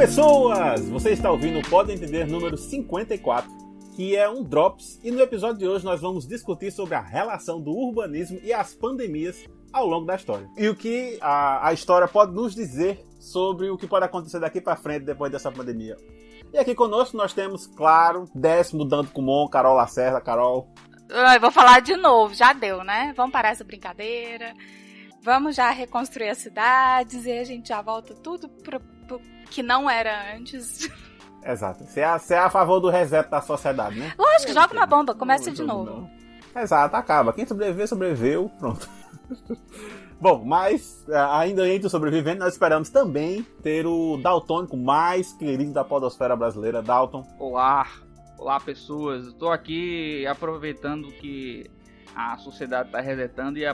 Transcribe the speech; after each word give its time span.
pessoas! 0.00 0.88
Você 0.88 1.10
está 1.10 1.30
ouvindo 1.30 1.60
Pode 1.68 1.92
Entender 1.92 2.26
número 2.26 2.56
54, 2.56 3.50
que 3.94 4.16
é 4.16 4.26
um 4.30 4.42
Drops, 4.42 4.98
e 5.04 5.10
no 5.10 5.20
episódio 5.20 5.58
de 5.58 5.68
hoje 5.68 5.84
nós 5.84 6.00
vamos 6.00 6.26
discutir 6.26 6.70
sobre 6.70 6.94
a 6.94 7.02
relação 7.02 7.60
do 7.60 7.70
urbanismo 7.70 8.40
e 8.42 8.50
as 8.50 8.74
pandemias 8.74 9.44
ao 9.70 9.86
longo 9.86 10.06
da 10.06 10.16
história. 10.16 10.48
E 10.56 10.66
o 10.70 10.74
que 10.74 11.18
a, 11.20 11.68
a 11.68 11.74
história 11.74 12.08
pode 12.08 12.32
nos 12.32 12.54
dizer 12.54 13.04
sobre 13.18 13.68
o 13.68 13.76
que 13.76 13.86
pode 13.86 14.06
acontecer 14.06 14.40
daqui 14.40 14.58
para 14.58 14.74
frente 14.74 15.04
depois 15.04 15.30
dessa 15.30 15.52
pandemia. 15.52 15.98
E 16.50 16.56
aqui 16.56 16.74
conosco 16.74 17.14
nós 17.14 17.34
temos, 17.34 17.66
claro, 17.66 18.26
décimo 18.34 18.86
Dando 18.86 19.10
Kumon, 19.10 19.48
Carol 19.48 19.76
Lacerda. 19.76 20.18
Carol. 20.18 20.66
Eu 21.10 21.40
vou 21.42 21.50
falar 21.50 21.80
de 21.80 21.94
novo, 21.94 22.32
já 22.32 22.54
deu, 22.54 22.82
né? 22.82 23.12
Vamos 23.14 23.32
parar 23.32 23.50
essa 23.50 23.64
brincadeira. 23.64 24.54
Vamos 25.22 25.54
já 25.54 25.68
reconstruir 25.68 26.30
as 26.30 26.38
cidades 26.38 27.26
e 27.26 27.32
a 27.32 27.44
gente 27.44 27.68
já 27.68 27.82
volta 27.82 28.14
tudo 28.14 28.48
pro 28.48 28.80
que 29.50 29.62
não 29.62 29.90
era 29.90 30.36
antes. 30.36 30.88
Exato. 31.44 31.84
Você 31.84 32.00
é, 32.00 32.18
você 32.18 32.34
é 32.34 32.38
a 32.38 32.50
favor 32.50 32.80
do 32.80 32.90
reset 32.90 33.28
da 33.28 33.40
sociedade, 33.40 33.98
né? 33.98 34.12
Lógico, 34.18 34.52
joga 34.52 34.72
uma 34.72 34.86
bomba, 34.86 35.14
começa 35.14 35.50
de 35.50 35.62
novo. 35.62 36.08
Não. 36.54 36.62
Exato, 36.62 36.96
acaba. 36.96 37.32
Quem 37.32 37.46
sobreviver, 37.46 37.88
sobreviveu, 37.88 38.50
pronto. 38.58 38.88
Bom, 40.20 40.44
mas 40.44 41.02
é, 41.08 41.16
ainda 41.16 41.66
entre 41.66 41.86
o 41.86 41.90
sobrevivente, 41.90 42.38
nós 42.38 42.52
esperamos 42.52 42.90
também 42.90 43.42
ter 43.62 43.86
o 43.86 44.18
Daltônico 44.18 44.76
mais 44.76 45.32
querido 45.32 45.72
da 45.72 45.82
podosfera 45.82 46.36
brasileira, 46.36 46.82
Dalton. 46.82 47.26
Olá, 47.38 47.86
olá 48.36 48.60
pessoas. 48.60 49.28
Estou 49.28 49.50
aqui 49.50 50.26
aproveitando 50.26 51.10
que 51.12 51.70
a 52.14 52.36
sociedade 52.38 52.88
está 52.88 53.00
resetando 53.00 53.58
e, 53.58 53.64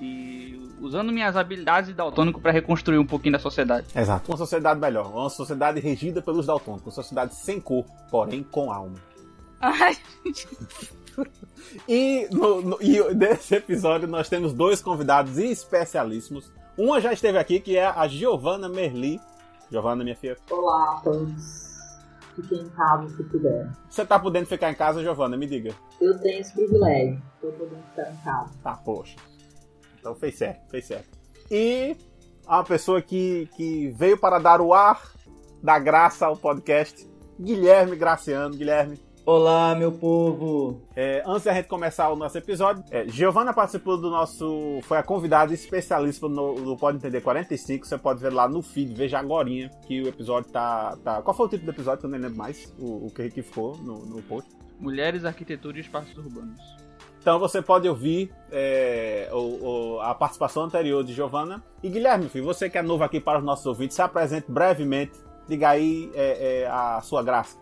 e 0.00 0.70
usando 0.80 1.12
minhas 1.12 1.36
habilidades 1.36 1.88
de 1.88 1.94
daltônico 1.94 2.40
para 2.40 2.52
reconstruir 2.52 2.98
um 2.98 3.06
pouquinho 3.06 3.32
da 3.32 3.38
sociedade. 3.38 3.86
Exato. 3.94 4.30
Uma 4.30 4.38
sociedade 4.38 4.80
melhor, 4.80 5.12
uma 5.12 5.30
sociedade 5.30 5.80
regida 5.80 6.22
pelos 6.22 6.46
daltônicos, 6.46 6.86
uma 6.86 7.02
sociedade 7.02 7.34
sem 7.34 7.60
cor, 7.60 7.84
porém 8.10 8.42
com 8.42 8.72
alma. 8.72 8.96
Ai, 9.60 9.96
e, 11.86 12.28
no, 12.30 12.62
no, 12.62 12.78
e 12.80 13.14
nesse 13.14 13.56
episódio 13.56 14.08
nós 14.08 14.28
temos 14.28 14.52
dois 14.52 14.80
convidados 14.80 15.36
especialíssimos. 15.38 16.50
Uma 16.78 17.00
já 17.00 17.12
esteve 17.12 17.38
aqui, 17.38 17.60
que 17.60 17.76
é 17.76 17.86
a 17.86 18.08
Giovanna 18.08 18.68
Merli. 18.68 19.20
Giovanna, 19.70 20.02
minha 20.02 20.16
filha. 20.16 20.36
Olá 20.50 20.96
a 20.96 21.00
todos 21.00 21.69
fiquem 22.42 22.62
em 22.62 22.68
casa 22.70 23.08
se 23.08 23.22
puder. 23.24 23.70
Você 23.88 24.04
tá 24.04 24.18
podendo 24.18 24.46
ficar 24.46 24.70
em 24.70 24.74
casa, 24.74 25.02
Giovana? 25.02 25.36
Me 25.36 25.46
diga. 25.46 25.74
Eu 26.00 26.18
tenho 26.18 26.40
esse 26.40 26.52
privilégio. 26.52 27.22
Tô 27.40 27.48
podendo 27.52 27.82
ficar 27.90 28.10
em 28.10 28.16
casa. 28.18 28.50
Tá, 28.62 28.74
poxa. 28.74 29.16
Então 29.98 30.14
fez 30.14 30.36
certo, 30.36 30.70
fez 30.70 30.86
certo. 30.86 31.08
E 31.50 31.96
uma 32.46 32.64
pessoa 32.64 33.02
que, 33.02 33.48
que 33.56 33.88
veio 33.90 34.18
para 34.18 34.38
dar 34.38 34.60
o 34.60 34.72
ar 34.72 35.12
da 35.62 35.78
graça 35.78 36.26
ao 36.26 36.36
podcast, 36.36 37.08
Guilherme 37.38 37.96
Graciano. 37.96 38.56
Guilherme, 38.56 38.98
Olá, 39.32 39.76
meu 39.76 39.92
povo! 39.92 40.82
É, 40.96 41.22
antes 41.24 41.44
da 41.44 41.54
gente 41.54 41.68
começar 41.68 42.10
o 42.10 42.16
nosso 42.16 42.36
episódio, 42.36 42.82
é, 42.90 43.06
Giovana 43.06 43.54
participou 43.54 43.96
do 43.96 44.10
nosso. 44.10 44.80
Foi 44.82 44.98
a 44.98 45.04
convidada 45.04 45.54
especialista 45.54 46.28
no, 46.28 46.56
no 46.56 46.76
Pode 46.76 46.96
Entender 46.96 47.20
45. 47.20 47.86
Você 47.86 47.96
pode 47.96 48.20
ver 48.20 48.32
lá 48.32 48.48
no 48.48 48.60
feed, 48.60 48.92
veja 48.92 49.20
agora 49.20 49.48
que 49.86 50.02
o 50.02 50.08
episódio 50.08 50.50
tá, 50.50 50.98
tá. 51.04 51.22
Qual 51.22 51.32
foi 51.32 51.46
o 51.46 51.48
título 51.48 51.70
do 51.70 51.76
episódio? 51.76 52.06
Eu 52.06 52.10
nem 52.10 52.20
lembro 52.20 52.38
mais 52.38 52.74
o, 52.76 53.06
o 53.06 53.10
que, 53.14 53.30
que 53.30 53.40
ficou 53.40 53.76
no, 53.76 54.04
no 54.04 54.20
post. 54.22 54.50
Mulheres, 54.80 55.24
Arquitetura 55.24 55.78
e 55.78 55.80
Espaços 55.80 56.18
Urbanos. 56.18 56.60
Então 57.20 57.38
você 57.38 57.62
pode 57.62 57.88
ouvir 57.88 58.32
é, 58.50 59.28
o, 59.30 59.36
o, 59.36 60.00
a 60.00 60.12
participação 60.12 60.64
anterior 60.64 61.04
de 61.04 61.12
Giovana. 61.12 61.62
E 61.84 61.88
Guilherme, 61.88 62.28
filho, 62.28 62.46
você 62.46 62.68
que 62.68 62.78
é 62.78 62.82
novo 62.82 63.04
aqui 63.04 63.20
para 63.20 63.38
os 63.38 63.44
nossos 63.44 63.64
ouvintes, 63.64 63.94
se 63.94 64.02
apresente 64.02 64.50
brevemente. 64.50 65.12
Diga 65.46 65.70
aí 65.70 66.10
é, 66.14 66.62
é 66.62 66.66
a 66.66 67.00
sua 67.00 67.22
graça. 67.22 67.56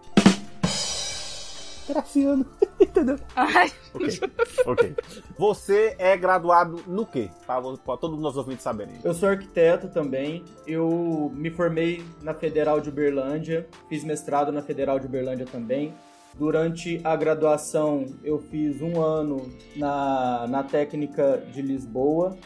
Graciano. 1.88 2.46
Entendeu? 2.80 3.16
Ai. 3.34 3.72
Ok. 3.94 4.20
Ok. 4.66 4.94
Você 5.38 5.96
é 5.98 6.16
graduado 6.16 6.82
no 6.86 7.06
quê? 7.06 7.30
Para 7.46 7.62
todos 7.96 8.16
os 8.16 8.20
nossos 8.20 8.38
ouvintes 8.38 8.62
saberem. 8.62 8.94
Eu 9.02 9.14
sou 9.14 9.28
arquiteto 9.28 9.88
também. 9.88 10.44
Eu 10.66 11.32
me 11.34 11.50
formei 11.50 12.04
na 12.22 12.34
Federal 12.34 12.80
de 12.80 12.88
Uberlândia. 12.88 13.66
Fiz 13.88 14.04
mestrado 14.04 14.52
na 14.52 14.62
Federal 14.62 15.00
de 15.00 15.06
Uberlândia 15.06 15.46
também. 15.46 15.94
Durante 16.38 17.00
a 17.02 17.16
graduação, 17.16 18.06
eu 18.22 18.38
fiz 18.38 18.80
um 18.80 19.02
ano 19.02 19.50
na, 19.74 20.46
na 20.46 20.62
técnica 20.62 21.42
de 21.52 21.62
Lisboa. 21.62 22.36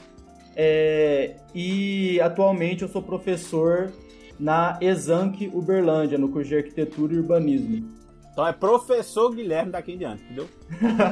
É, 0.54 1.36
e 1.54 2.20
atualmente 2.20 2.82
eu 2.82 2.88
sou 2.88 3.02
professor 3.02 3.92
na 4.38 4.78
Exanc 4.81 5.50
Uberlândia, 5.52 6.19
no 6.19 6.28
curso 6.28 6.48
de 6.48 6.56
Arquitetura 6.56 7.14
e 7.14 7.19
Urbanismo. 7.19 8.01
Então 8.32 8.47
é 8.47 8.53
professor 8.53 9.31
Guilherme 9.31 9.70
daqui 9.70 9.93
em 9.93 9.98
diante, 9.98 10.22
entendeu? 10.25 10.48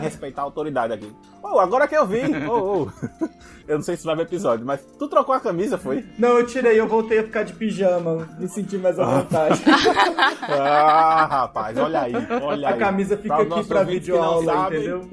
Respeitar 0.00 0.40
a 0.40 0.44
autoridade 0.46 0.94
aqui. 0.94 1.12
Oh, 1.42 1.58
agora 1.58 1.86
que 1.86 1.94
eu 1.94 2.06
vi. 2.06 2.22
Oh, 2.48 2.86
oh. 2.86 3.28
Eu 3.68 3.76
não 3.76 3.82
sei 3.82 3.94
se 3.96 4.04
vai 4.04 4.16
ver 4.16 4.22
episódio, 4.22 4.64
mas 4.64 4.80
tu 4.98 5.06
trocou 5.06 5.34
a 5.34 5.40
camisa, 5.40 5.76
foi? 5.76 6.04
Não, 6.18 6.38
eu 6.38 6.46
tirei, 6.46 6.80
eu 6.80 6.88
voltei 6.88 7.18
a 7.18 7.22
ficar 7.22 7.42
de 7.42 7.52
pijama, 7.52 8.26
me 8.38 8.48
senti 8.48 8.78
mais 8.78 8.98
à 8.98 9.04
vontade. 9.04 9.62
ah, 10.48 11.26
rapaz, 11.26 11.76
olha 11.76 12.00
aí, 12.00 12.14
olha 12.42 12.68
a 12.68 12.70
aí. 12.70 12.74
A 12.74 12.78
camisa 12.78 13.16
fica 13.18 13.44
pra 13.44 13.56
aqui 13.58 13.68
pra 13.68 13.82
videoaula, 13.82 14.68
entendeu? 14.68 15.08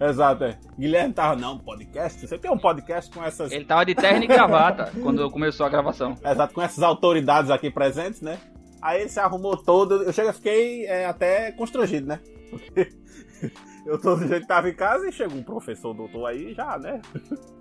Exato, 0.00 0.44
é. 0.44 0.58
Guilherme 0.78 1.12
tava, 1.12 1.36
não, 1.36 1.58
podcast? 1.58 2.26
Você 2.26 2.38
tem 2.38 2.50
um 2.50 2.58
podcast 2.58 3.14
com 3.14 3.22
essas... 3.22 3.52
Ele 3.52 3.66
tava 3.66 3.84
de 3.84 3.94
terno 3.94 4.24
e 4.24 4.26
gravata 4.26 4.90
quando 5.02 5.30
começou 5.30 5.66
a 5.66 5.68
gravação. 5.68 6.16
Exato, 6.24 6.54
com 6.54 6.62
essas 6.62 6.82
autoridades 6.82 7.50
aqui 7.50 7.70
presentes, 7.70 8.22
né? 8.22 8.38
Aí 8.80 9.00
ele 9.00 9.10
se 9.10 9.20
arrumou 9.20 9.56
todo. 9.56 10.02
Eu 10.02 10.12
cheguei, 10.12 10.32
fiquei 10.32 10.86
é, 10.86 11.06
até 11.06 11.52
constrangido, 11.52 12.06
né? 12.06 12.20
Porque 12.50 12.92
eu 13.86 14.00
todo 14.00 14.26
jeito 14.26 14.46
tava 14.46 14.68
em 14.68 14.74
casa 14.74 15.08
e 15.08 15.12
chega 15.12 15.34
um 15.34 15.42
professor 15.42 15.94
doutor 15.94 16.26
aí 16.26 16.54
já, 16.54 16.78
né? 16.78 17.00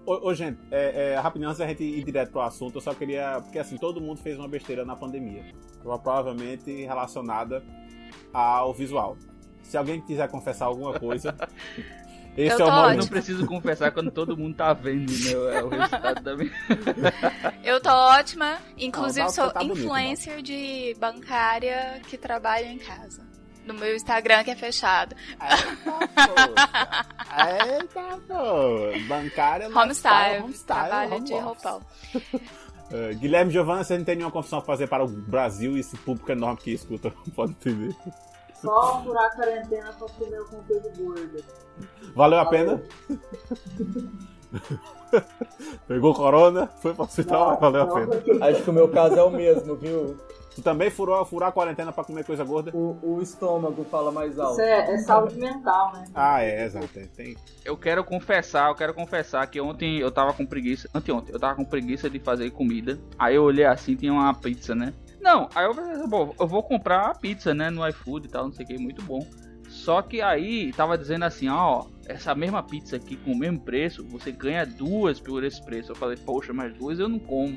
Ô, 0.06 0.30
ô 0.30 0.34
gente, 0.34 0.60
é, 0.72 1.12
é, 1.12 1.16
rapidinho, 1.20 1.50
antes 1.50 1.60
da 1.60 1.68
gente 1.68 1.84
ir 1.84 2.04
direto 2.04 2.32
pro 2.32 2.42
assunto, 2.42 2.78
eu 2.78 2.82
só 2.82 2.94
queria. 2.94 3.42
Porque 3.42 3.60
assim, 3.60 3.78
todo 3.78 4.02
mundo 4.02 4.20
fez 4.22 4.38
uma 4.38 4.48
besteira 4.48 4.86
na 4.86 4.96
pandemia. 4.96 5.46
Provavelmente 5.82 6.86
relacionada 6.86 7.64
ao 8.34 8.74
visual. 8.74 9.18
Se 9.62 9.78
alguém 9.78 10.02
quiser 10.02 10.30
confessar 10.30 10.66
alguma 10.66 10.98
coisa, 10.98 11.36
esse 12.38 12.62
eu 12.62 12.68
é 12.68 12.70
o 12.70 12.76
momento. 12.76 13.00
Não 13.00 13.08
preciso 13.08 13.46
confessar 13.46 13.92
quando 13.92 14.12
todo 14.12 14.38
mundo 14.38 14.56
tá 14.56 14.74
vendo 14.74 15.12
né, 15.12 15.58
é 15.58 15.64
o 15.64 15.70
resultado 15.70 16.24
também. 16.24 16.52
eu 17.64 17.82
tô 17.82 17.90
ótima. 17.90 18.58
Inclusive, 18.78 19.26
não, 19.26 19.30
sou 19.30 19.52
tá 19.52 19.64
influencer 19.64 20.36
bonito, 20.36 20.46
de 20.46 20.96
bancária 21.00 22.02
que 22.08 22.18
trabalha 22.18 22.66
em 22.66 22.78
casa. 22.78 23.28
No 23.66 23.74
meu 23.74 23.96
Instagram 23.96 24.44
que 24.44 24.52
é 24.52 24.56
fechado. 24.56 25.16
Eita, 27.38 28.20
pô. 28.28 29.08
Bancária 29.08 29.68
Homestyle. 29.68 30.44
Homestyle. 30.44 30.66
Trabalho 30.66 31.16
home 31.16 31.26
de 31.26 31.34
roupão. 31.34 31.82
Uh, 32.16 33.16
Guilherme 33.20 33.52
Giovanna, 33.52 33.84
você 33.84 33.98
não 33.98 34.06
tem 34.06 34.16
nenhuma 34.16 34.32
confissão 34.32 34.60
a 34.60 34.62
fazer 34.64 34.88
para 34.88 35.04
o 35.04 35.08
Brasil 35.08 35.78
e 35.78 35.82
esse 35.82 35.96
público 35.98 36.32
enorme 36.32 36.58
que 36.58 36.72
escuta, 36.72 37.12
pode 37.36 37.52
entender. 37.52 37.96
Só 38.62 39.02
furar 39.04 39.26
a 39.26 39.30
quarentena 39.32 39.94
pra 39.94 40.08
comer 40.08 40.42
o 40.42 40.46
conteúdo 40.46 40.90
gordo. 40.98 41.44
Valeu 42.16 42.40
a 42.40 42.46
pena? 42.46 42.82
Pegou 45.88 46.14
corona, 46.14 46.68
foi 46.68 46.94
pro 46.94 47.04
hospital, 47.04 47.52
mas 47.52 47.60
valeu 47.60 47.82
a 47.84 47.88
pena. 47.88 48.46
Acho 48.46 48.64
que 48.64 48.70
o 48.70 48.74
meu 48.74 48.90
caso 48.90 49.16
é 49.16 49.24
o 49.24 49.30
mesmo, 49.30 49.76
viu? 49.76 50.18
Tu 50.56 50.62
também 50.64 50.90
furou, 50.90 51.24
furar 51.24 51.50
a 51.50 51.52
quarentena 51.52 51.94
pra 51.94 52.04
comer 52.04 52.26
coisa 52.26 52.44
gorda? 52.44 52.72
O, 52.76 52.98
o 53.02 53.22
estômago 53.22 53.86
fala 53.86 54.12
mais 54.12 54.38
alto. 54.38 54.54
Isso 54.54 54.62
é, 54.62 54.94
é 54.94 54.98
saúde 54.98 55.38
mental, 55.38 55.94
né? 55.94 56.06
Ah, 56.14 56.44
é, 56.44 56.66
exato. 56.66 56.90
É, 57.00 57.06
tem... 57.06 57.38
Eu 57.64 57.78
quero 57.78 58.04
confessar, 58.04 58.70
eu 58.70 58.76
quero 58.76 58.94
confessar 58.94 59.46
que 59.48 59.62
ontem 59.62 60.00
eu 60.00 60.12
tava 60.12 60.34
com 60.34 60.46
preguiça. 60.46 60.90
Anteontem, 60.94 61.34
eu 61.34 61.40
tava 61.40 61.56
com 61.56 61.64
preguiça 61.64 62.10
de 62.10 62.20
fazer 62.20 62.50
comida. 62.52 63.00
Aí 63.18 63.36
eu 63.36 63.44
olhei 63.44 63.66
assim, 63.66 63.96
tinha 63.96 64.12
uma 64.12 64.34
pizza, 64.34 64.76
né? 64.76 64.94
Não, 65.22 65.50
aí 65.54 65.66
eu 65.66 65.74
falei, 65.74 66.08
bom, 66.08 66.34
eu 66.40 66.48
vou 66.48 66.64
comprar 66.64 67.08
a 67.08 67.16
pizza, 67.16 67.54
né, 67.54 67.70
no 67.70 67.88
iFood 67.88 68.28
e 68.28 68.30
tal, 68.30 68.46
não 68.46 68.52
sei 68.52 68.66
o 68.66 68.68
que, 68.68 68.78
muito 68.78 69.02
bom. 69.02 69.26
Só 69.68 70.02
que 70.02 70.22
aí 70.22 70.74
tava 70.74 70.98
dizendo 70.98 71.26
assim, 71.26 71.48
ó, 71.48 71.86
essa 72.08 72.34
mesma 72.34 72.64
pizza 72.64 72.96
aqui 72.96 73.16
com 73.16 73.32
o 73.32 73.38
mesmo 73.38 73.60
preço, 73.60 74.04
você 74.08 74.32
ganha 74.32 74.66
duas 74.66 75.20
por 75.20 75.44
esse 75.44 75.64
preço. 75.64 75.92
Eu 75.92 75.96
falei, 75.96 76.18
poxa, 76.18 76.52
mas 76.52 76.74
duas 76.74 77.00
eu 77.00 77.08
não 77.08 77.20
como. 77.20 77.56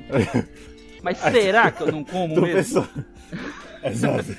mas 1.01 1.17
será 1.17 1.71
que 1.71 1.81
eu 1.81 1.91
não 1.91 2.03
como 2.03 2.39
mesmo? 2.41 2.87
Exato. 3.83 4.35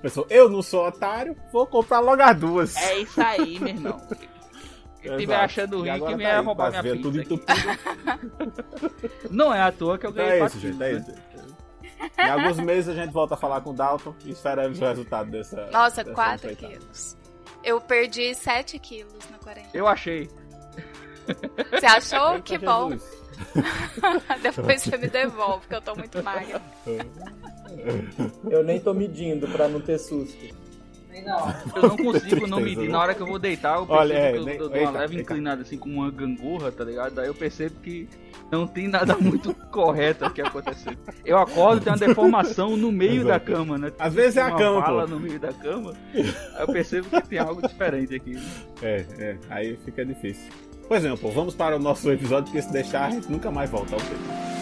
Pessoal, 0.00 0.26
eu 0.30 0.48
não 0.48 0.62
sou 0.62 0.86
otário, 0.86 1.36
vou 1.52 1.66
comprar 1.66 2.00
logo 2.00 2.22
as 2.22 2.38
duas. 2.38 2.76
É 2.76 2.98
isso 3.00 3.20
aí, 3.20 3.58
meu 3.58 3.68
irmão. 3.68 4.00
Quem 5.02 5.12
estiver 5.12 5.36
achando 5.36 5.78
ruim, 5.80 6.00
que 6.00 6.16
venha 6.16 6.34
tá 6.34 6.40
roubar 6.40 6.70
minha 6.70 6.82
pizza. 6.82 7.10
não 9.30 9.52
é 9.54 9.60
à 9.60 9.70
toa 9.70 9.98
que 9.98 10.06
eu 10.06 10.12
ganhei 10.12 10.40
é 10.40 10.46
isso, 10.46 10.58
gente, 10.58 10.82
é 10.82 10.92
isso. 10.92 11.12
Em 12.18 12.28
alguns 12.28 12.58
meses 12.58 12.88
a 12.88 12.94
gente 12.94 13.12
volta 13.12 13.34
a 13.34 13.36
falar 13.36 13.60
com 13.60 13.70
o 13.70 13.72
Dalton 13.72 14.14
e 14.24 14.30
esperamos 14.30 14.80
o 14.80 14.84
resultado 14.84 15.30
dessa. 15.30 15.66
Nossa, 15.70 16.02
dessa 16.04 16.14
4 16.14 16.56
quilos. 16.56 17.16
Eu 17.64 17.80
perdi 17.80 18.34
7 18.34 18.78
quilos 18.78 19.28
na 19.30 19.38
quarentena. 19.38 19.70
Eu 19.74 19.86
achei. 19.86 20.28
Você 21.70 21.86
achou? 21.86 22.40
que 22.42 22.58
bom. 22.58 22.90
Depois 24.40 24.82
você 24.82 24.96
me 24.96 25.08
devolve, 25.08 25.60
porque 25.60 25.74
eu 25.74 25.82
tô 25.82 25.94
muito 25.94 26.22
magra. 26.22 26.62
Eu 28.48 28.62
nem 28.62 28.80
tô 28.80 28.94
medindo 28.94 29.48
pra 29.48 29.68
não 29.68 29.80
ter 29.80 29.98
susto. 29.98 30.65
Eu 31.74 31.82
não 31.88 31.96
consigo 31.96 32.46
não 32.46 32.60
medir. 32.60 32.88
Na 32.88 33.00
hora 33.00 33.14
que 33.14 33.20
eu 33.20 33.26
vou 33.26 33.38
deitar, 33.38 33.76
eu 33.78 33.86
percebo 33.86 34.00
Olha, 34.00 34.14
é, 34.14 34.32
que 34.32 34.38
eu, 34.38 34.44
nem- 34.44 34.56
eu 34.56 34.68
dou 34.68 34.78
uma 34.80 34.90
leve 34.90 35.20
inclinada 35.20 35.62
assim 35.62 35.78
com 35.78 35.88
uma 35.88 36.10
gangorra, 36.10 36.70
tá 36.72 36.84
ligado? 36.84 37.14
Daí 37.14 37.26
eu 37.26 37.34
percebo 37.34 37.76
que 37.80 38.08
não 38.50 38.66
tem 38.66 38.88
nada 38.88 39.16
muito 39.20 39.54
correto 39.70 40.24
aqui 40.24 40.40
acontecendo. 40.42 40.98
Eu 41.24 41.38
acordo 41.38 41.80
e 41.80 41.84
tem 41.84 41.92
uma 41.92 41.98
deformação 41.98 42.76
no 42.76 42.92
meio 42.92 43.24
da 43.24 43.36
Exato. 43.36 43.52
cama, 43.52 43.78
né? 43.78 43.92
Às 43.98 44.14
vezes 44.14 44.36
é 44.36 44.42
a 44.42 44.50
cama, 44.52 44.80
bala 44.80 45.02
pô. 45.04 45.10
no 45.14 45.20
meio 45.20 45.38
da 45.40 45.52
cama. 45.52 45.94
Eu 46.58 46.66
percebo 46.66 47.08
que 47.08 47.28
tem 47.28 47.38
algo 47.38 47.66
diferente 47.66 48.14
aqui. 48.14 48.38
É, 48.82 49.04
é, 49.18 49.36
aí 49.50 49.76
fica 49.84 50.04
difícil. 50.04 50.50
Pois 50.88 51.04
é, 51.04 51.16
pô, 51.16 51.30
vamos 51.30 51.54
para 51.54 51.76
o 51.76 51.78
nosso 51.80 52.10
episódio, 52.12 52.44
porque 52.44 52.62
se 52.62 52.72
deixar 52.72 53.06
a 53.06 53.10
gente 53.10 53.30
nunca 53.30 53.50
mais 53.50 53.68
volta 53.68 53.94
ao 53.94 54.00
tema. 54.00 54.55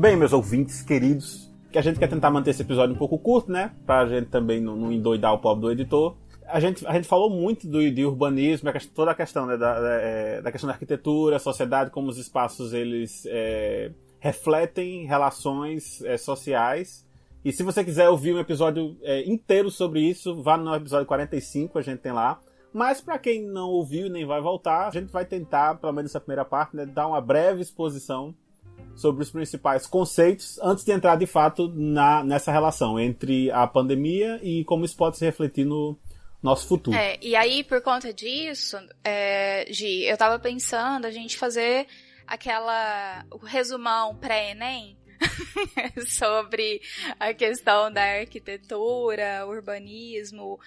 Bem, 0.00 0.16
meus 0.16 0.32
ouvintes 0.32 0.80
queridos, 0.80 1.52
que 1.70 1.76
a 1.76 1.82
gente 1.82 1.98
quer 1.98 2.08
tentar 2.08 2.30
manter 2.30 2.52
esse 2.52 2.62
episódio 2.62 2.94
um 2.94 2.98
pouco 2.98 3.18
curto, 3.18 3.52
né? 3.52 3.72
Pra 3.84 4.06
gente 4.06 4.30
também 4.30 4.58
não, 4.58 4.74
não 4.74 4.90
endoidar 4.90 5.34
o 5.34 5.38
pobre 5.38 5.60
do 5.60 5.70
editor. 5.70 6.16
A 6.46 6.58
gente, 6.58 6.86
a 6.86 6.94
gente 6.94 7.06
falou 7.06 7.28
muito 7.28 7.68
do, 7.68 7.90
de 7.90 8.02
urbanismo, 8.06 8.72
toda 8.94 9.10
a 9.10 9.14
questão 9.14 9.44
né, 9.44 9.58
da, 9.58 9.78
da, 9.78 9.92
é, 10.00 10.40
da 10.40 10.50
questão 10.50 10.68
da 10.68 10.72
arquitetura, 10.72 11.38
sociedade, 11.38 11.90
como 11.90 12.08
os 12.08 12.16
espaços 12.16 12.72
eles 12.72 13.26
é, 13.26 13.90
refletem 14.18 15.04
relações 15.04 16.02
é, 16.06 16.16
sociais. 16.16 17.06
E 17.44 17.52
se 17.52 17.62
você 17.62 17.84
quiser 17.84 18.08
ouvir 18.08 18.34
um 18.34 18.38
episódio 18.38 18.96
é, 19.02 19.28
inteiro 19.28 19.70
sobre 19.70 20.00
isso, 20.00 20.42
vá 20.42 20.56
no 20.56 20.74
episódio 20.74 21.06
45, 21.06 21.78
a 21.78 21.82
gente 21.82 21.98
tem 21.98 22.12
lá. 22.12 22.40
Mas 22.72 23.02
para 23.02 23.18
quem 23.18 23.42
não 23.46 23.68
ouviu 23.68 24.06
e 24.06 24.10
nem 24.10 24.24
vai 24.24 24.40
voltar, 24.40 24.88
a 24.88 24.90
gente 24.90 25.12
vai 25.12 25.26
tentar, 25.26 25.74
pelo 25.74 25.92
menos 25.92 26.10
essa 26.10 26.20
primeira 26.20 26.46
parte, 26.46 26.74
né, 26.74 26.86
dar 26.86 27.06
uma 27.06 27.20
breve 27.20 27.60
exposição 27.60 28.34
sobre 29.00 29.22
os 29.22 29.30
principais 29.30 29.86
conceitos 29.86 30.58
antes 30.62 30.84
de 30.84 30.92
entrar 30.92 31.16
de 31.16 31.26
fato 31.26 31.68
na, 31.74 32.22
nessa 32.22 32.52
relação 32.52 33.00
entre 33.00 33.50
a 33.50 33.66
pandemia 33.66 34.38
e 34.42 34.64
como 34.64 34.84
isso 34.84 34.96
pode 34.96 35.16
se 35.16 35.24
refletir 35.24 35.64
no 35.64 35.98
nosso 36.42 36.66
futuro. 36.66 36.96
É, 36.96 37.18
e 37.20 37.34
aí, 37.34 37.64
por 37.64 37.80
conta 37.80 38.12
disso, 38.12 38.76
é, 39.04 39.66
Gi, 39.70 40.04
eu 40.04 40.16
tava 40.16 40.38
pensando 40.38 41.06
a 41.06 41.10
gente 41.10 41.36
fazer 41.36 41.86
aquela. 42.26 43.24
o 43.30 43.38
resumão 43.38 44.14
pré-ENEM 44.16 44.96
sobre 46.06 46.80
a 47.18 47.34
questão 47.34 47.92
da 47.92 48.02
arquitetura, 48.02 49.46
urbanismo, 49.46 50.58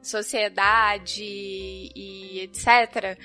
sociedade 0.00 1.22
e 1.24 2.40
etc. 2.40 3.18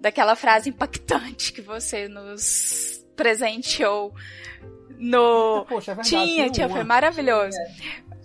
Daquela 0.00 0.34
frase 0.34 0.70
impactante 0.70 1.52
que 1.52 1.60
você 1.60 2.08
nos 2.08 3.04
presenteou 3.16 4.12
no. 4.98 5.64
Poxa, 5.68 5.92
é 5.92 5.96
Tinha, 6.02 6.50
tinha, 6.50 6.68
foi 6.68 6.84
maravilhoso. 6.84 7.56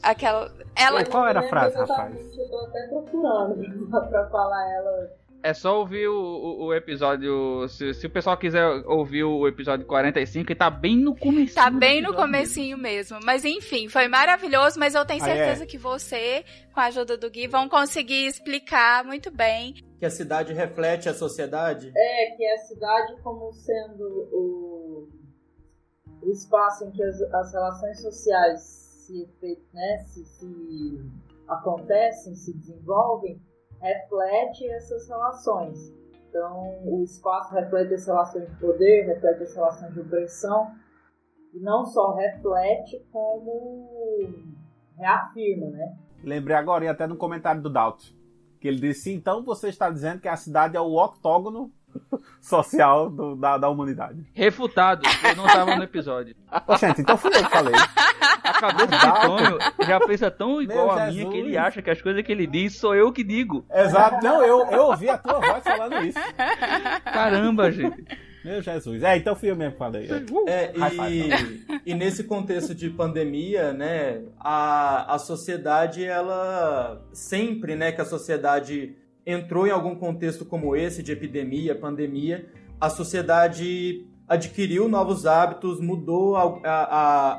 Aquela. 0.04 0.52
Ela. 0.76 1.06
Qual 1.06 1.26
era 1.28 1.40
a 1.40 1.44
Eu 1.44 1.50
frase, 1.50 1.78
rapaz? 1.78 2.16
Eu 2.38 2.50
tô 2.50 2.60
até 2.66 2.88
procurando 2.88 3.90
pra 4.10 4.30
falar 4.30 4.74
ela. 4.74 5.26
É 5.42 5.54
só 5.54 5.78
ouvir 5.80 6.08
o, 6.08 6.16
o, 6.16 6.66
o 6.66 6.74
episódio. 6.74 7.68
Se, 7.70 7.94
se 7.94 8.08
o 8.08 8.10
pessoal 8.10 8.36
quiser 8.36 8.66
ouvir 8.88 9.24
o 9.24 9.48
episódio 9.48 9.86
45, 9.86 10.48
que 10.48 10.56
tá 10.56 10.72
bem 10.72 10.98
no 10.98 11.16
começo. 11.16 11.54
Tá 11.54 11.70
bem 11.70 12.02
no 12.02 12.16
comecinho 12.16 12.76
mesmo. 12.80 13.20
Mas 13.24 13.46
enfim, 13.46 13.88
foi 13.88 14.08
maravilhoso, 14.08 14.80
mas 14.80 14.96
eu 14.96 15.06
tenho 15.06 15.24
Ah, 15.24 15.30
é? 15.30 15.36
certeza 15.36 15.66
que 15.68 15.78
você, 15.78 16.44
com 16.74 16.80
a 16.80 16.86
ajuda 16.86 17.16
do 17.16 17.30
Gui, 17.30 17.48
vão 17.48 17.70
conseguir 17.70 18.26
explicar 18.26 19.06
muito 19.06 19.30
bem. 19.30 19.76
Que 20.00 20.06
a 20.08 20.10
cidade 20.10 20.52
reflete 20.52 21.08
a 21.10 21.14
sociedade? 21.14 21.92
É, 21.96 22.36
que 22.36 22.44
é 22.44 22.54
a 22.56 22.58
cidade 22.58 23.16
como 23.22 23.54
sendo 23.54 24.04
o, 24.34 24.75
o 26.26 26.32
espaço 26.32 26.86
em 26.86 26.92
que 26.92 27.04
as, 27.04 27.22
as 27.22 27.54
relações 27.54 28.02
sociais 28.02 28.62
se, 28.62 29.30
né, 29.72 29.98
se, 30.00 30.26
se 30.26 31.12
acontecem, 31.48 32.34
se 32.34 32.58
desenvolvem, 32.58 33.40
reflete 33.80 34.68
essas 34.68 35.08
relações. 35.08 35.94
Então, 36.30 36.82
o 36.84 37.04
espaço 37.04 37.54
reflete 37.54 37.94
as 37.94 38.08
relações 38.08 38.50
de 38.50 38.56
poder, 38.60 39.06
reflete 39.06 39.44
as 39.44 39.56
relações 39.56 39.94
de 39.94 40.00
opressão, 40.02 40.72
e 41.54 41.60
não 41.60 41.86
só 41.86 42.16
reflete, 42.16 43.06
como 43.12 44.34
reafirma, 44.98 45.70
né? 45.70 45.98
Lembrei 46.24 46.58
agora, 46.58 46.86
e 46.86 46.88
até 46.88 47.06
no 47.06 47.16
comentário 47.16 47.62
do 47.62 47.70
Dalton, 47.70 48.08
que 48.60 48.68
ele 48.68 48.80
disse: 48.80 49.14
então 49.14 49.44
você 49.44 49.70
está 49.70 49.90
dizendo 49.90 50.20
que 50.20 50.28
a 50.28 50.36
cidade 50.36 50.76
é 50.76 50.82
o 50.82 50.96
octógono 50.96 51.72
social 52.42 53.10
do- 53.10 53.36
da, 53.36 53.58
da 53.58 53.70
humanidade. 53.70 54.24
Refutado, 54.34 55.02
eu 55.24 55.36
não 55.36 55.46
tava 55.46 55.76
no 55.76 55.84
episódio. 55.84 56.36
Ô, 56.68 56.76
gente, 56.78 57.02
então 57.02 57.18
fui 57.18 57.32
eu 57.36 57.44
que 57.44 57.50
falei. 57.52 57.74
A 58.44 58.54
cabeça 58.54 58.88
de 58.88 59.22
Tonho 59.28 59.58
já 59.88 60.00
pensa 60.00 60.32
tão 60.32 60.62
igual 60.62 60.92
a 60.92 60.96
minha 61.08 61.12
Jesus. 61.12 61.30
que 61.34 61.38
ele 61.40 61.58
acha 61.58 61.82
que 61.82 61.90
as 61.90 62.02
coisas 62.02 62.24
que 62.24 62.32
ele 62.32 62.46
diz 62.48 62.78
sou 62.78 62.94
eu 62.96 63.12
que 63.12 63.24
digo. 63.24 63.66
Exato. 63.74 64.24
Não, 64.24 64.44
eu, 64.44 64.66
eu 64.72 64.84
ouvi 64.86 65.10
a 65.10 65.18
tua 65.18 65.40
voz 65.40 65.64
falando 65.64 66.04
isso. 66.06 66.20
Caramba, 67.04 67.72
gente. 67.72 68.06
Meu 68.44 68.62
Jesus. 68.62 69.02
É, 69.02 69.18
então 69.18 69.36
fui 69.36 69.50
eu 69.50 69.56
mesmo 69.56 69.72
que 69.74 69.80
falei. 69.80 70.08
É. 70.48 70.52
É, 70.52 70.74
e, 71.10 71.64
e 71.84 71.94
nesse 71.96 72.24
contexto 72.26 72.76
de 72.76 72.92
pandemia, 72.92 73.74
né, 73.74 74.22
a, 74.40 75.16
a 75.16 75.18
sociedade, 75.18 76.06
ela 76.06 77.02
sempre, 77.12 77.76
né, 77.76 77.92
que 77.92 78.02
a 78.02 78.06
sociedade 78.06 78.96
entrou 79.26 79.66
em 79.68 79.72
algum 79.72 79.96
contexto 79.96 80.46
como 80.46 80.76
esse, 80.76 81.02
de 81.04 81.12
epidemia, 81.12 81.76
pandemia, 81.76 82.48
a 82.80 82.90
sociedade 82.90 84.06
adquiriu 84.28 84.90
novos 84.90 85.26
hábitos, 85.26 85.80
mudou 85.80 86.36
a, 86.36 86.44
a- 86.64 86.84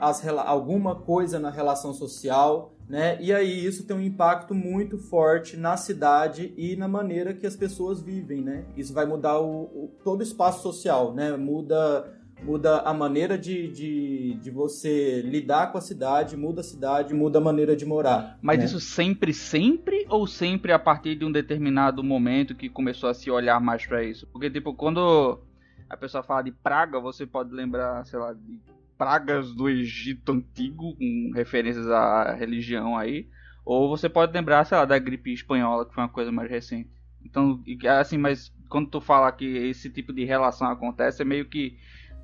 a- 0.04 0.08
as 0.08 0.26
alguma 0.26 0.94
coisa 0.94 1.38
na 1.38 1.50
relação 1.50 1.92
social, 1.92 2.72
né, 2.88 3.18
e 3.20 3.32
aí 3.32 3.64
isso 3.66 3.84
tem 3.84 3.96
um 3.96 4.00
impacto 4.00 4.54
muito 4.54 4.96
forte 4.96 5.56
na 5.56 5.76
cidade 5.76 6.54
e 6.56 6.76
na 6.76 6.86
maneira 6.86 7.34
que 7.34 7.44
as 7.44 7.56
pessoas 7.56 8.00
vivem, 8.00 8.40
né, 8.42 8.64
isso 8.76 8.94
vai 8.94 9.04
mudar 9.04 9.40
o, 9.40 9.62
o- 9.64 9.90
todo 10.04 10.20
o 10.20 10.22
espaço 10.22 10.62
social, 10.62 11.12
né, 11.12 11.36
muda 11.36 12.12
muda 12.42 12.80
a 12.80 12.92
maneira 12.92 13.38
de, 13.38 13.68
de, 13.68 14.34
de 14.34 14.50
você 14.50 15.22
lidar 15.22 15.72
com 15.72 15.78
a 15.78 15.80
cidade, 15.80 16.36
muda 16.36 16.60
a 16.60 16.64
cidade, 16.64 17.14
muda 17.14 17.38
a 17.38 17.42
maneira 17.42 17.74
de 17.74 17.84
morar. 17.84 18.38
Mas 18.42 18.58
né? 18.58 18.64
isso 18.64 18.80
sempre, 18.80 19.32
sempre 19.32 20.06
ou 20.08 20.26
sempre 20.26 20.72
a 20.72 20.78
partir 20.78 21.16
de 21.16 21.24
um 21.24 21.32
determinado 21.32 22.02
momento 22.04 22.54
que 22.54 22.68
começou 22.68 23.08
a 23.08 23.14
se 23.14 23.30
olhar 23.30 23.60
mais 23.60 23.86
pra 23.86 24.04
isso? 24.04 24.26
Porque, 24.28 24.50
tipo, 24.50 24.74
quando 24.74 25.40
a 25.88 25.96
pessoa 25.96 26.22
fala 26.22 26.42
de 26.42 26.52
praga, 26.52 27.00
você 27.00 27.26
pode 27.26 27.52
lembrar, 27.52 28.04
sei 28.04 28.18
lá, 28.18 28.32
de 28.32 28.60
pragas 28.96 29.52
do 29.54 29.68
Egito 29.68 30.32
Antigo, 30.32 30.96
com 30.96 31.30
referências 31.34 31.88
à 31.88 32.34
religião 32.34 32.96
aí. 32.96 33.28
Ou 33.64 33.88
você 33.88 34.08
pode 34.08 34.32
lembrar, 34.32 34.64
sei 34.64 34.78
lá, 34.78 34.84
da 34.84 34.98
gripe 34.98 35.32
espanhola, 35.32 35.84
que 35.84 35.94
foi 35.94 36.02
uma 36.02 36.08
coisa 36.08 36.30
mais 36.30 36.50
recente. 36.50 36.88
Então, 37.24 37.60
assim, 37.98 38.16
mas 38.16 38.52
quando 38.68 38.88
tu 38.88 39.00
fala 39.00 39.30
que 39.32 39.44
esse 39.44 39.90
tipo 39.90 40.12
de 40.12 40.24
relação 40.24 40.68
acontece, 40.68 41.22
é 41.22 41.24
meio 41.24 41.46
que. 41.46 41.76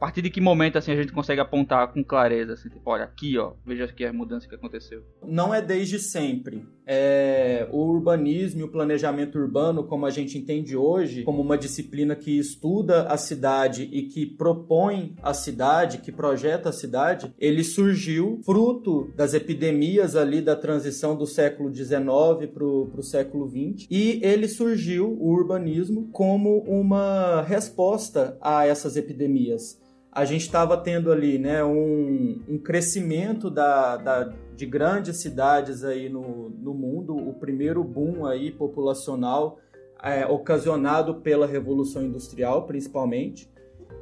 Partir 0.03 0.21
de 0.21 0.31
que 0.31 0.41
momento 0.41 0.77
assim 0.77 0.91
a 0.91 0.97
gente 0.97 1.13
consegue 1.13 1.41
apontar 1.41 1.93
com 1.93 2.03
clareza, 2.03 2.55
assim, 2.55 2.69
tipo, 2.69 2.83
olha, 2.85 3.05
aqui, 3.05 3.39
ó, 3.39 3.53
veja 3.65 3.85
aqui 3.85 4.05
a 4.05 4.13
mudança 4.13 4.49
que 4.49 4.55
aconteceu. 4.57 5.05
Não 5.25 5.55
é 5.55 5.63
desde 5.63 6.01
sempre. 6.01 6.67
É, 6.85 7.69
o 7.71 7.79
urbanismo 7.79 8.63
e 8.63 8.65
o 8.65 8.69
planejamento 8.69 9.39
urbano, 9.39 9.85
como 9.85 10.05
a 10.05 10.11
gente 10.11 10.37
entende 10.37 10.77
hoje, 10.77 11.23
como 11.23 11.41
uma 11.41 11.57
disciplina 11.57 12.17
que 12.17 12.37
estuda 12.37 13.05
a 13.05 13.17
cidade 13.17 13.89
e 13.93 14.03
que 14.09 14.27
propõe 14.27 15.15
a 15.23 15.33
cidade, 15.33 15.99
que 15.99 16.11
projeta 16.11 16.71
a 16.71 16.73
cidade, 16.73 17.33
ele 17.39 17.63
surgiu 17.63 18.41
fruto 18.45 19.13
das 19.15 19.35
epidemias 19.35 20.17
ali 20.17 20.43
da 20.43 20.57
transição 20.57 21.17
do 21.17 21.29
século 21.29 21.73
XIX 21.73 22.03
para 22.53 22.65
o 22.65 23.03
século 23.05 23.49
XX. 23.49 23.87
E 23.89 24.19
ele 24.21 24.49
surgiu, 24.49 25.17
o 25.21 25.31
urbanismo, 25.31 26.09
como 26.11 26.59
uma 26.65 27.43
resposta 27.43 28.37
a 28.41 28.67
essas 28.67 28.97
epidemias 28.97 29.81
a 30.13 30.27
gente 30.27 30.43
estava 30.43 30.77
tendo 30.77 31.11
ali 31.11 31.39
né, 31.39 31.65
um, 31.65 32.39
um 32.47 32.59
crescimento 32.59 33.51
da, 33.51 33.97
da, 33.97 34.33
de 34.55 34.67
grandes 34.67 35.17
cidades 35.17 35.83
aí 35.83 36.11
no, 36.11 36.51
no 36.51 36.75
mundo, 36.75 37.17
o 37.17 37.33
primeiro 37.33 37.83
boom 37.83 38.27
aí 38.27 38.51
populacional 38.51 39.59
é, 40.03 40.27
ocasionado 40.27 41.15
pela 41.23 41.47
Revolução 41.47 42.03
Industrial, 42.03 42.67
principalmente. 42.67 43.51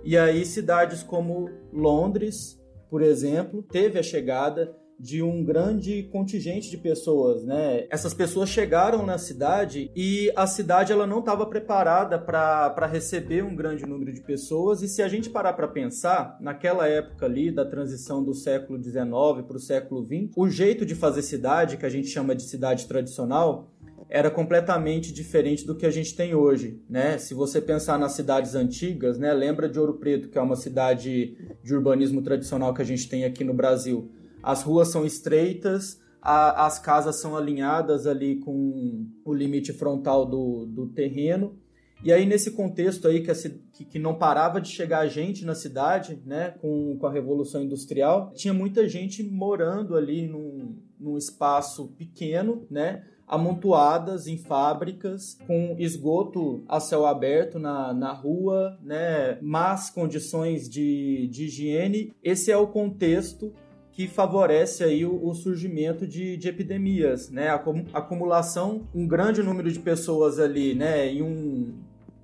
E 0.02 0.18
aí 0.18 0.44
cidades 0.44 1.04
como 1.04 1.48
Londres, 1.72 2.60
por 2.88 3.02
exemplo, 3.02 3.62
teve 3.62 3.96
a 3.96 4.02
chegada 4.02 4.74
de 5.00 5.22
um 5.22 5.42
grande 5.42 6.02
contingente 6.12 6.68
de 6.68 6.76
pessoas, 6.76 7.42
né? 7.42 7.86
Essas 7.88 8.12
pessoas 8.12 8.50
chegaram 8.50 9.06
na 9.06 9.16
cidade 9.16 9.90
e 9.96 10.30
a 10.36 10.46
cidade 10.46 10.92
ela 10.92 11.06
não 11.06 11.20
estava 11.20 11.46
preparada 11.46 12.18
para 12.18 12.86
receber 12.86 13.42
um 13.42 13.56
grande 13.56 13.86
número 13.86 14.12
de 14.12 14.20
pessoas. 14.20 14.82
E 14.82 14.88
se 14.88 15.00
a 15.00 15.08
gente 15.08 15.30
parar 15.30 15.54
para 15.54 15.66
pensar, 15.66 16.36
naquela 16.38 16.86
época 16.86 17.24
ali 17.24 17.50
da 17.50 17.64
transição 17.64 18.22
do 18.22 18.34
século 18.34 18.82
XIX 18.82 19.00
para 19.46 19.56
o 19.56 19.60
século 19.60 20.04
XX, 20.04 20.32
o 20.36 20.50
jeito 20.50 20.84
de 20.84 20.94
fazer 20.94 21.22
cidade, 21.22 21.78
que 21.78 21.86
a 21.86 21.90
gente 21.90 22.08
chama 22.08 22.34
de 22.34 22.42
cidade 22.42 22.86
tradicional, 22.86 23.72
era 24.10 24.30
completamente 24.30 25.14
diferente 25.14 25.64
do 25.64 25.74
que 25.74 25.86
a 25.86 25.90
gente 25.90 26.14
tem 26.14 26.34
hoje, 26.34 26.82
né? 26.90 27.16
Se 27.16 27.32
você 27.32 27.60
pensar 27.60 27.98
nas 27.98 28.12
cidades 28.12 28.54
antigas, 28.54 29.18
né? 29.18 29.32
Lembra 29.32 29.68
de 29.68 29.78
Ouro 29.78 29.94
Preto, 29.94 30.28
que 30.28 30.36
é 30.36 30.42
uma 30.42 30.56
cidade 30.56 31.36
de 31.62 31.74
urbanismo 31.74 32.20
tradicional 32.20 32.74
que 32.74 32.82
a 32.82 32.84
gente 32.84 33.08
tem 33.08 33.24
aqui 33.24 33.44
no 33.44 33.54
Brasil. 33.54 34.10
As 34.42 34.62
ruas 34.62 34.88
são 34.88 35.04
estreitas, 35.04 36.00
a, 36.22 36.66
as 36.66 36.78
casas 36.78 37.20
são 37.20 37.36
alinhadas 37.36 38.06
ali 38.06 38.36
com 38.36 39.06
o 39.24 39.32
limite 39.32 39.72
frontal 39.72 40.26
do, 40.26 40.66
do 40.66 40.88
terreno. 40.88 41.58
E 42.02 42.10
aí, 42.10 42.24
nesse 42.24 42.52
contexto 42.52 43.06
aí 43.06 43.22
que, 43.22 43.30
a, 43.30 43.34
que, 43.34 43.84
que, 43.84 43.98
não 43.98 44.14
parava 44.14 44.58
de 44.58 44.70
chegar 44.70 45.06
gente 45.06 45.44
na 45.44 45.54
cidade, 45.54 46.18
né, 46.24 46.54
com, 46.60 46.96
com 46.98 47.06
a 47.06 47.12
Revolução 47.12 47.62
Industrial, 47.62 48.32
tinha 48.34 48.54
muita 48.54 48.88
gente 48.88 49.22
morando 49.22 49.94
ali 49.94 50.26
num, 50.26 50.78
num 50.98 51.18
espaço 51.18 51.88
pequeno, 51.98 52.66
né, 52.70 53.04
amontoadas 53.26 54.26
em 54.26 54.38
fábricas, 54.38 55.36
com 55.46 55.76
esgoto 55.78 56.64
a 56.66 56.80
céu 56.80 57.04
aberto 57.04 57.58
na, 57.58 57.92
na 57.92 58.14
rua, 58.14 58.78
né, 58.82 59.38
más 59.42 59.90
condições 59.90 60.70
de, 60.70 61.28
de 61.28 61.44
higiene. 61.44 62.14
Esse 62.22 62.50
é 62.50 62.56
o 62.56 62.66
contexto 62.66 63.52
que 64.00 64.08
favorece 64.08 64.82
aí 64.82 65.04
o, 65.04 65.26
o 65.28 65.34
surgimento 65.34 66.06
de, 66.06 66.34
de, 66.34 66.48
epidemias, 66.48 67.28
né? 67.28 67.48
A 67.48 67.62
acumulação, 67.92 68.88
um 68.94 69.06
grande 69.06 69.42
número 69.42 69.70
de 69.70 69.78
pessoas 69.78 70.38
ali, 70.38 70.74
né, 70.74 71.12
em 71.12 71.20
um, 71.20 71.74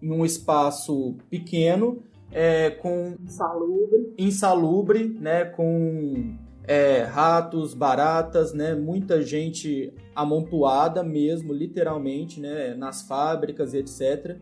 em 0.00 0.11
um 0.11 0.25
espaço 0.25 1.16
pequeno, 1.28 2.02
é, 2.33 2.71
com 2.71 3.16
insalubre, 3.23 4.14
insalubre, 4.16 5.18
né, 5.21 5.45
com 5.45 6.38
é, 6.64 7.02
ratos, 7.02 7.75
baratas, 7.75 8.54
né, 8.54 8.75
muita 8.75 9.21
gente 9.21 9.92
amontoada 10.14 11.02
mesmo, 11.02 11.52
literalmente, 11.52 12.40
né, 12.40 12.75
nas 12.75 13.02
fábricas 13.02 13.75
e 13.75 13.78
etc. 13.80 14.38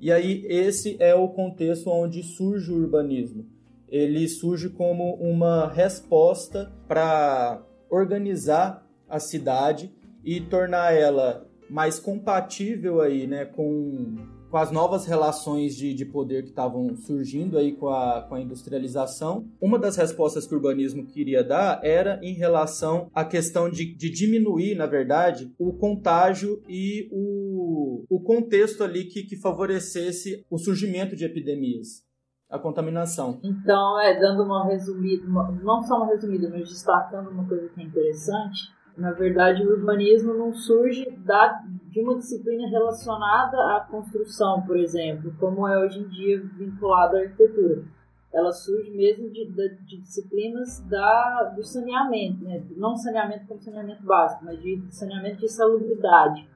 E 0.00 0.10
aí 0.10 0.44
esse 0.48 0.96
é 0.98 1.14
o 1.14 1.28
contexto 1.28 1.88
onde 1.90 2.24
surge 2.24 2.72
o 2.72 2.76
urbanismo 2.76 3.51
ele 3.92 4.26
surge 4.26 4.70
como 4.70 5.14
uma 5.16 5.68
resposta 5.68 6.72
para 6.88 7.62
organizar 7.90 8.88
a 9.06 9.20
cidade 9.20 9.92
e 10.24 10.40
tornar 10.40 10.94
ela 10.94 11.46
mais 11.68 11.98
compatível 11.98 13.02
aí, 13.02 13.26
né, 13.26 13.44
com, 13.44 14.16
com 14.50 14.56
as 14.56 14.70
novas 14.70 15.04
relações 15.04 15.76
de, 15.76 15.92
de 15.92 16.06
poder 16.06 16.42
que 16.42 16.48
estavam 16.48 16.96
surgindo 16.96 17.58
aí 17.58 17.72
com 17.72 17.88
a, 17.88 18.22
com 18.22 18.34
a 18.34 18.40
industrialização. 18.40 19.46
Uma 19.60 19.78
das 19.78 19.96
respostas 19.96 20.46
que 20.46 20.54
o 20.54 20.56
urbanismo 20.56 21.06
queria 21.06 21.44
dar 21.44 21.78
era 21.84 22.18
em 22.22 22.32
relação 22.32 23.10
à 23.14 23.26
questão 23.26 23.68
de, 23.68 23.94
de 23.94 24.10
diminuir, 24.10 24.74
na 24.74 24.86
verdade, 24.86 25.52
o 25.58 25.74
contágio 25.74 26.62
e 26.66 27.08
o, 27.12 28.04
o 28.08 28.20
contexto 28.20 28.82
ali 28.82 29.04
que, 29.04 29.24
que 29.24 29.36
favorecesse 29.36 30.46
o 30.50 30.56
surgimento 30.56 31.14
de 31.14 31.26
epidemias 31.26 32.10
a 32.52 32.58
contaminação. 32.58 33.38
Então, 33.42 33.98
é, 33.98 34.20
dando 34.20 34.44
uma 34.44 34.66
resumida, 34.66 35.26
uma, 35.26 35.50
não 35.62 35.82
só 35.82 35.96
uma 35.96 36.06
resumida, 36.08 36.50
mas 36.50 36.68
destacando 36.68 37.30
uma 37.30 37.48
coisa 37.48 37.66
que 37.70 37.80
é 37.80 37.84
interessante, 37.84 38.70
na 38.94 39.10
verdade 39.10 39.66
o 39.66 39.70
urbanismo 39.70 40.34
não 40.34 40.52
surge 40.52 41.10
da, 41.24 41.62
de 41.88 42.00
uma 42.00 42.14
disciplina 42.16 42.68
relacionada 42.68 43.56
à 43.74 43.80
construção, 43.90 44.60
por 44.66 44.76
exemplo, 44.76 45.34
como 45.40 45.66
é 45.66 45.82
hoje 45.82 46.00
em 46.00 46.08
dia 46.08 46.42
vinculado 46.58 47.16
à 47.16 47.20
arquitetura. 47.20 47.84
Ela 48.30 48.52
surge 48.52 48.90
mesmo 48.90 49.30
de, 49.30 49.46
de, 49.46 49.68
de 49.86 50.00
disciplinas 50.00 50.80
da, 50.88 51.54
do 51.56 51.62
saneamento, 51.62 52.44
né? 52.44 52.62
não 52.76 52.96
saneamento 52.96 53.46
como 53.46 53.60
saneamento 53.60 54.02
básico, 54.04 54.44
mas 54.44 54.60
de 54.60 54.82
saneamento 54.90 55.40
de 55.40 55.48
salubridade 55.48 56.51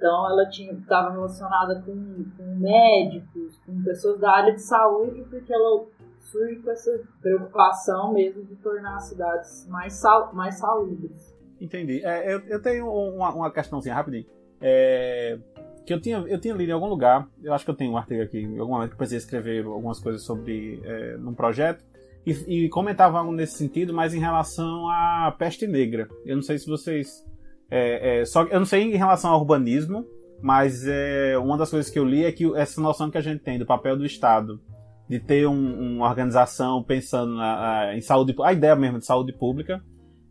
então 0.00 0.30
ela 0.30 0.48
estava 0.48 1.10
relacionada 1.10 1.82
com, 1.82 2.24
com 2.34 2.54
médicos, 2.56 3.60
com 3.66 3.82
pessoas 3.82 4.18
da 4.18 4.30
área 4.30 4.54
de 4.54 4.62
saúde, 4.62 5.22
porque 5.28 5.52
ela 5.52 5.84
surge 6.20 6.56
com 6.56 6.70
essa 6.70 7.02
preocupação 7.20 8.14
mesmo 8.14 8.42
de 8.44 8.56
tornar 8.56 8.96
as 8.96 9.04
cidades 9.10 9.68
mais, 9.68 9.92
sal, 9.92 10.32
mais 10.32 10.58
salubres. 10.58 11.36
Entendi. 11.60 12.02
É, 12.02 12.34
eu, 12.34 12.40
eu 12.46 12.62
tenho 12.62 12.90
uma, 12.90 13.34
uma 13.34 13.52
questãozinha 13.52 13.94
rapidinho. 13.94 14.24
É, 14.58 15.38
que 15.84 15.92
eu 15.92 16.00
tinha, 16.00 16.16
eu 16.26 16.40
tinha 16.40 16.54
lido 16.54 16.70
em 16.70 16.72
algum 16.72 16.88
lugar, 16.88 17.28
eu 17.42 17.52
acho 17.52 17.66
que 17.66 17.70
eu 17.70 17.76
tenho 17.76 17.92
um 17.92 17.98
artigo 17.98 18.22
aqui, 18.22 18.38
em 18.38 18.58
algum 18.58 18.72
momento 18.72 18.88
que 18.88 18.94
eu 18.94 18.98
precisei 18.98 19.18
escrever 19.18 19.66
algumas 19.66 20.00
coisas 20.00 20.22
sobre 20.22 20.80
é, 20.82 21.18
num 21.18 21.34
projeto, 21.34 21.84
e, 22.24 22.64
e 22.64 22.68
comentava 22.70 23.18
algo 23.18 23.32
nesse 23.32 23.58
sentido, 23.58 23.92
mas 23.92 24.14
em 24.14 24.20
relação 24.20 24.88
à 24.88 25.34
peste 25.38 25.66
negra. 25.66 26.08
Eu 26.24 26.36
não 26.36 26.42
sei 26.42 26.58
se 26.58 26.66
vocês 26.66 27.22
é, 27.70 28.20
é, 28.20 28.24
só 28.24 28.42
eu 28.44 28.58
não 28.58 28.66
sei 28.66 28.82
em 28.82 28.96
relação 28.96 29.30
ao 29.30 29.40
urbanismo, 29.40 30.04
mas 30.42 30.86
é, 30.86 31.38
uma 31.38 31.56
das 31.56 31.70
coisas 31.70 31.90
que 31.90 31.98
eu 31.98 32.04
li 32.04 32.24
é 32.24 32.32
que 32.32 32.52
essa 32.56 32.80
noção 32.80 33.10
que 33.10 33.18
a 33.18 33.22
gente 33.22 33.42
tem 33.42 33.58
do 33.58 33.66
papel 33.66 33.96
do 33.96 34.04
Estado 34.04 34.60
de 35.08 35.18
ter 35.18 35.46
um, 35.46 35.96
uma 35.96 36.08
organização 36.08 36.82
pensando 36.82 37.34
na, 37.34 37.96
em 37.96 38.00
saúde, 38.00 38.34
a 38.42 38.52
ideia 38.52 38.76
mesmo 38.76 38.98
de 38.98 39.06
saúde 39.06 39.32
pública. 39.32 39.82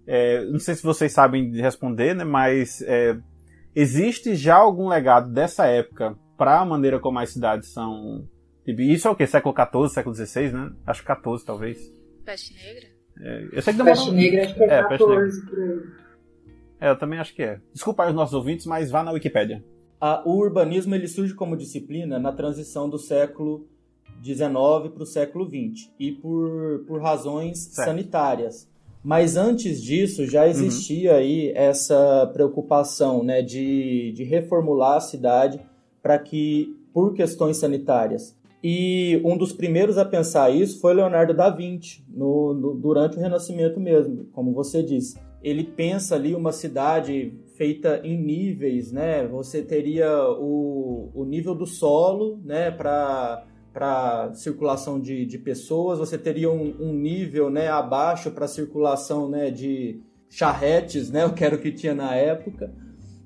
É, 0.07 0.43
não 0.45 0.57
sei 0.57 0.73
se 0.73 0.83
vocês 0.83 1.11
sabem 1.11 1.51
responder, 1.51 2.15
né, 2.15 2.23
mas 2.23 2.81
é, 2.83 3.17
existe 3.75 4.35
já 4.35 4.55
algum 4.55 4.87
legado 4.87 5.31
dessa 5.31 5.65
época 5.65 6.17
para 6.37 6.61
a 6.61 6.65
maneira 6.65 6.99
como 6.99 7.19
as 7.19 7.29
cidades 7.29 7.73
são. 7.73 8.25
Tipo, 8.63 8.81
isso 8.81 9.07
é 9.07 9.11
o 9.11 9.15
que? 9.15 9.27
Século 9.27 9.53
XIV, 9.53 9.89
século 9.89 10.15
XVI, 10.15 10.51
né? 10.51 10.71
Acho 10.87 11.03
que 11.03 11.13
XIV, 11.13 11.45
talvez. 11.45 11.77
Peste 12.23 12.53
negra? 12.53 12.87
É, 13.19 13.47
eu 13.51 13.61
sei 13.61 13.73
que 13.73 13.77
demorou... 13.77 13.95
Peste 13.95 14.11
negra, 14.11 14.43
acho 14.45 14.55
que 14.55 14.63
é, 14.63 14.79
é 14.79 14.83
14 14.83 15.45
por 15.45 15.59
aí. 15.59 15.98
É, 16.79 16.89
eu 16.89 16.97
também 16.97 17.19
acho 17.19 17.35
que 17.35 17.43
é. 17.43 17.59
Desculpa 17.73 18.03
aí 18.03 18.09
os 18.09 18.15
nossos 18.15 18.33
ouvintes, 18.33 18.65
mas 18.65 18.89
vá 18.89 19.03
na 19.03 19.11
Wikipédia. 19.11 19.63
o 20.25 20.33
urbanismo 20.33 20.95
ele 20.95 21.07
surge 21.07 21.33
como 21.33 21.57
disciplina 21.57 22.17
na 22.17 22.31
transição 22.31 22.89
do 22.89 22.97
século 22.97 23.67
XIX 24.23 24.49
para 24.93 25.03
o 25.03 25.05
século 25.05 25.45
XX 25.45 25.91
e 25.99 26.11
por, 26.11 26.85
por 26.87 27.01
razões 27.01 27.59
certo. 27.59 27.87
sanitárias. 27.87 28.69
Mas 29.03 29.37
antes 29.37 29.81
disso 29.81 30.25
já 30.25 30.47
existia 30.47 31.11
uhum. 31.11 31.17
aí 31.17 31.51
essa 31.55 32.29
preocupação 32.33 33.23
né, 33.23 33.41
de, 33.41 34.11
de 34.13 34.23
reformular 34.23 34.97
a 34.97 35.01
cidade 35.01 35.59
para 36.01 36.19
que, 36.19 36.77
por 36.93 37.13
questões 37.13 37.57
sanitárias. 37.57 38.37
E 38.61 39.21
um 39.23 39.37
dos 39.37 39.53
primeiros 39.53 39.97
a 39.97 40.03
pensar 40.03 40.49
isso 40.49 40.81
foi 40.81 40.93
Leonardo 40.93 41.33
da 41.33 41.49
Vinci, 41.49 42.03
no, 42.09 42.53
no, 42.53 42.73
durante 42.75 43.15
o 43.15 43.19
Renascimento 43.21 43.79
mesmo, 43.79 44.25
como 44.33 44.51
você 44.51 44.83
disse 44.83 45.17
ele 45.41 45.63
pensa 45.63 46.15
ali 46.15 46.35
uma 46.35 46.51
cidade 46.51 47.33
feita 47.55 48.01
em 48.03 48.17
níveis, 48.17 48.91
né? 48.91 49.25
Você 49.27 49.61
teria 49.61 50.09
o, 50.31 51.11
o 51.13 51.25
nível 51.25 51.55
do 51.55 51.65
solo, 51.65 52.39
né, 52.43 52.71
para 52.71 53.45
para 53.71 54.33
circulação 54.33 54.99
de, 54.99 55.27
de 55.27 55.37
pessoas, 55.37 55.99
você 55.99 56.17
teria 56.17 56.49
um, 56.49 56.75
um 56.81 56.91
nível 56.91 57.51
né, 57.51 57.67
abaixo 57.67 58.31
para 58.31 58.47
circulação 58.47 59.29
né, 59.29 59.51
de 59.51 60.01
charretes, 60.27 61.11
né, 61.11 61.21
eu 61.23 61.33
quero 61.33 61.59
que 61.59 61.71
tinha 61.71 61.93
na 61.93 62.15
época. 62.15 62.73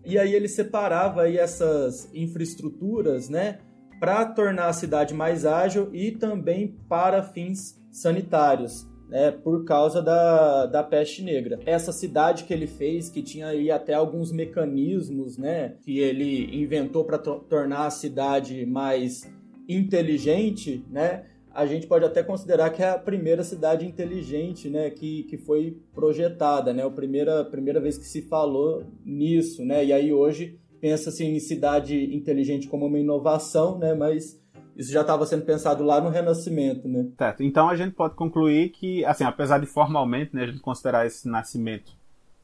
E 0.05 0.19
aí 0.19 0.35
ele 0.35 0.49
separava 0.49 1.21
aí 1.21 1.37
essas 1.37 2.09
infraestruturas 2.13 3.29
né, 3.29 3.59
para 4.01 4.25
tornar 4.25 4.67
a 4.67 4.73
cidade 4.73 5.13
mais 5.13 5.45
ágil 5.45 5.89
e 5.93 6.11
também 6.11 6.77
para 6.89 7.23
fins 7.23 7.81
sanitários 7.89 8.85
né, 9.13 9.29
por 9.29 9.63
causa 9.63 10.01
da, 10.01 10.65
da 10.65 10.81
peste 10.81 11.21
negra. 11.21 11.59
Essa 11.67 11.91
cidade 11.91 12.45
que 12.45 12.53
ele 12.53 12.65
fez, 12.65 13.09
que 13.09 13.21
tinha 13.21 13.49
aí 13.49 13.69
até 13.69 13.93
alguns 13.93 14.31
mecanismos 14.31 15.37
né, 15.37 15.75
que 15.83 15.99
ele 15.99 16.49
inventou 16.59 17.05
para 17.05 17.19
tornar 17.19 17.85
a 17.85 17.91
cidade 17.91 18.65
mais 18.65 19.31
inteligente, 19.69 20.83
né, 20.89 21.25
a 21.53 21.67
gente 21.67 21.85
pode 21.85 22.03
até 22.03 22.23
considerar 22.23 22.71
que 22.71 22.81
é 22.81 22.89
a 22.89 22.97
primeira 22.97 23.43
cidade 23.43 23.85
inteligente 23.85 24.67
né, 24.67 24.89
que, 24.89 25.21
que 25.25 25.37
foi 25.37 25.77
projetada, 25.93 26.73
né, 26.73 26.83
a 26.83 26.89
primeira, 26.89 27.45
primeira 27.45 27.79
vez 27.79 27.99
que 27.99 28.07
se 28.07 28.23
falou 28.23 28.83
nisso. 29.05 29.63
Né, 29.63 29.85
e 29.85 29.93
aí 29.93 30.11
hoje 30.11 30.57
pensa-se 30.81 31.23
em 31.23 31.39
cidade 31.39 32.15
inteligente 32.15 32.67
como 32.67 32.87
uma 32.87 32.97
inovação, 32.97 33.77
né, 33.77 33.93
mas 33.93 34.42
isso 34.75 34.91
já 34.91 35.01
estava 35.01 35.25
sendo 35.25 35.45
pensado 35.45 35.83
lá 35.83 36.01
no 36.01 36.09
Renascimento, 36.09 36.87
né? 36.87 37.07
Certo. 37.17 37.43
Então 37.43 37.69
a 37.69 37.75
gente 37.75 37.93
pode 37.93 38.15
concluir 38.15 38.69
que, 38.69 39.05
assim, 39.05 39.23
apesar 39.23 39.59
de 39.59 39.65
formalmente 39.65 40.35
né, 40.35 40.43
a 40.43 40.47
gente 40.47 40.59
considerar 40.59 41.05
esse 41.05 41.27
nascimento 41.27 41.91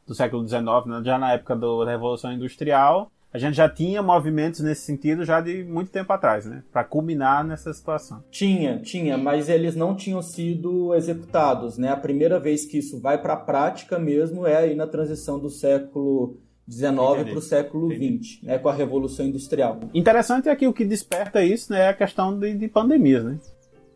do 0.05 0.13
século 0.15 0.47
XIX, 0.47 0.63
né, 0.85 1.01
já 1.03 1.17
na 1.17 1.33
época 1.33 1.55
do, 1.55 1.85
da 1.85 1.91
Revolução 1.91 2.31
Industrial, 2.31 3.11
a 3.31 3.37
gente 3.37 3.55
já 3.55 3.69
tinha 3.69 4.01
movimentos 4.01 4.61
nesse 4.61 4.81
sentido 4.81 5.23
já 5.23 5.39
de 5.39 5.63
muito 5.63 5.91
tempo 5.91 6.11
atrás, 6.11 6.45
né? 6.45 6.63
Para 6.71 6.83
culminar 6.83 7.43
nessa 7.43 7.71
situação. 7.71 8.23
Tinha, 8.31 8.79
tinha, 8.79 9.17
mas 9.19 9.49
eles 9.49 9.75
não 9.75 9.95
tinham 9.95 10.21
sido 10.21 10.95
executados, 10.95 11.77
né? 11.77 11.89
A 11.89 11.97
primeira 11.97 12.39
vez 12.39 12.65
que 12.65 12.79
isso 12.79 12.99
vai 12.99 13.21
para 13.21 13.33
a 13.33 13.37
prática 13.37 13.99
mesmo 13.99 14.47
é 14.47 14.57
aí 14.57 14.75
na 14.75 14.87
transição 14.87 15.37
do 15.37 15.49
século 15.49 16.37
19 16.69 17.25
para 17.25 17.39
o 17.39 17.41
século 17.41 17.89
XX, 17.89 18.43
né, 18.43 18.59
com 18.59 18.69
a 18.69 18.73
Revolução 18.73 19.25
Industrial. 19.25 19.79
Interessante 19.91 20.47
é 20.47 20.55
que 20.55 20.67
o 20.67 20.73
que 20.73 20.85
desperta 20.85 21.43
isso 21.43 21.73
né, 21.73 21.81
é 21.81 21.87
a 21.89 21.93
questão 21.93 22.37
de, 22.37 22.53
de 22.53 22.67
pandemias. 22.67 23.23
Né? 23.23 23.39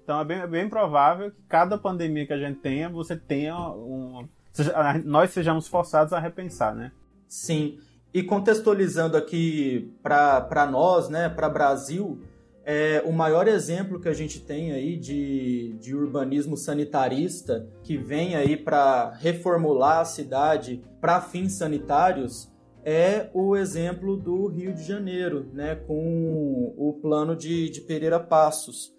Então 0.04 0.20
é 0.20 0.26
bem, 0.26 0.38
é 0.40 0.48
bem, 0.48 0.68
provável 0.68 1.30
que 1.32 1.42
cada 1.48 1.78
pandemia 1.78 2.26
que 2.26 2.34
a 2.34 2.38
gente 2.38 2.60
tenha, 2.60 2.90
você 2.90 3.16
tenha 3.16 3.56
um. 3.70 4.28
Seja, 4.52 4.74
nós 5.06 5.30
sejamos 5.30 5.68
forçados 5.68 6.14
a 6.14 6.20
repensar, 6.20 6.76
né? 6.76 6.92
Sim. 7.28 7.78
E 8.14 8.22
contextualizando 8.22 9.18
aqui 9.18 9.92
para 10.02 10.68
nós, 10.70 11.10
né, 11.10 11.30
para 11.30 11.50
Brasil, 11.50 12.22
é, 12.66 13.02
o 13.06 13.12
maior 13.12 13.48
exemplo 13.48 14.00
que 14.00 14.08
a 14.08 14.14
gente 14.14 14.40
tem 14.40 14.72
aí 14.72 14.98
de, 14.98 15.76
de 15.80 15.96
urbanismo 15.96 16.56
sanitarista, 16.56 17.68
que 17.84 17.98
vem 17.98 18.36
aí 18.36 18.56
para 18.56 19.12
reformular 19.20 20.00
a 20.00 20.06
cidade 20.06 20.84
para 21.02 21.20
fins 21.20 21.54
sanitários, 21.54 22.53
é 22.86 23.30
o 23.34 23.56
exemplo 23.56 24.18
do 24.18 24.48
Rio 24.48 24.74
de 24.74 24.84
Janeiro, 24.84 25.48
né, 25.54 25.76
com 25.76 26.74
o 26.78 27.00
plano 27.02 27.36
de, 27.36 27.70
de 27.70 27.82
Pereira 27.82 28.20
Passos, 28.20 28.94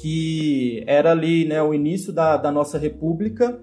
que 0.00 0.84
era 0.86 1.10
ali 1.10 1.44
né, 1.44 1.62
o 1.62 1.74
início 1.74 2.12
da, 2.12 2.36
da 2.36 2.52
nossa 2.52 2.78
república. 2.78 3.60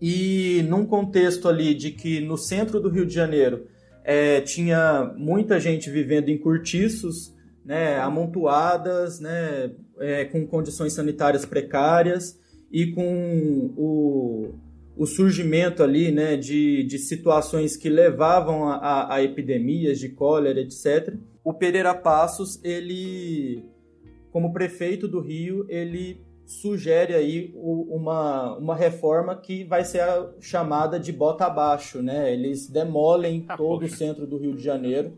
E 0.00 0.62
num 0.68 0.84
contexto 0.84 1.48
ali 1.48 1.74
de 1.74 1.90
que 1.90 2.20
no 2.20 2.36
centro 2.36 2.80
do 2.80 2.90
Rio 2.90 3.06
de 3.06 3.14
Janeiro 3.14 3.66
é, 4.04 4.40
tinha 4.40 5.12
muita 5.16 5.58
gente 5.58 5.90
vivendo 5.90 6.28
em 6.28 6.38
cortiços, 6.38 7.34
né, 7.64 7.98
amontoadas, 7.98 9.20
né, 9.20 9.72
é, 9.98 10.24
com 10.26 10.46
condições 10.46 10.92
sanitárias 10.92 11.44
precárias 11.44 12.38
e 12.70 12.92
com 12.92 13.72
o, 13.76 14.54
o 14.96 15.06
surgimento 15.06 15.82
ali 15.82 16.10
né, 16.10 16.36
de, 16.36 16.82
de 16.84 16.98
situações 16.98 17.76
que 17.76 17.88
levavam 17.88 18.68
a, 18.68 18.76
a, 18.76 19.14
a 19.16 19.22
epidemias 19.22 19.98
de 19.98 20.08
cólera, 20.08 20.60
etc. 20.60 21.14
O 21.44 21.52
Pereira 21.52 21.94
Passos, 21.94 22.58
ele, 22.64 23.62
como 24.32 24.52
prefeito 24.52 25.06
do 25.06 25.20
Rio, 25.20 25.66
ele 25.68 26.24
sugere 26.46 27.12
aí 27.12 27.52
uma, 27.56 28.56
uma 28.56 28.74
reforma 28.74 29.36
que 29.36 29.64
vai 29.64 29.84
ser 29.84 30.02
chamada 30.40 30.98
de 30.98 31.12
bota 31.12 31.44
abaixo, 31.44 32.00
né? 32.00 32.32
Eles 32.32 32.68
demolem 32.68 33.44
ah, 33.48 33.56
todo 33.56 33.80
poxa. 33.80 33.94
o 33.94 33.96
centro 33.96 34.26
do 34.26 34.38
Rio 34.38 34.54
de 34.54 34.62
Janeiro. 34.62 35.12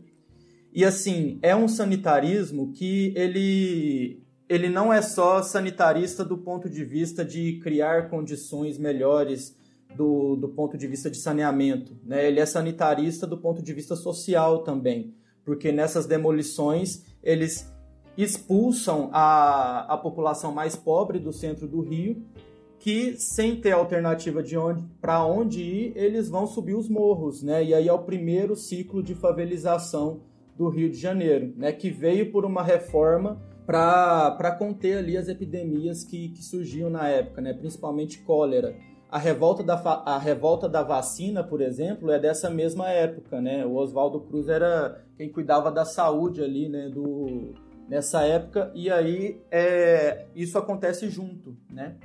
E 0.73 0.83
assim, 0.83 1.39
é 1.41 1.55
um 1.55 1.67
sanitarismo 1.67 2.73
que 2.73 3.13
ele 3.15 4.21
ele 4.47 4.67
não 4.67 4.91
é 4.91 4.99
só 4.99 5.43
sanitarista 5.43 6.25
do 6.25 6.35
ponto 6.35 6.67
de 6.67 6.83
vista 6.83 7.23
de 7.23 7.59
criar 7.59 8.09
condições 8.09 8.79
melhores 8.79 9.55
do, 9.95 10.35
do 10.35 10.49
ponto 10.49 10.77
de 10.77 10.87
vista 10.87 11.09
de 11.09 11.17
saneamento. 11.17 11.97
Né? 12.03 12.27
Ele 12.27 12.39
é 12.39 12.45
sanitarista 12.45 13.25
do 13.25 13.37
ponto 13.37 13.61
de 13.61 13.73
vista 13.73 13.95
social 13.95 14.63
também, 14.63 15.13
porque 15.43 15.71
nessas 15.71 16.05
demolições 16.05 17.05
eles 17.23 17.71
expulsam 18.17 19.09
a, 19.13 19.93
a 19.93 19.97
população 19.97 20.51
mais 20.51 20.75
pobre 20.75 21.19
do 21.19 21.31
centro 21.31 21.67
do 21.67 21.81
Rio, 21.81 22.21
que 22.79 23.17
sem 23.17 23.59
ter 23.59 23.71
alternativa 23.71 24.41
de 24.41 24.57
onde 24.57 24.83
para 25.01 25.25
onde 25.25 25.61
ir, 25.61 25.93
eles 25.95 26.29
vão 26.29 26.47
subir 26.47 26.75
os 26.75 26.89
morros, 26.89 27.43
né? 27.43 27.63
E 27.63 27.73
aí 27.73 27.87
é 27.87 27.93
o 27.93 27.99
primeiro 27.99 28.55
ciclo 28.55 29.03
de 29.03 29.13
favelização 29.13 30.21
do 30.57 30.69
Rio 30.69 30.89
de 30.89 30.97
Janeiro, 30.97 31.53
né? 31.57 31.71
Que 31.71 31.89
veio 31.89 32.31
por 32.31 32.45
uma 32.45 32.63
reforma 32.63 33.41
para 33.65 34.55
conter 34.57 34.97
ali 34.97 35.15
as 35.15 35.27
epidemias 35.27 36.03
que, 36.03 36.29
que 36.29 36.43
surgiam 36.43 36.89
na 36.89 37.07
época, 37.07 37.41
né? 37.41 37.53
Principalmente 37.53 38.19
cólera. 38.19 38.75
A 39.11 39.17
revolta, 39.17 39.63
da, 39.63 39.73
a 40.05 40.19
revolta 40.19 40.69
da 40.69 40.83
vacina, 40.83 41.43
por 41.43 41.61
exemplo, 41.61 42.11
é 42.11 42.19
dessa 42.19 42.47
mesma 42.49 42.89
época, 42.89 43.41
né? 43.41 43.65
O 43.65 43.73
Oswaldo 43.73 44.21
Cruz 44.21 44.47
era 44.47 45.03
quem 45.17 45.31
cuidava 45.31 45.71
da 45.71 45.83
saúde 45.83 46.43
ali, 46.43 46.69
né? 46.69 46.89
Do, 46.89 47.53
nessa 47.87 48.21
época, 48.21 48.71
e 48.75 48.91
aí 48.91 49.41
é, 49.49 50.27
isso 50.35 50.59
acontece 50.59 51.09
junto, 51.09 51.57
né? 51.71 51.95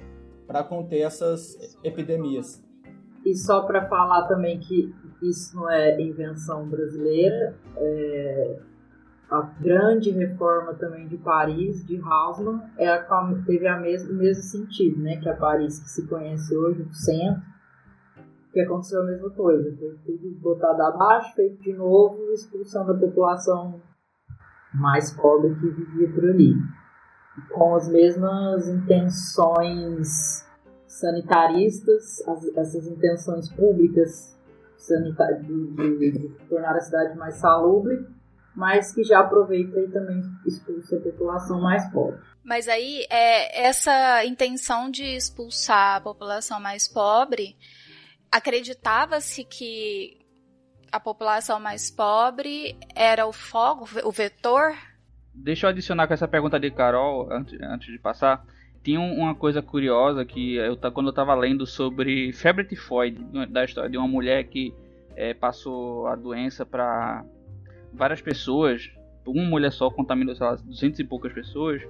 Para 0.47 0.65
conter 0.65 1.01
essas 1.01 1.77
epidemias. 1.85 2.65
E 3.25 3.37
só 3.37 3.63
para 3.63 3.87
falar 3.87 4.27
também 4.27 4.59
que 4.59 4.95
isso 5.23 5.57
não 5.57 5.71
é 5.71 6.01
invenção 6.01 6.67
brasileira, 6.69 7.55
é, 7.77 8.59
a 9.35 9.55
grande 9.61 10.11
reforma 10.11 10.75
também 10.75 11.09
de 11.09 11.17
Paris, 11.19 11.85
de 11.85 12.01
Haussmann, 12.01 12.63
é 12.79 12.89
a, 12.89 13.05
teve 13.45 13.67
a 13.67 13.79
mesmo, 13.79 14.13
o 14.13 14.17
mesmo 14.17 14.43
sentido, 14.43 15.01
né? 15.01 15.17
Que 15.17 15.29
a 15.29 15.37
Paris 15.37 15.79
que 15.81 15.91
se 15.91 16.07
conhece 16.07 16.57
hoje, 16.57 16.83
o 16.83 16.93
centro, 16.93 17.43
que 18.53 18.61
aconteceu 18.61 19.03
a 19.03 19.07
mesma 19.07 19.31
coisa. 19.31 19.77
Foi 19.77 19.99
tudo 20.05 20.31
botado 20.41 20.83
abaixo, 20.83 21.35
feito 21.35 21.61
de 21.63 21.73
novo, 21.73 22.33
expulsão 22.33 22.87
da 22.87 22.95
população 22.95 23.83
mais 24.73 25.13
pobre 25.13 25.55
que 25.55 25.69
vivia 25.69 26.13
por 26.13 26.25
ali. 26.25 26.55
Com 27.53 27.75
as 27.75 27.89
mesmas 27.89 28.69
intenções 28.69 30.47
sanitaristas, 30.87 32.23
as, 32.29 32.45
essas 32.57 32.87
intenções 32.87 33.53
públicas 33.53 34.35
de, 35.41 35.99
de, 35.99 36.13
de 36.13 36.29
tornar 36.49 36.77
a 36.77 36.81
cidade 36.81 37.19
mais 37.19 37.37
salubre, 37.37 38.07
mas 38.55 38.93
que 38.93 39.03
já 39.03 39.21
aproveita 39.21 39.79
e 39.81 39.89
também 39.89 40.23
expulsa 40.47 40.97
a 40.97 41.01
população 41.01 41.61
mais 41.61 41.91
pobre. 41.91 42.21
Mas 42.45 42.69
aí, 42.69 43.07
é, 43.11 43.67
essa 43.67 44.25
intenção 44.25 44.91
de 44.91 45.05
expulsar 45.05 45.97
a 45.97 46.01
população 46.01 46.61
mais 46.61 46.87
pobre, 46.87 47.57
acreditava-se 48.31 49.45
que 49.45 50.19
a 50.93 51.01
população 51.01 51.59
mais 51.59 51.91
pobre 51.91 52.77
era 52.95 53.27
o 53.27 53.33
fogo, 53.33 53.89
o 54.05 54.13
vetor? 54.13 54.75
Deixa 55.35 55.67
eu 55.67 55.71
adicionar 55.71 56.07
com 56.07 56.15
essa 56.15 56.29
pergunta 56.29 56.61
de 56.61 56.71
Carol, 56.71 57.33
antes, 57.33 57.59
antes 57.61 57.91
de 57.91 57.99
passar. 57.99 58.45
Tinha 58.85 59.01
uma 59.01 59.35
coisa 59.35 59.63
curiosa 59.63 60.25
que 60.25 60.57
eu 60.57 60.77
quando 60.77 61.07
eu 61.07 61.11
estava 61.11 61.35
lendo 61.35 61.67
sobre 61.67 62.33
febre 62.35 62.65
tifoide, 62.65 63.19
da 63.49 63.65
história 63.65 63.91
de 63.91 63.97
uma 63.97 64.07
mulher 64.07 64.45
que 64.45 64.75
é, 65.17 65.33
passou 65.33 66.07
a 66.07 66.15
doença 66.15 66.67
para 66.67 67.25
várias 67.95 68.21
pessoas, 68.21 68.91
uma 69.27 69.45
mulher 69.45 69.73
só 69.73 69.91
contaminou, 69.91 70.35
sei 70.35 70.47
lá, 70.47 70.55
200 70.55 71.01
e 71.01 71.05
poucas 71.05 71.33
pessoas, 71.33 71.83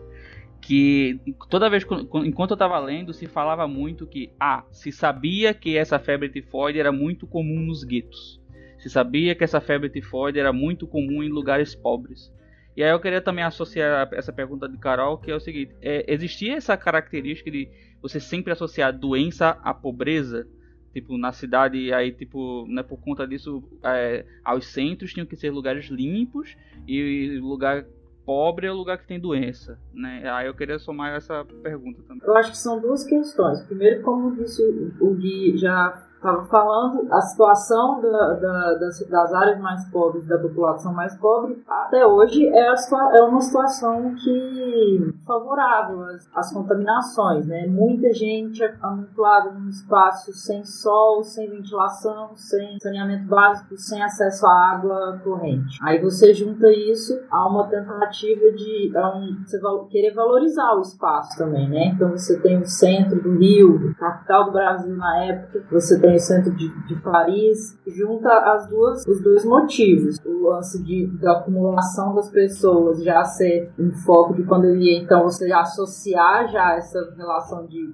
que 0.61 1.21
toda 1.51 1.69
vez, 1.69 1.85
enquanto 2.25 2.53
eu 2.53 2.55
estava 2.55 2.79
lendo, 2.79 3.12
se 3.12 3.27
falava 3.27 3.69
muito 3.69 4.07
que, 4.07 4.33
ah, 4.40 4.64
se 4.71 4.90
sabia 4.90 5.53
que 5.53 5.77
essa 5.77 5.99
febre 5.99 6.29
tifoide 6.29 6.79
era 6.79 6.90
muito 6.90 7.27
comum 7.27 7.61
nos 7.61 7.85
guetos. 7.85 8.40
Se 8.79 8.88
sabia 8.88 9.35
que 9.35 9.45
essa 9.45 9.61
febre 9.61 9.90
tifoide 9.90 10.38
era 10.38 10.53
muito 10.53 10.87
comum 10.87 11.23
em 11.23 11.29
lugares 11.29 11.75
pobres. 11.75 12.33
E 12.77 12.83
aí 12.83 12.90
eu 12.90 12.99
queria 12.99 13.21
também 13.21 13.45
associar 13.45 14.09
essa 14.12 14.33
pergunta 14.33 14.69
de 14.69 14.79
Carol, 14.79 15.19
que 15.19 15.31
é 15.31 15.35
o 15.35 15.40
seguinte: 15.40 15.75
é, 15.81 16.05
existia 16.12 16.57
essa 16.57 16.77
característica 16.77 17.51
de 17.51 17.69
você 18.03 18.19
sempre 18.19 18.53
associar 18.53 18.93
doença 18.93 19.51
à 19.62 19.73
pobreza? 19.73 20.47
Tipo, 20.95 21.19
na 21.19 21.33
cidade, 21.33 21.93
aí, 21.93 22.13
tipo, 22.13 22.65
né, 22.69 22.83
por 22.83 22.99
conta 22.99 23.27
disso, 23.27 23.63
é, 23.83 24.25
aos 24.45 24.67
centros 24.67 25.13
tinham 25.13 25.27
que 25.27 25.37
ser 25.37 25.51
lugares 25.51 25.87
limpos 25.87 26.57
e 26.87 27.39
lugar 27.43 27.85
pobre 28.25 28.67
é 28.67 28.73
o 28.73 28.75
lugar 28.75 28.97
que 28.97 29.07
tem 29.07 29.21
doença, 29.21 29.79
né? 29.93 30.23
Aí 30.31 30.47
eu 30.47 30.55
queria 30.55 30.79
somar 30.79 31.15
essa 31.15 31.45
pergunta 31.63 32.01
também. 32.09 32.27
Eu 32.27 32.37
acho 32.37 32.53
que 32.53 32.57
são 32.59 32.81
duas 32.81 33.05
questões. 33.05 33.61
Primeiro, 33.65 34.03
como 34.03 34.35
disse 34.35 34.63
o 34.99 35.15
Gui 35.15 35.59
já 35.59 36.09
estava 36.25 36.45
falando, 36.47 37.07
a 37.13 37.21
situação 37.21 38.01
da, 38.01 38.33
da, 38.33 38.75
das, 38.75 39.07
das, 39.09 39.35
áreas 39.35 39.61
mais 39.61 39.87
pobres, 39.91 40.27
da 40.27 40.39
população 40.39 40.93
mais 40.95 41.15
pobre, 41.19 41.63
até 41.69 42.07
hoje 42.07 42.49
é, 42.49 42.69
a, 42.71 43.17
é 43.17 43.23
uma 43.23 43.41
situação 43.43 44.15
que 44.15 45.15
favorável 45.27 46.03
às, 46.35 46.53
contaminações, 46.53 47.47
né? 47.47 47.67
Muita 47.67 48.13
gente 48.13 48.63
amontoada 48.81 49.51
num 49.53 49.69
espaço 49.69 50.33
sem 50.33 50.65
sol, 50.65 51.23
sem 51.23 51.51
ventilação, 51.51 52.31
sem 52.35 52.79
saneamento 52.79 53.27
básico, 53.27 53.77
sem 53.77 54.03
acesso 54.03 54.47
à 54.47 54.73
água 54.73 55.21
corrente. 55.23 55.79
Aí 55.83 56.01
você 56.01 56.33
junta 56.33 56.71
isso 56.71 57.21
a 57.31 57.49
uma 57.49 57.67
tentativa 57.69 58.51
de 58.53 58.93
um, 58.97 59.45
você 59.45 59.59
querer 59.91 60.15
valorizar 60.15 60.75
o 60.77 60.81
espaço 60.81 61.37
também, 61.37 61.69
né? 61.69 61.93
Então 61.95 62.11
você 62.11 62.41
tem 62.41 62.59
o 62.59 62.67
centro 62.67 63.21
do 63.23 63.37
Rio, 63.37 63.95
capital 63.99 64.45
do 64.45 64.53
Brasil 64.53 64.95
na 64.97 65.25
época, 65.25 65.65
você 65.71 66.01
tem 66.01 66.13
no 66.14 66.20
centro 66.20 66.55
de, 66.55 66.68
de 66.87 67.00
Paris, 67.03 67.79
junta 67.87 68.31
as 68.53 68.68
duas, 68.68 69.07
os 69.07 69.22
dois 69.22 69.44
motivos. 69.44 70.16
O 70.24 70.48
lance 70.48 70.83
de, 70.83 71.07
da 71.18 71.38
acumulação 71.38 72.14
das 72.14 72.31
pessoas 72.31 73.03
já 73.03 73.24
ser 73.24 73.70
um 73.79 73.92
foco 74.05 74.35
de 74.35 74.42
pandemia, 74.44 74.98
então 74.98 75.24
você 75.24 75.53
associar 75.53 76.50
já 76.50 76.77
essa 76.77 77.12
relação 77.16 77.66
de 77.66 77.92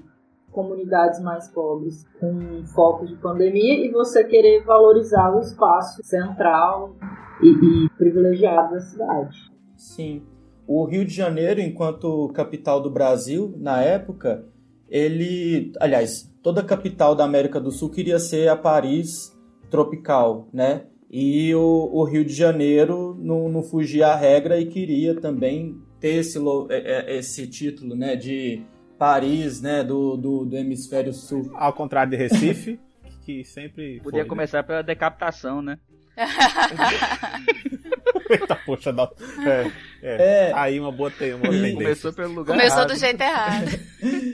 comunidades 0.50 1.20
mais 1.20 1.48
pobres 1.48 2.04
com 2.18 2.64
foco 2.74 3.06
de 3.06 3.14
pandemia 3.16 3.86
e 3.86 3.90
você 3.90 4.24
querer 4.24 4.64
valorizar 4.64 5.34
o 5.34 5.40
espaço 5.40 6.02
central 6.02 6.96
e, 7.40 7.48
e 7.48 7.88
privilegiado 7.90 8.74
da 8.74 8.80
cidade. 8.80 9.50
Sim. 9.76 10.22
O 10.66 10.84
Rio 10.84 11.04
de 11.04 11.14
Janeiro, 11.14 11.60
enquanto 11.60 12.28
capital 12.34 12.80
do 12.80 12.90
Brasil, 12.90 13.54
na 13.58 13.80
época, 13.80 14.44
ele. 14.90 15.72
Aliás, 15.80 16.30
toda 16.42 16.60
a 16.60 16.64
capital 16.64 17.14
da 17.14 17.24
América 17.24 17.60
do 17.60 17.70
Sul 17.70 17.90
queria 17.90 18.18
ser 18.18 18.48
a 18.48 18.56
Paris 18.56 19.36
tropical, 19.70 20.48
né? 20.52 20.84
E 21.10 21.54
o, 21.54 21.90
o 21.92 22.04
Rio 22.04 22.24
de 22.24 22.32
Janeiro 22.32 23.16
não, 23.18 23.48
não 23.48 23.62
fugia 23.62 24.08
à 24.08 24.16
regra 24.16 24.60
e 24.60 24.66
queria 24.66 25.14
também 25.14 25.80
ter 25.98 26.16
esse, 26.16 26.38
é, 26.68 27.12
é, 27.12 27.16
esse 27.16 27.46
título, 27.46 27.94
né? 27.94 28.16
De 28.16 28.62
Paris, 28.98 29.60
né? 29.60 29.84
Do, 29.84 30.16
do, 30.16 30.44
do 30.44 30.56
hemisfério 30.56 31.12
sul. 31.12 31.50
Ao 31.54 31.72
contrário 31.72 32.10
de 32.10 32.16
Recife, 32.16 32.80
que 33.24 33.44
sempre. 33.44 34.00
Podia 34.00 34.20
foi, 34.20 34.28
começar 34.28 34.58
né? 34.58 34.64
pela 34.64 34.82
decapitação, 34.82 35.62
né? 35.62 35.78
Eita, 38.30 38.56
poxa, 38.64 38.92
não. 38.92 39.10
É, 39.46 39.70
é. 40.02 40.48
é, 40.48 40.52
Aí 40.54 40.78
uma 40.78 40.92
boa 40.92 41.10
tem, 41.10 41.34
uma. 41.34 41.46
Começou 41.46 42.12
pelo 42.12 42.34
lugar 42.34 42.56
Começou 42.56 42.78
errado. 42.78 42.92
do 42.92 42.96
jeito 42.98 43.20
errado. 43.20 43.80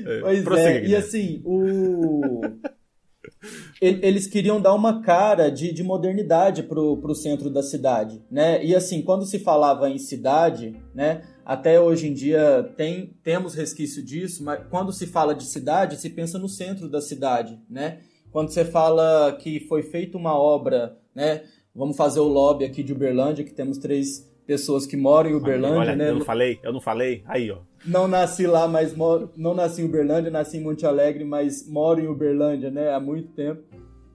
É. 0.06 0.20
Pois 0.20 0.46
é, 0.58 0.86
e 0.86 0.94
assim, 0.94 1.42
o... 1.44 2.40
Eles 3.80 4.26
queriam 4.26 4.60
dar 4.60 4.74
uma 4.74 5.02
cara 5.02 5.50
de, 5.50 5.72
de 5.72 5.82
modernidade 5.82 6.62
pro, 6.62 6.96
pro 6.96 7.14
centro 7.14 7.50
da 7.50 7.62
cidade, 7.62 8.22
né? 8.30 8.64
E 8.64 8.74
assim, 8.74 9.02
quando 9.02 9.26
se 9.26 9.38
falava 9.38 9.90
em 9.90 9.98
cidade, 9.98 10.74
né? 10.94 11.22
Até 11.44 11.80
hoje 11.80 12.08
em 12.08 12.14
dia 12.14 12.72
tem, 12.76 13.16
temos 13.22 13.54
resquício 13.54 14.02
disso, 14.02 14.42
mas 14.42 14.60
quando 14.70 14.92
se 14.92 15.06
fala 15.06 15.34
de 15.34 15.44
cidade, 15.44 15.96
se 15.96 16.10
pensa 16.10 16.38
no 16.38 16.48
centro 16.48 16.88
da 16.88 17.00
cidade, 17.00 17.60
né? 17.68 18.00
Quando 18.32 18.50
você 18.50 18.64
fala 18.64 19.36
que 19.40 19.60
foi 19.60 19.82
feita 19.82 20.16
uma 20.16 20.36
obra, 20.36 20.96
né? 21.14 21.42
Vamos 21.74 21.96
fazer 21.96 22.20
o 22.20 22.28
lobby 22.28 22.64
aqui 22.64 22.82
de 22.82 22.92
Uberlândia, 22.92 23.44
que 23.44 23.52
temos 23.52 23.78
três 23.78 24.26
pessoas 24.46 24.86
que 24.86 24.96
moram 24.96 25.30
em 25.30 25.34
Uberlândia, 25.34 25.78
Olha, 25.78 25.96
né? 25.96 26.10
Eu 26.10 26.14
não 26.16 26.24
falei, 26.24 26.58
eu 26.62 26.72
não 26.72 26.80
falei. 26.80 27.22
Aí, 27.26 27.50
ó. 27.50 27.58
Não 27.84 28.06
nasci 28.06 28.46
lá, 28.46 28.66
mas 28.68 28.94
moro, 28.94 29.30
não 29.36 29.54
nasci 29.54 29.82
em 29.82 29.84
Uberlândia, 29.84 30.30
nasci 30.30 30.58
em 30.58 30.62
Monte 30.62 30.86
Alegre, 30.86 31.24
mas 31.24 31.68
moro 31.68 32.00
em 32.00 32.08
Uberlândia, 32.08 32.70
né? 32.70 32.92
Há 32.92 33.00
muito 33.00 33.28
tempo. 33.32 33.62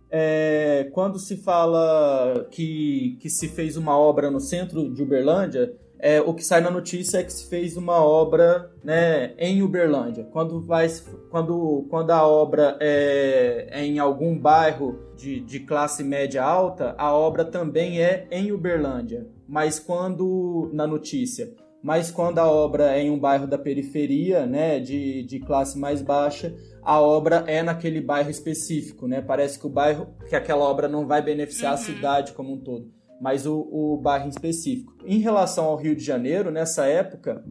É, 0.09 0.89
quando 0.91 1.17
se 1.19 1.37
fala 1.37 2.47
que, 2.51 3.17
que 3.21 3.29
se 3.29 3.47
fez 3.47 3.77
uma 3.77 3.97
obra 3.97 4.29
no 4.29 4.41
centro 4.41 4.93
de 4.93 5.01
Uberlândia, 5.01 5.73
é, 6.03 6.19
o 6.19 6.33
que 6.33 6.43
sai 6.43 6.61
na 6.61 6.71
notícia 6.71 7.19
é 7.19 7.23
que 7.23 7.31
se 7.31 7.47
fez 7.47 7.77
uma 7.77 8.03
obra 8.03 8.71
né, 8.83 9.33
em 9.37 9.61
Uberlândia. 9.61 10.23
Quando, 10.31 10.59
vai, 10.59 10.87
quando, 11.29 11.85
quando 11.89 12.09
a 12.09 12.27
obra 12.27 12.75
é, 12.81 13.67
é 13.69 13.85
em 13.85 13.99
algum 13.99 14.37
bairro 14.37 14.99
de, 15.15 15.39
de 15.39 15.59
classe 15.59 16.03
média 16.03 16.43
alta, 16.43 16.95
a 16.97 17.13
obra 17.13 17.45
também 17.45 18.01
é 18.01 18.27
em 18.31 18.51
Uberlândia. 18.51 19.27
Mas 19.51 19.79
quando, 19.79 20.69
na 20.71 20.87
notícia, 20.87 21.53
mas 21.83 22.09
quando 22.09 22.39
a 22.39 22.49
obra 22.49 22.95
é 22.95 23.01
em 23.01 23.11
um 23.11 23.19
bairro 23.19 23.45
da 23.45 23.57
periferia, 23.57 24.45
né, 24.45 24.79
de, 24.79 25.23
de 25.23 25.41
classe 25.41 25.77
mais 25.77 26.01
baixa, 26.01 26.55
a 26.81 27.01
obra 27.01 27.43
é 27.47 27.61
naquele 27.61 27.99
bairro 27.99 28.29
específico, 28.29 29.09
né? 29.09 29.21
Parece 29.21 29.59
que 29.59 29.67
o 29.67 29.69
bairro, 29.69 30.07
que 30.29 30.37
aquela 30.37 30.63
obra 30.63 30.87
não 30.87 31.05
vai 31.05 31.21
beneficiar 31.21 31.73
uhum. 31.73 31.79
a 31.79 31.81
cidade 31.81 32.31
como 32.31 32.53
um 32.53 32.57
todo 32.57 32.89
mas 33.21 33.45
o, 33.45 33.67
o 33.71 33.97
bairro 33.97 34.25
em 34.25 34.29
específico. 34.29 34.95
Em 35.05 35.19
relação 35.19 35.65
ao 35.65 35.75
Rio 35.75 35.95
de 35.95 36.03
Janeiro, 36.03 36.49
nessa 36.49 36.87
época, 36.87 37.45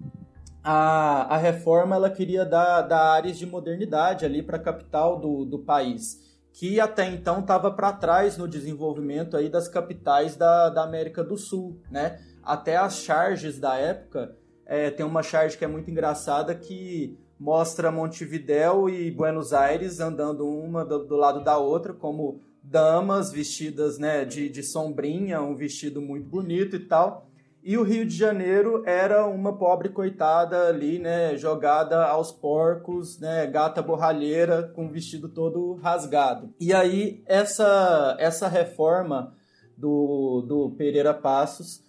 a, 0.65 1.33
a 1.33 1.37
reforma 1.37 1.95
ela 1.95 2.11
queria 2.11 2.45
dar, 2.45 2.83
dar 2.83 3.13
áreas 3.13 3.39
de 3.39 3.47
modernidade 3.47 4.25
ali 4.25 4.43
para 4.43 4.57
a 4.57 4.61
capital 4.61 5.21
do, 5.21 5.45
do 5.45 5.61
país, 5.61 6.30
que 6.53 6.81
até 6.81 7.07
então 7.07 7.41
estava 7.41 7.71
para 7.71 7.93
trás 7.93 8.37
no 8.37 8.49
desenvolvimento 8.49 9.37
aí 9.37 9.49
das 9.49 9.69
capitais 9.69 10.37
da, 10.37 10.69
da 10.69 10.83
América 10.83 11.23
do 11.23 11.37
Sul, 11.37 11.81
né? 11.91 12.21
Até 12.43 12.77
as 12.77 12.99
charges 13.03 13.59
da 13.59 13.77
época, 13.77 14.37
é, 14.67 14.91
tem 14.91 15.05
uma 15.05 15.23
charge 15.23 15.57
que 15.57 15.65
é 15.65 15.69
muito 15.69 15.91
engraçada 15.91 16.55
que 16.55 17.19
mostra 17.39 17.91
Montevidéu 17.91 18.89
e 18.89 19.11
Buenos 19.11 19.53
Aires 19.53 20.01
andando 20.01 20.47
uma 20.47 20.85
do, 20.85 21.07
do 21.07 21.17
lado 21.17 21.43
da 21.43 21.57
outra, 21.57 21.95
como 21.95 22.41
damas 22.63 23.33
vestidas 23.33 23.99
né, 23.99 24.25
de, 24.25 24.49
de 24.49 24.63
sombrinha, 24.63 25.41
um 25.41 25.57
vestido 25.57 26.03
muito 26.03 26.29
bonito 26.29 26.77
e 26.77 26.81
tal. 26.81 27.30
E 27.62 27.77
o 27.77 27.83
Rio 27.83 28.07
de 28.07 28.16
Janeiro 28.16 28.83
era 28.87 29.27
uma 29.27 29.57
pobre 29.57 29.90
coitada 29.90 30.68
ali, 30.68 30.99
né, 30.99 31.37
jogada 31.37 32.07
aos 32.07 32.33
porcos, 32.33 33.18
né, 33.20 33.46
gata 33.46 33.83
borralheira 33.83 34.62
com 34.75 34.87
o 34.87 34.90
vestido 34.90 35.29
todo 35.29 35.75
rasgado. 35.75 36.55
E 36.59 36.73
aí 36.73 37.23
essa 37.27 38.16
essa 38.18 38.49
reforma 38.49 39.35
do, 39.77 40.42
do 40.46 40.70
Pereira 40.77 41.12
Passos, 41.12 41.83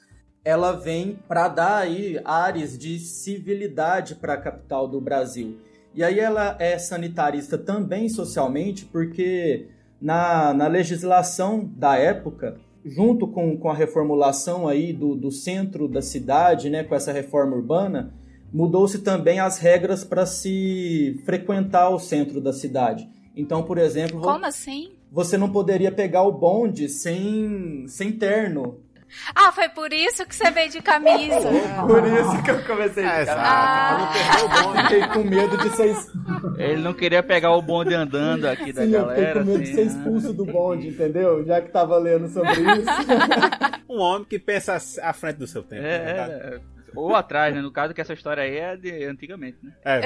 ela 0.43 0.71
vem 0.71 1.19
para 1.27 1.47
dar 1.47 1.77
aí 1.77 2.19
ares 2.25 2.77
de 2.77 2.99
civilidade 2.99 4.15
para 4.15 4.34
a 4.34 4.41
capital 4.41 4.88
do 4.88 4.99
Brasil. 4.99 5.60
E 5.93 6.03
aí 6.03 6.19
ela 6.19 6.55
é 6.60 6.77
sanitarista 6.77 7.57
também 7.57 8.07
socialmente, 8.07 8.86
porque 8.86 9.67
na, 10.01 10.53
na 10.53 10.67
legislação 10.67 11.69
da 11.75 11.97
época, 11.97 12.57
junto 12.85 13.27
com, 13.27 13.57
com 13.57 13.69
a 13.69 13.73
reformulação 13.73 14.67
aí 14.67 14.91
do, 14.93 15.15
do 15.15 15.31
centro 15.31 15.87
da 15.87 16.01
cidade, 16.01 16.69
né, 16.69 16.83
com 16.83 16.95
essa 16.95 17.11
reforma 17.11 17.55
urbana, 17.55 18.13
mudou-se 18.51 18.99
também 18.99 19.39
as 19.39 19.57
regras 19.57 20.03
para 20.03 20.25
se 20.25 21.21
frequentar 21.25 21.89
o 21.89 21.99
centro 21.99 22.41
da 22.41 22.51
cidade. 22.51 23.09
Então, 23.35 23.63
por 23.63 23.77
exemplo... 23.77 24.21
Como 24.21 24.45
assim? 24.45 24.91
Você 25.11 25.37
não 25.37 25.49
poderia 25.51 25.91
pegar 25.91 26.23
o 26.23 26.31
bonde 26.31 26.87
sem, 26.89 27.85
sem 27.87 28.11
terno. 28.11 28.77
Ah, 29.36 29.52
foi 29.52 29.69
por 29.69 29.91
isso 29.93 30.26
que 30.26 30.36
você 30.36 30.50
veio 30.52 30.69
de 30.69 30.82
camisa. 30.82 31.50
por 31.88 32.06
isso 32.06 32.43
que 32.43 32.52
eu 32.52 32.63
comecei 32.63 33.04
de 33.04 33.10
camisa. 33.10 33.36
Ah. 33.38 34.13
Fiquei 34.84 35.08
com 35.08 35.24
medo 35.24 35.58
de 35.58 35.69
ser. 35.76 35.95
Ele 36.58 36.82
não 36.82 36.93
queria 36.93 37.24
pegar 37.24 37.52
o 37.52 37.62
bonde 37.62 37.93
andando 37.93 38.45
aqui 38.45 38.67
Sim, 38.67 38.74
da 38.74 38.86
galera. 38.86 39.21
Eu 39.21 39.28
fiquei 39.28 39.34
com 39.34 39.47
medo 39.47 39.63
assim, 39.63 39.71
de 39.71 39.76
ser 39.76 39.86
expulso 39.88 40.34
do 40.34 40.45
bonde, 40.45 40.88
entendeu? 40.88 41.45
Já 41.45 41.62
que 41.62 41.69
tava 41.69 41.97
lendo 41.97 42.28
sobre 42.30 42.52
isso. 42.52 42.91
um 43.89 44.00
homem 44.00 44.26
que 44.26 44.39
pensa 44.39 44.78
à 45.02 45.13
frente 45.13 45.38
do 45.38 45.47
seu 45.47 45.63
tempo. 45.63 45.84
É, 45.86 46.28
né? 46.28 46.60
É. 46.95 46.99
Ou 46.99 47.15
atrás, 47.15 47.56
né? 47.56 47.62
No 47.62 47.71
caso 47.71 47.93
que 47.93 48.01
essa 48.01 48.13
história 48.13 48.43
aí 48.43 48.58
é 48.58 48.75
de 48.75 49.06
antigamente, 49.06 49.58
né? 49.63 49.73
É, 49.84 50.01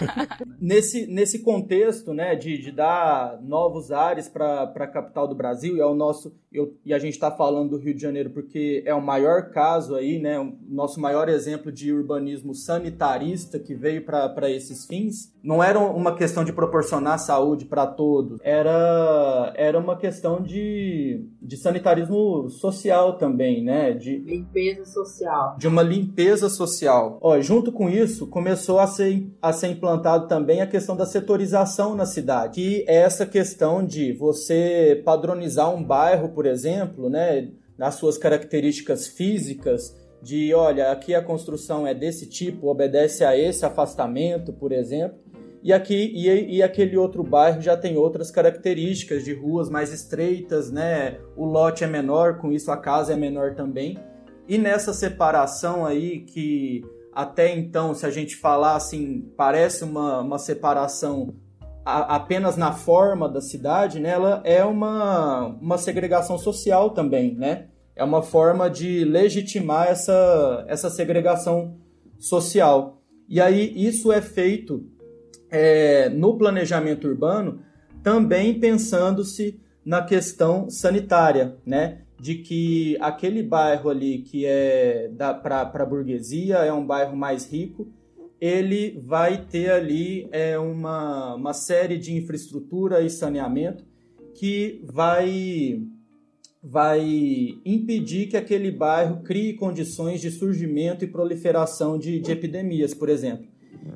nesse, 0.60 1.06
nesse 1.06 1.40
contexto, 1.40 2.14
né, 2.14 2.34
de, 2.34 2.58
de 2.58 2.70
dar 2.70 3.40
novos 3.42 3.90
ares 3.90 4.28
para 4.28 4.62
a 4.62 4.86
capital 4.86 5.26
do 5.26 5.34
Brasil, 5.34 5.76
e 5.76 5.80
é 5.80 5.86
o 5.86 5.94
nosso. 5.94 6.34
Eu, 6.52 6.76
e 6.84 6.92
a 6.92 6.98
gente 6.98 7.14
está 7.14 7.30
falando 7.30 7.70
do 7.70 7.78
Rio 7.78 7.94
de 7.94 8.00
Janeiro 8.00 8.30
porque 8.30 8.82
é 8.84 8.94
o 8.94 9.00
maior 9.00 9.50
caso 9.50 9.94
aí, 9.94 10.18
né? 10.18 10.38
O 10.38 10.56
nosso 10.68 11.00
maior 11.00 11.28
exemplo 11.28 11.70
de 11.70 11.92
urbanismo 11.92 12.54
sanitarista 12.54 13.58
que 13.58 13.74
veio 13.74 14.04
para 14.04 14.50
esses 14.50 14.86
fins. 14.86 15.32
Não 15.42 15.62
era 15.62 15.78
uma 15.78 16.14
questão 16.14 16.44
de 16.44 16.52
proporcionar 16.52 17.18
saúde 17.18 17.64
para 17.64 17.86
todos, 17.86 18.38
era, 18.42 19.52
era 19.56 19.78
uma 19.78 19.96
questão 19.96 20.42
de, 20.42 21.24
de 21.40 21.56
sanitarismo 21.56 22.50
social 22.50 23.16
também, 23.16 23.62
né? 23.62 23.92
De 23.92 24.18
limpeza 24.18 24.84
social. 24.84 25.56
De 25.56 25.68
uma 25.68 25.82
limpeza 25.82 26.19
limpeza 26.20 26.48
social. 26.48 27.18
Ó, 27.20 27.40
junto 27.40 27.72
com 27.72 27.88
isso, 27.88 28.26
começou 28.26 28.78
a 28.78 28.86
ser, 28.86 29.26
a 29.40 29.52
ser 29.52 29.68
implantado 29.68 30.28
também 30.28 30.60
a 30.60 30.66
questão 30.66 30.96
da 30.96 31.06
setorização 31.06 31.94
na 31.94 32.06
cidade, 32.06 32.54
que 32.54 32.84
é 32.86 32.96
essa 32.96 33.24
questão 33.24 33.84
de 33.84 34.12
você 34.12 35.00
padronizar 35.04 35.74
um 35.74 35.82
bairro, 35.82 36.28
por 36.28 36.46
exemplo, 36.46 37.08
né, 37.08 37.48
nas 37.78 37.94
suas 37.94 38.18
características 38.18 39.06
físicas, 39.08 39.96
de 40.22 40.52
olha, 40.52 40.92
aqui 40.92 41.14
a 41.14 41.22
construção 41.22 41.86
é 41.86 41.94
desse 41.94 42.26
tipo, 42.26 42.68
obedece 42.68 43.24
a 43.24 43.36
esse 43.36 43.64
afastamento, 43.64 44.52
por 44.52 44.70
exemplo. 44.70 45.18
E 45.62 45.72
aqui 45.72 46.12
e, 46.14 46.56
e, 46.56 46.62
aquele 46.62 46.96
outro 46.96 47.22
bairro 47.22 47.60
já 47.60 47.76
tem 47.76 47.96
outras 47.96 48.30
características 48.30 49.24
de 49.24 49.34
ruas 49.34 49.68
mais 49.68 49.92
estreitas, 49.92 50.70
né? 50.70 51.18
O 51.36 51.44
lote 51.44 51.84
é 51.84 51.86
menor, 51.86 52.38
com 52.38 52.50
isso 52.50 52.70
a 52.70 52.78
casa 52.78 53.12
é 53.12 53.16
menor 53.16 53.54
também. 53.54 53.98
E 54.48 54.58
nessa 54.58 54.92
separação 54.92 55.86
aí, 55.86 56.20
que 56.20 56.84
até 57.12 57.54
então, 57.54 57.94
se 57.94 58.06
a 58.06 58.10
gente 58.10 58.36
falar 58.36 58.76
assim, 58.76 59.30
parece 59.36 59.84
uma, 59.84 60.20
uma 60.20 60.38
separação 60.38 61.34
a, 61.84 62.16
apenas 62.16 62.56
na 62.56 62.72
forma 62.72 63.28
da 63.28 63.40
cidade, 63.40 63.98
né, 63.98 64.10
ela 64.10 64.40
é 64.44 64.64
uma, 64.64 65.46
uma 65.60 65.78
segregação 65.78 66.38
social 66.38 66.90
também, 66.90 67.34
né? 67.34 67.66
É 67.96 68.04
uma 68.04 68.22
forma 68.22 68.70
de 68.70 69.04
legitimar 69.04 69.88
essa, 69.88 70.64
essa 70.68 70.88
segregação 70.88 71.76
social. 72.18 73.02
E 73.28 73.40
aí 73.40 73.72
isso 73.76 74.12
é 74.12 74.22
feito 74.22 74.86
é, 75.50 76.08
no 76.08 76.38
planejamento 76.38 77.06
urbano 77.08 77.60
também 78.02 78.58
pensando-se 78.58 79.60
na 79.84 80.02
questão 80.02 80.70
sanitária, 80.70 81.56
né? 81.66 82.02
De 82.20 82.36
que 82.36 82.96
aquele 83.00 83.42
bairro 83.42 83.88
ali 83.88 84.18
que 84.18 84.44
é 84.44 85.10
para 85.42 85.62
a 85.62 85.86
burguesia 85.86 86.58
é 86.58 86.72
um 86.72 86.84
bairro 86.84 87.16
mais 87.16 87.50
rico 87.50 87.88
ele 88.40 88.98
vai 89.04 89.44
ter 89.44 89.70
ali 89.70 90.26
é, 90.32 90.58
uma, 90.58 91.34
uma 91.34 91.52
série 91.52 91.98
de 91.98 92.14
infraestrutura 92.14 93.02
e 93.02 93.10
saneamento 93.10 93.84
que 94.34 94.82
vai, 94.90 95.82
vai 96.62 97.04
impedir 97.64 98.28
que 98.28 98.36
aquele 98.38 98.70
bairro 98.70 99.22
crie 99.22 99.54
condições 99.54 100.22
de 100.22 100.30
surgimento 100.30 101.04
e 101.04 101.08
proliferação 101.08 101.98
de, 101.98 102.18
de 102.18 102.32
epidemias, 102.32 102.94
por 102.94 103.10
exemplo. 103.10 103.46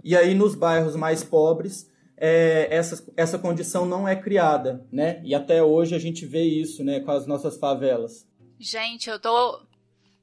E 0.02 0.14
aí, 0.14 0.34
nos 0.34 0.54
bairros 0.54 0.94
mais 0.94 1.24
pobres, 1.24 1.90
é, 2.16 2.68
essa, 2.70 3.05
essa 3.16 3.38
condição 3.38 3.85
não 3.87 4.07
é 4.07 4.14
criada, 4.16 4.85
né? 4.92 5.20
E 5.24 5.35
até 5.35 5.62
hoje 5.62 5.94
a 5.94 5.98
gente 5.98 6.24
vê 6.27 6.42
isso, 6.42 6.85
né, 6.85 7.00
com 7.00 7.11
as 7.11 7.27
nossas 7.27 7.57
favelas. 7.57 8.27
Gente, 8.59 9.11
eu 9.11 9.18
tô. 9.18 9.61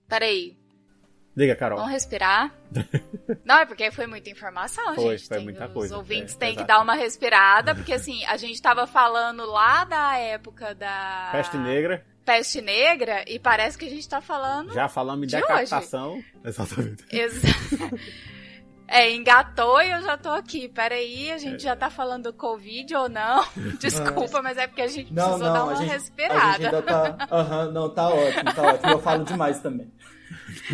Peraí, 0.07 0.57
Diga, 1.35 1.55
Carol. 1.55 1.77
Vamos 1.77 1.93
respirar. 1.93 2.53
Não, 3.45 3.59
é 3.59 3.65
porque 3.65 3.89
foi 3.91 4.05
muita 4.05 4.29
informação, 4.29 4.93
Foi, 4.95 5.17
gente. 5.17 5.27
foi 5.29 5.37
Tem- 5.37 5.45
muita 5.45 5.65
os 5.67 5.73
coisa, 5.73 5.97
ouvintes 5.97 6.35
é, 6.35 6.37
têm 6.37 6.49
que 6.49 6.55
exato. 6.57 6.67
dar 6.67 6.81
uma 6.81 6.93
respirada, 6.93 7.73
porque 7.73 7.93
assim, 7.93 8.23
a 8.25 8.35
gente 8.35 8.61
tava 8.61 8.85
falando 8.85 9.45
lá 9.45 9.85
da 9.85 10.17
época 10.17 10.75
da 10.75 11.29
Peste 11.31 11.57
negra, 11.57 12.05
Peste 12.25 12.61
Negra 12.61 13.23
e 13.27 13.39
parece 13.39 13.77
que 13.77 13.85
a 13.85 13.89
gente 13.89 14.07
tá 14.07 14.19
falando. 14.21 14.73
já 14.73 14.87
falamos 14.89 15.25
de 15.27 15.35
De 15.35 15.41
decapitação. 15.41 16.21
Exatamente. 16.43 17.03
Ex- 17.09 17.41
É, 18.91 19.09
engatou 19.13 19.81
e 19.81 19.89
eu 19.89 20.01
já 20.01 20.17
tô 20.17 20.29
aqui. 20.29 20.67
Peraí, 20.67 21.31
a 21.31 21.37
gente 21.37 21.63
já 21.63 21.75
tá 21.75 21.89
falando 21.89 22.23
do 22.23 22.33
Covid 22.33 22.93
ou 22.95 23.07
não? 23.07 23.43
Desculpa, 23.79 24.41
mas 24.41 24.57
é 24.57 24.67
porque 24.67 24.81
a 24.81 24.87
gente 24.87 25.13
Não, 25.13 25.23
precisou 25.23 25.47
não, 25.47 25.53
dar 25.53 25.59
a 25.59 25.63
uma 25.63 25.75
gente, 25.77 25.89
a 25.89 25.93
respirada. 25.93 26.51
gente 26.53 26.65
ainda 26.65 26.81
tá. 26.81 27.67
Não, 27.71 27.89
tá 27.89 28.09
ótimo, 28.09 28.53
tá 28.53 28.61
ótimo. 28.63 28.91
Eu 28.91 28.99
falo 28.99 29.23
demais 29.23 29.59
também. 29.61 29.89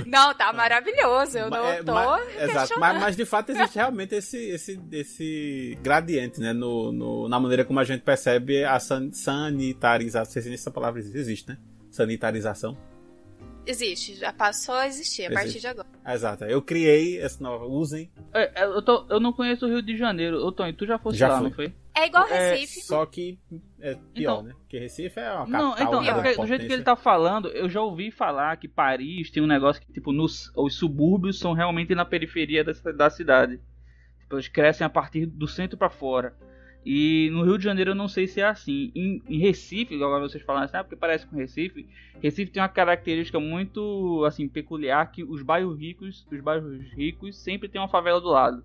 Não, 0.06 0.34
tá 0.34 0.51
maravilhoso. 0.53 1.38
Eu 1.38 1.49
não 1.49 1.65
É, 1.67 1.84
tô. 1.84 1.93
mas- 1.93 2.27
exato, 2.36 2.51
questionando. 2.53 2.80
mas, 2.80 3.01
mas 3.01 3.15
de 3.15 3.25
fato 3.25 3.51
existe 3.51 3.75
realmente 3.75 4.15
esse, 4.15 4.38
esse, 4.49 4.82
esse 4.91 5.77
gradiente, 5.84 6.39
né? 6.39 6.53
No, 6.53 6.91
no- 6.91 7.30
na 7.30 7.39
maneira 7.39 7.63
como 7.65 7.80
a 7.80 7.84
gente 7.84 8.01
percebe 8.01 8.63
a 8.63 8.80
san, 8.80 9.12
sanitarização. 9.12 10.25
Não 10.25 10.32
sei 10.32 10.41
se 10.41 10.53
essa 10.53 10.71
palavra 10.71 10.99
existe, 10.99 11.49
né? 11.49 11.58
Sanitarização. 11.91 12.75
Existe, 13.67 14.15
já 14.15 14.32
passou 14.32 14.75
a 14.75 14.88
existir 14.88 15.25
a 15.25 15.32
partir 15.32 15.47
Existe. 15.49 15.62
de 15.62 15.67
agora. 15.67 15.88
Exato. 16.08 16.45
Eu 16.45 16.62
criei 16.62 17.19
essa 17.19 17.43
nova. 17.43 17.65
Usem. 17.65 18.10
É, 18.34 18.62
é, 18.62 18.65
eu, 18.65 18.82
tô- 18.82 19.06
eu 19.10 19.19
não 19.19 19.34
conheço 19.34 19.65
o 19.65 19.69
Rio 19.69 19.82
de 19.82 19.97
Janeiro. 19.97 20.38
Ô, 20.45 20.51
Tony, 20.51 20.71
tu 20.73 20.86
já 20.86 20.97
foste 20.97 21.17
Já 21.17 21.27
lá, 21.27 21.39
fui. 21.39 21.49
não 21.49 21.56
foi? 21.56 21.73
É 21.95 22.06
igual 22.06 22.25
É, 22.27 22.51
Recife. 22.56 22.82
Só 22.86 23.06
que 23.06 23.38
é 23.80 23.95
pior, 23.95 24.01
Então- 24.15 24.43
né? 24.43 24.53
Porque 24.60 24.80
Recife 24.80 25.19
é 25.19 25.32
uma 25.34 25.47
Não, 25.47 25.71
capital. 25.71 26.01
então, 26.03 26.03
é 26.03 26.13
porque, 26.13 26.36
do 26.41 26.47
jeito 26.47 26.65
que 26.67 26.73
ele 26.73 26.84
tá 26.84 26.95
falando, 26.95 27.49
eu 27.49 27.67
já 27.67 27.82
ouvi 27.82 28.10
falar 28.12 28.56
que 28.58 28.67
Paris 28.67 29.30
tem 29.32 29.41
um 29.43 29.47
negócio 29.47 29.82
que, 29.82 29.91
tipo, 29.91 30.12
nos, 30.13 30.51
os 30.56 30.75
subúrbios 30.77 31.38
são 31.39 31.53
realmente 31.53 31.93
na 31.95 32.06
periferia 32.06 32.63
da, 32.63 32.71
da 32.91 33.10
cidade. 33.10 33.60
Tipo, 34.19 34.36
eles 34.36 34.47
crescem 34.47 34.86
a 34.86 34.89
partir 34.89 35.25
do 35.25 35.47
centro 35.47 35.77
pra 35.77 35.89
fora. 35.89 36.36
E 36.85 37.29
no 37.31 37.43
Rio 37.43 37.57
de 37.57 37.63
Janeiro 37.63 37.91
eu 37.91 37.95
não 37.95 38.07
sei 38.07 38.27
se 38.27 38.39
é 38.39 38.45
assim. 38.45 38.91
Em, 38.95 39.21
em 39.27 39.39
Recife, 39.39 39.95
agora 39.95 40.27
vocês 40.27 40.43
falam 40.43 40.63
assim, 40.63 40.77
ah, 40.77 40.83
porque 40.83 40.95
parece 40.95 41.27
com 41.27 41.35
Recife. 41.35 41.87
Recife 42.21 42.51
tem 42.51 42.61
uma 42.61 42.69
característica 42.69 43.39
muito, 43.39 44.23
assim, 44.25 44.47
peculiar 44.47 45.11
que 45.11 45.23
os 45.23 45.41
bairros 45.41 45.77
ricos, 45.77 46.25
os 46.31 46.41
bairros 46.41 46.79
ricos 46.93 47.37
sempre 47.37 47.67
tem 47.67 47.81
uma 47.81 47.89
favela 47.89 48.21
do 48.21 48.29
lado. 48.29 48.63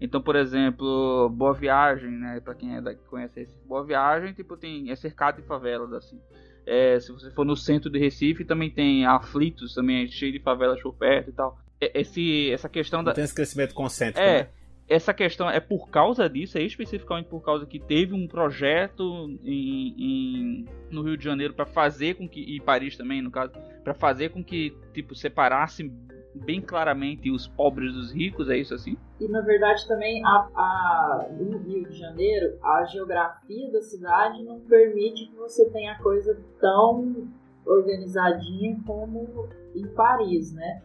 Então, 0.00 0.20
por 0.20 0.36
exemplo, 0.36 1.30
Boa 1.30 1.54
Viagem, 1.54 2.10
né, 2.10 2.40
para 2.40 2.54
quem 2.54 2.76
é 2.76 2.80
daqui 2.80 3.00
conhece 3.08 3.40
Recife, 3.40 3.66
Boa 3.66 3.84
Viagem, 3.84 4.34
tipo, 4.34 4.56
tem 4.56 4.90
é 4.90 4.96
cercado 4.96 5.40
de 5.40 5.46
favelas 5.46 5.92
assim. 5.92 6.20
É, 6.66 6.98
se 6.98 7.12
você 7.12 7.30
for 7.30 7.44
no 7.44 7.56
centro 7.56 7.90
de 7.90 7.98
Recife, 7.98 8.44
também 8.44 8.70
tem 8.70 9.06
Aflitos, 9.06 9.74
também 9.74 10.04
é 10.04 10.06
cheio 10.06 10.32
de 10.32 10.40
favelas 10.40 10.82
por 10.82 10.94
perto 10.94 11.30
e 11.30 11.32
tal. 11.32 11.58
É- 11.80 12.00
Esse, 12.00 12.50
essa 12.50 12.68
questão 12.68 13.00
Não 13.00 13.04
da, 13.04 13.12
tem 13.12 13.24
esse 13.24 13.34
crescimento 13.34 13.74
concêntrico, 13.74 14.20
é, 14.20 14.42
né? 14.44 14.48
Essa 14.88 15.14
questão 15.14 15.48
é 15.48 15.60
por 15.60 15.88
causa 15.88 16.28
disso, 16.28 16.58
é 16.58 16.62
especificamente 16.62 17.26
por 17.26 17.40
causa 17.42 17.64
que 17.66 17.78
teve 17.78 18.12
um 18.14 18.26
projeto 18.28 19.02
em, 19.42 19.94
em- 19.98 20.64
no 20.90 21.02
Rio 21.02 21.16
de 21.16 21.24
Janeiro 21.24 21.54
para 21.54 21.64
fazer 21.66 22.14
com 22.16 22.28
que 22.28 22.40
e 22.40 22.60
Paris 22.60 22.96
também, 22.96 23.22
no 23.22 23.30
caso, 23.30 23.52
para 23.82 23.94
fazer 23.94 24.30
com 24.30 24.44
que 24.44 24.76
tipo 24.92 25.14
separasse 25.14 25.90
bem 26.34 26.60
claramente 26.60 27.30
os 27.30 27.46
pobres 27.46 27.92
dos 27.94 28.12
ricos, 28.12 28.50
é 28.50 28.58
isso 28.58 28.74
assim? 28.74 28.96
E 29.20 29.28
na 29.28 29.40
verdade 29.40 29.86
também 29.86 30.20
a, 30.24 30.28
a, 30.28 31.28
no 31.38 31.58
Rio 31.58 31.88
de 31.88 31.96
Janeiro, 31.96 32.58
a 32.62 32.84
geografia 32.86 33.70
da 33.70 33.80
cidade 33.80 34.42
não 34.42 34.58
permite 34.60 35.26
que 35.26 35.36
você 35.36 35.70
tenha 35.70 35.96
coisa 35.98 36.36
tão 36.60 37.28
organizadinha 37.64 38.76
como 38.86 39.48
em 39.74 39.86
Paris, 39.94 40.52
né? 40.52 40.82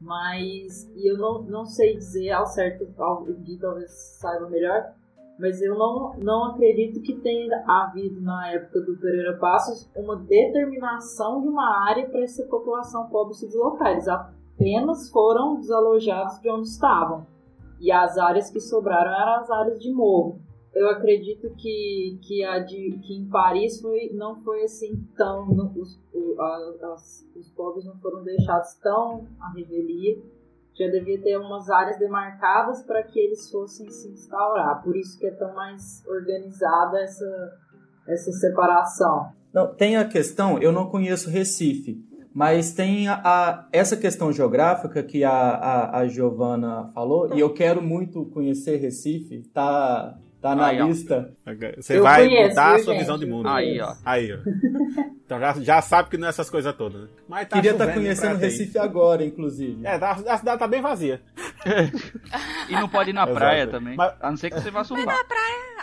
Mas 0.00 0.88
e 0.94 1.10
eu 1.10 1.18
não, 1.18 1.42
não 1.42 1.64
sei 1.64 1.96
dizer 1.96 2.30
ao 2.30 2.46
certo, 2.46 2.84
o 2.84 3.34
Gui 3.40 3.58
talvez 3.58 3.90
saiba 4.20 4.48
melhor, 4.48 4.94
mas 5.38 5.62
eu 5.62 5.76
não, 5.76 6.14
não 6.18 6.44
acredito 6.46 7.00
que 7.00 7.14
tenha 7.20 7.64
havido 7.66 8.20
na 8.20 8.52
época 8.52 8.80
do 8.80 8.96
Pereira 8.96 9.36
Passos 9.38 9.88
uma 9.94 10.16
determinação 10.16 11.40
de 11.40 11.48
uma 11.48 11.88
área 11.88 12.08
para 12.08 12.22
essa 12.22 12.44
população 12.46 13.08
pobre 13.08 13.34
se 13.34 13.46
deslocar. 13.46 13.92
Eles 13.92 14.08
apenas 14.08 15.08
foram 15.10 15.56
desalojados 15.56 16.40
de 16.40 16.50
onde 16.50 16.68
estavam. 16.68 17.26
E 17.80 17.92
as 17.92 18.18
áreas 18.18 18.50
que 18.50 18.60
sobraram 18.60 19.12
eram 19.12 19.42
as 19.42 19.50
áreas 19.50 19.78
de 19.78 19.92
morro. 19.92 20.40
Eu 20.74 20.88
acredito 20.90 21.50
que, 21.56 22.18
que, 22.22 22.44
a 22.44 22.58
de, 22.60 22.98
que 23.02 23.14
em 23.14 23.28
Paris 23.28 23.80
foi, 23.80 24.10
não 24.14 24.36
foi 24.36 24.62
assim 24.64 25.02
tão. 25.16 25.48
os, 25.76 25.98
o- 26.12 26.40
a- 26.40 26.92
as- 26.94 27.26
os 27.34 27.50
pobres 27.52 27.84
não 27.84 27.96
foram 27.98 28.22
deixados 28.22 28.74
tão 28.82 29.26
à 29.40 29.52
revelia. 29.56 30.16
Já 30.78 30.86
devia 30.88 31.20
ter 31.20 31.36
umas 31.38 31.68
áreas 31.68 31.98
demarcadas 31.98 32.82
para 32.84 33.02
que 33.02 33.18
eles 33.18 33.50
fossem 33.50 33.90
se 33.90 34.08
instaurar. 34.12 34.80
Por 34.84 34.96
isso 34.96 35.18
que 35.18 35.26
é 35.26 35.30
tão 35.32 35.52
mais 35.54 36.04
organizada 36.06 37.00
essa, 37.00 37.52
essa 38.06 38.30
separação. 38.32 39.32
Não, 39.52 39.74
tem 39.74 39.96
a 39.96 40.06
questão, 40.06 40.58
eu 40.58 40.70
não 40.70 40.88
conheço 40.88 41.30
Recife, 41.30 42.00
mas 42.32 42.72
tem 42.74 43.08
a, 43.08 43.14
a- 43.24 43.68
essa 43.72 43.96
questão 43.96 44.30
geográfica 44.30 45.02
que 45.02 45.24
a, 45.24 45.32
a, 45.32 45.98
a 46.00 46.06
Giovana 46.06 46.92
falou, 46.94 47.34
e 47.34 47.40
eu 47.40 47.52
quero 47.52 47.82
muito 47.82 48.26
conhecer 48.26 48.76
Recife, 48.76 49.42
tá, 49.52 50.16
tá 50.40 50.54
na 50.54 50.66
Aí, 50.66 50.80
ó. 50.80 50.86
lista. 50.86 51.30
Você 51.76 51.98
Eu 51.98 52.02
vai 52.02 52.24
conheço, 52.26 52.48
mudar 52.50 52.74
a 52.74 52.78
sua 52.78 52.92
gente? 52.92 53.00
visão 53.02 53.18
de 53.18 53.26
mundo. 53.26 53.48
Aí, 53.48 53.80
ó. 53.80 53.94
Aí, 54.04 54.32
ó. 54.32 54.38
Então 55.26 55.38
já, 55.38 55.52
já 55.60 55.82
sabe 55.82 56.08
que 56.10 56.16
não 56.16 56.26
é 56.26 56.30
essas 56.30 56.48
coisas 56.48 56.74
todas, 56.74 57.02
né? 57.02 57.08
Mas 57.28 57.48
tá 57.48 57.56
Queria 57.56 57.72
estar 57.72 57.84
chovendo 57.84 58.00
conhecendo 58.00 58.36
Recife 58.38 58.78
agora, 58.78 59.24
inclusive. 59.24 59.86
É, 59.86 59.98
tá- 59.98 60.12
a 60.12 60.38
cidade 60.38 60.58
tá 60.58 60.66
bem 60.66 60.80
vazia. 60.80 61.20
E 62.68 62.72
não 62.72 62.88
pode 62.88 63.10
ir 63.10 63.12
na 63.12 63.22
Exato. 63.22 63.36
praia 63.38 63.66
também, 63.66 63.96
Mas- 63.96 64.12
a 64.20 64.30
não 64.30 64.36
ser 64.36 64.50
que 64.50 64.60
você 64.60 64.70
vá 64.70 64.84
surfar. 64.84 65.16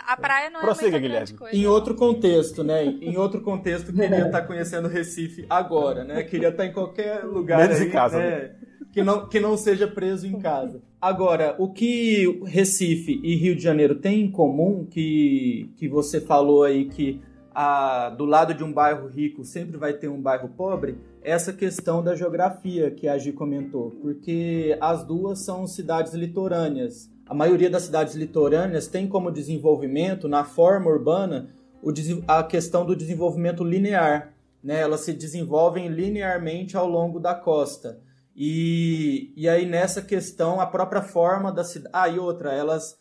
A 0.06 0.16
praia 0.16 0.50
não 0.50 0.60
Prossiga, 0.60 0.86
é 0.86 0.90
muita 0.92 1.00
Guilherme. 1.02 1.26
grande 1.26 1.34
coisa. 1.34 1.56
Em 1.56 1.66
outro 1.66 1.94
contexto, 1.96 2.62
né? 2.62 2.84
Em 2.84 3.16
outro 3.16 3.40
contexto, 3.40 3.92
queria 3.92 4.26
estar 4.26 4.42
conhecendo 4.42 4.86
Recife 4.88 5.44
agora, 5.50 6.04
né? 6.04 6.22
Queria 6.22 6.48
estar 6.50 6.64
em 6.64 6.72
qualquer 6.72 7.24
lugar 7.24 7.58
Menos 7.58 7.80
aí, 7.80 7.88
em 7.88 7.90
casa, 7.90 8.18
né? 8.18 8.50
Que 8.96 9.02
não, 9.02 9.28
que 9.28 9.38
não 9.38 9.58
seja 9.58 9.86
preso 9.86 10.26
em 10.26 10.38
casa. 10.38 10.80
Agora, 10.98 11.54
o 11.58 11.70
que 11.70 12.40
Recife 12.46 13.20
e 13.22 13.36
Rio 13.36 13.54
de 13.54 13.62
Janeiro 13.62 13.96
têm 13.96 14.22
em 14.22 14.30
comum, 14.30 14.86
que, 14.86 15.70
que 15.76 15.86
você 15.86 16.18
falou 16.18 16.62
aí 16.62 16.86
que 16.86 17.20
a, 17.54 18.08
do 18.08 18.24
lado 18.24 18.54
de 18.54 18.64
um 18.64 18.72
bairro 18.72 19.06
rico 19.06 19.44
sempre 19.44 19.76
vai 19.76 19.92
ter 19.92 20.08
um 20.08 20.18
bairro 20.18 20.48
pobre, 20.48 20.96
é 21.20 21.32
essa 21.32 21.52
questão 21.52 22.02
da 22.02 22.14
geografia 22.14 22.90
que 22.90 23.06
a 23.06 23.18
Gi 23.18 23.32
comentou. 23.32 23.90
Porque 24.00 24.78
as 24.80 25.04
duas 25.04 25.40
são 25.40 25.66
cidades 25.66 26.14
litorâneas. 26.14 27.10
A 27.28 27.34
maioria 27.34 27.68
das 27.68 27.82
cidades 27.82 28.14
litorâneas 28.14 28.88
tem 28.88 29.06
como 29.06 29.30
desenvolvimento, 29.30 30.26
na 30.26 30.42
forma 30.42 30.88
urbana, 30.88 31.50
o 31.82 31.92
a 32.26 32.42
questão 32.42 32.86
do 32.86 32.96
desenvolvimento 32.96 33.62
linear. 33.62 34.32
Né? 34.64 34.80
Elas 34.80 35.00
se 35.00 35.12
desenvolvem 35.12 35.86
linearmente 35.88 36.78
ao 36.78 36.88
longo 36.88 37.20
da 37.20 37.34
costa. 37.34 38.05
E, 38.36 39.32
e 39.34 39.48
aí, 39.48 39.64
nessa 39.64 40.02
questão, 40.02 40.60
a 40.60 40.66
própria 40.66 41.00
forma 41.00 41.50
da 41.50 41.64
cidade. 41.64 41.94
Ah, 41.94 42.06
e 42.06 42.18
outra, 42.18 42.52
elas, 42.52 42.98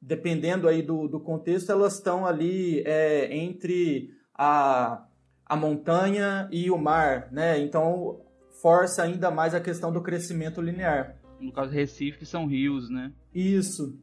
dependendo 0.00 0.68
aí 0.68 0.80
do, 0.80 1.08
do 1.08 1.18
contexto, 1.18 1.72
elas 1.72 1.94
estão 1.94 2.24
ali 2.24 2.84
é, 2.86 3.36
entre 3.36 4.10
a, 4.32 5.04
a 5.44 5.56
montanha 5.56 6.48
e 6.52 6.70
o 6.70 6.78
mar. 6.78 7.28
Né? 7.32 7.58
Então, 7.58 8.20
força 8.62 9.02
ainda 9.02 9.28
mais 9.28 9.54
a 9.54 9.60
questão 9.60 9.92
do 9.92 10.00
crescimento 10.00 10.60
linear. 10.60 11.16
No 11.40 11.52
caso 11.52 11.72
Recife 11.72 12.24
são 12.24 12.46
rios, 12.46 12.88
né? 12.88 13.12
Isso. 13.34 13.98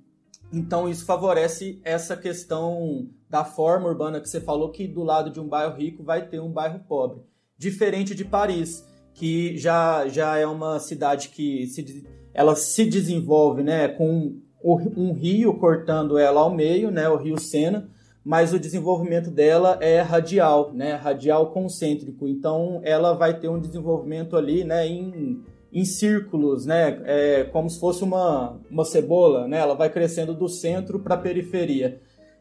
Então 0.51 0.87
isso 0.87 1.05
favorece 1.05 1.81
essa 1.83 2.15
questão 2.15 3.09
da 3.27 3.43
forma 3.43 3.87
urbana 3.87 4.21
que 4.21 4.29
você 4.29 4.39
falou 4.39 4.69
que 4.69 4.87
do 4.87 5.03
lado 5.03 5.31
de 5.31 5.39
um 5.39 5.47
bairro 5.47 5.75
rico 5.75 6.03
vai 6.03 6.27
ter 6.27 6.39
um 6.39 6.51
bairro 6.51 6.79
pobre. 6.87 7.23
Diferente 7.57 8.13
de 8.13 8.23
Paris, 8.23 8.85
que 9.13 9.57
já, 9.57 10.07
já 10.07 10.37
é 10.37 10.45
uma 10.45 10.79
cidade 10.79 11.29
que 11.29 11.67
se, 11.67 12.05
ela 12.33 12.55
se 12.55 12.85
desenvolve 12.85 13.63
né, 13.63 13.87
com 13.87 14.35
um 14.63 15.13
rio 15.13 15.53
cortando 15.55 16.17
ela 16.17 16.41
ao 16.41 16.53
meio, 16.53 16.89
né, 16.89 17.09
o 17.09 17.17
rio 17.17 17.39
Sena, 17.39 17.89
mas 18.23 18.53
o 18.53 18.59
desenvolvimento 18.59 19.29
dela 19.29 19.77
é 19.81 19.99
radial, 20.01 20.71
né, 20.73 20.95
radial 20.95 21.51
concêntrico. 21.51 22.27
Então 22.27 22.79
ela 22.83 23.13
vai 23.13 23.37
ter 23.37 23.49
um 23.49 23.59
desenvolvimento 23.59 24.37
ali 24.37 24.63
né, 24.63 24.87
em, 24.87 25.43
em 25.71 25.83
círculos, 25.83 26.65
né? 26.65 27.01
É, 27.03 27.43
como 27.45 27.69
se 27.69 27.79
fosse 27.79 28.03
uma, 28.03 28.57
uma 28.69 28.85
cebola, 28.85 29.47
né? 29.47 29.57
Ela 29.57 29.73
vai 29.73 29.89
crescendo 29.89 30.33
do 30.33 30.47
centro 30.47 30.99
para 30.99 31.15
a 31.15 31.17
periferia. 31.17 31.99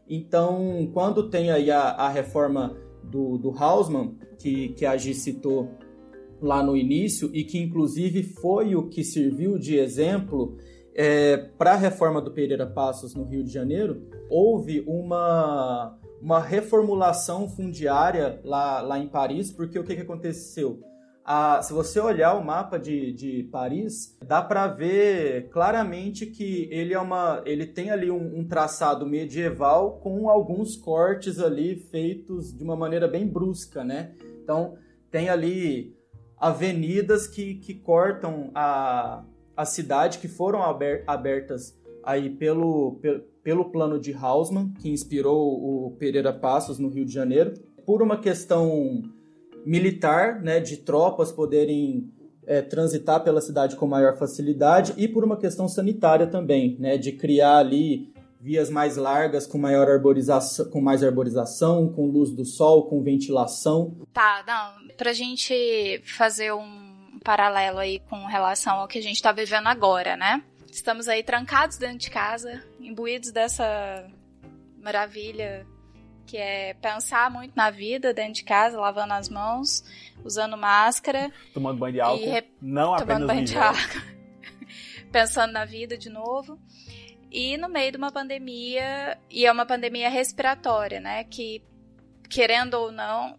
Então, 0.09 0.89
quando 0.93 1.31
tem 1.31 1.51
aí 1.51 1.71
a, 1.71 1.81
a 1.81 2.09
reforma 2.11 2.77
do, 3.03 3.39
do 3.39 3.51
Hausmann, 3.51 4.17
que, 4.39 4.69
que 4.71 4.85
a 4.85 4.97
Gi 4.97 5.15
citou 5.15 5.71
lá 6.43 6.63
no 6.63 6.77
início, 6.77 7.31
e 7.33 7.45
que 7.45 7.59
inclusive 7.59 8.23
foi 8.23 8.75
o 8.75 8.89
que 8.89 9.05
serviu 9.05 9.59
de 9.59 9.79
exemplo 9.79 10.57
é, 10.95 11.37
para 11.37 11.73
a 11.73 11.77
reforma 11.77 12.21
do 12.21 12.33
Pereira 12.33 12.67
Passos 12.67 13.15
no 13.15 13.25
Rio 13.25 13.43
de 13.43 13.51
Janeiro, 13.51 14.03
houve 14.29 14.85
uma, 14.87 15.99
uma 16.21 16.41
reformulação 16.41 17.49
fundiária 17.49 18.41
lá, 18.45 18.81
lá 18.81 18.99
em 18.99 19.09
Paris, 19.09 19.51
porque 19.51 19.79
o 19.79 19.85
que, 19.85 19.95
que 19.95 20.03
aconteceu? 20.03 20.81
Se 21.63 21.73
você 21.73 22.01
olhar 22.01 22.35
o 22.35 22.45
mapa 22.45 22.79
de, 22.79 23.13
de 23.13 23.45
Paris, 23.45 24.19
dá 24.27 24.43
para 24.43 24.67
ver 24.67 25.49
claramente 25.51 26.27
que 26.27 26.69
ele 26.71 26.93
é 26.93 26.99
uma, 26.99 27.41
ele 27.47 27.65
tem 27.65 27.91
ali 27.91 28.11
um, 28.11 28.41
um, 28.41 28.45
traçado 28.45 29.07
medieval 29.07 30.01
com 30.01 30.29
alguns 30.29 30.77
cortes 30.77 31.39
ali 31.39 31.77
feitos 31.77 32.53
de 32.53 32.65
uma 32.65 32.75
maneira 32.75 33.07
bem 33.07 33.25
brusca, 33.25 33.85
né? 33.85 34.15
Então 34.43 34.75
tem 35.13 35.29
ali 35.29 35.95
avenidas 36.43 37.29
que, 37.29 37.55
que 37.55 37.73
cortam 37.73 38.51
a, 38.53 39.23
a 39.57 39.65
cidade, 39.65 40.19
que 40.19 40.27
foram 40.27 40.61
aber, 40.61 41.05
abertas 41.07 41.79
aí 42.03 42.31
pelo, 42.31 42.99
pelo, 43.01 43.21
pelo 43.45 43.65
plano 43.67 43.97
de 43.97 44.13
Hausmann, 44.13 44.73
que 44.81 44.91
inspirou 44.91 45.87
o 45.87 45.93
Pereira 45.93 46.33
Passos 46.33 46.81
no 46.81 46.89
Rio 46.89 47.05
de 47.05 47.13
Janeiro, 47.13 47.55
por 47.87 48.03
uma 48.03 48.17
questão 48.17 49.03
militar, 49.65 50.43
né, 50.43 50.59
de 50.59 50.79
tropas 50.79 51.31
poderem 51.31 52.11
é, 52.45 52.61
transitar 52.61 53.23
pela 53.23 53.41
cidade 53.41 53.77
com 53.77 53.87
maior 53.87 54.19
facilidade 54.19 54.95
e 54.97 55.07
por 55.07 55.23
uma 55.23 55.37
questão 55.37 55.69
sanitária 55.69 56.27
também, 56.27 56.77
né, 56.81 56.99
de 56.99 57.13
criar 57.13 57.59
ali 57.59 58.13
vias 58.43 58.69
mais 58.69 58.97
largas 58.97 59.47
com 59.47 59.57
maior 59.57 59.89
arborização, 59.89 60.69
com 60.69 60.81
mais 60.81 61.05
arborização, 61.05 61.93
com 61.93 62.07
luz 62.07 62.33
do 62.33 62.45
sol, 62.45 62.89
com 62.89 63.01
ventilação. 63.01 63.97
Tá, 64.13 64.43
não, 64.45 64.89
pra 64.97 65.13
gente 65.13 66.03
fazer 66.05 66.53
um 66.53 67.21
paralelo 67.23 67.79
aí 67.79 68.01
com 68.11 68.27
relação 68.27 68.79
ao 68.79 68.89
que 68.89 68.99
a 68.99 69.03
gente 69.03 69.15
está 69.15 69.31
vivendo 69.31 69.69
agora, 69.69 70.17
né? 70.17 70.43
Estamos 70.69 71.07
aí 71.07 71.23
trancados 71.23 71.79
dentro 71.79 71.99
de 71.99 72.11
casa, 72.11 72.65
imbuídos 72.81 73.31
dessa 73.31 74.11
maravilha 74.83 75.65
que 76.27 76.37
é 76.37 76.75
pensar 76.75 77.31
muito 77.31 77.55
na 77.55 77.71
vida 77.71 78.13
dentro 78.13 78.35
de 78.35 78.45
casa, 78.45 78.81
lavando 78.81 79.13
as 79.13 79.29
mãos, 79.29 79.85
usando 80.25 80.57
máscara. 80.57 81.31
Tomando 81.55 81.79
banho 81.79 81.93
de 81.93 82.01
álcool. 82.01 82.25
Re... 82.29 82.45
Não 82.61 82.97
tomando 82.97 83.27
banho 83.29 83.45
de 83.45 83.57
álcool. 83.57 84.03
Pensando 85.13 85.53
na 85.53 85.65
vida 85.65 85.97
de 85.97 86.09
novo. 86.09 86.59
E 87.33 87.57
no 87.57 87.69
meio 87.69 87.91
de 87.91 87.97
uma 87.97 88.13
pandemia, 88.13 89.19
e 89.31 89.47
é 89.47 89.51
uma 89.51 89.65
pandemia 89.65 90.11
respiratória, 90.11 91.01
né? 91.01 91.25
Que, 91.25 91.63
querendo 92.29 92.75
ou 92.75 92.93
não, 92.93 93.39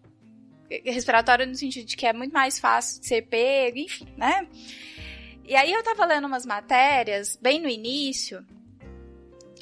respiratória 0.84 1.46
no 1.46 1.54
sentido 1.54 1.86
de 1.86 1.96
que 1.96 2.04
é 2.04 2.12
muito 2.12 2.32
mais 2.32 2.58
fácil 2.58 3.00
de 3.00 3.06
ser 3.06 3.22
pego, 3.22 3.78
enfim, 3.78 4.12
né? 4.16 4.48
E 5.46 5.54
aí 5.54 5.72
eu 5.72 5.82
tava 5.84 6.04
lendo 6.06 6.26
umas 6.26 6.44
matérias, 6.44 7.38
bem 7.40 7.60
no 7.60 7.68
início, 7.68 8.44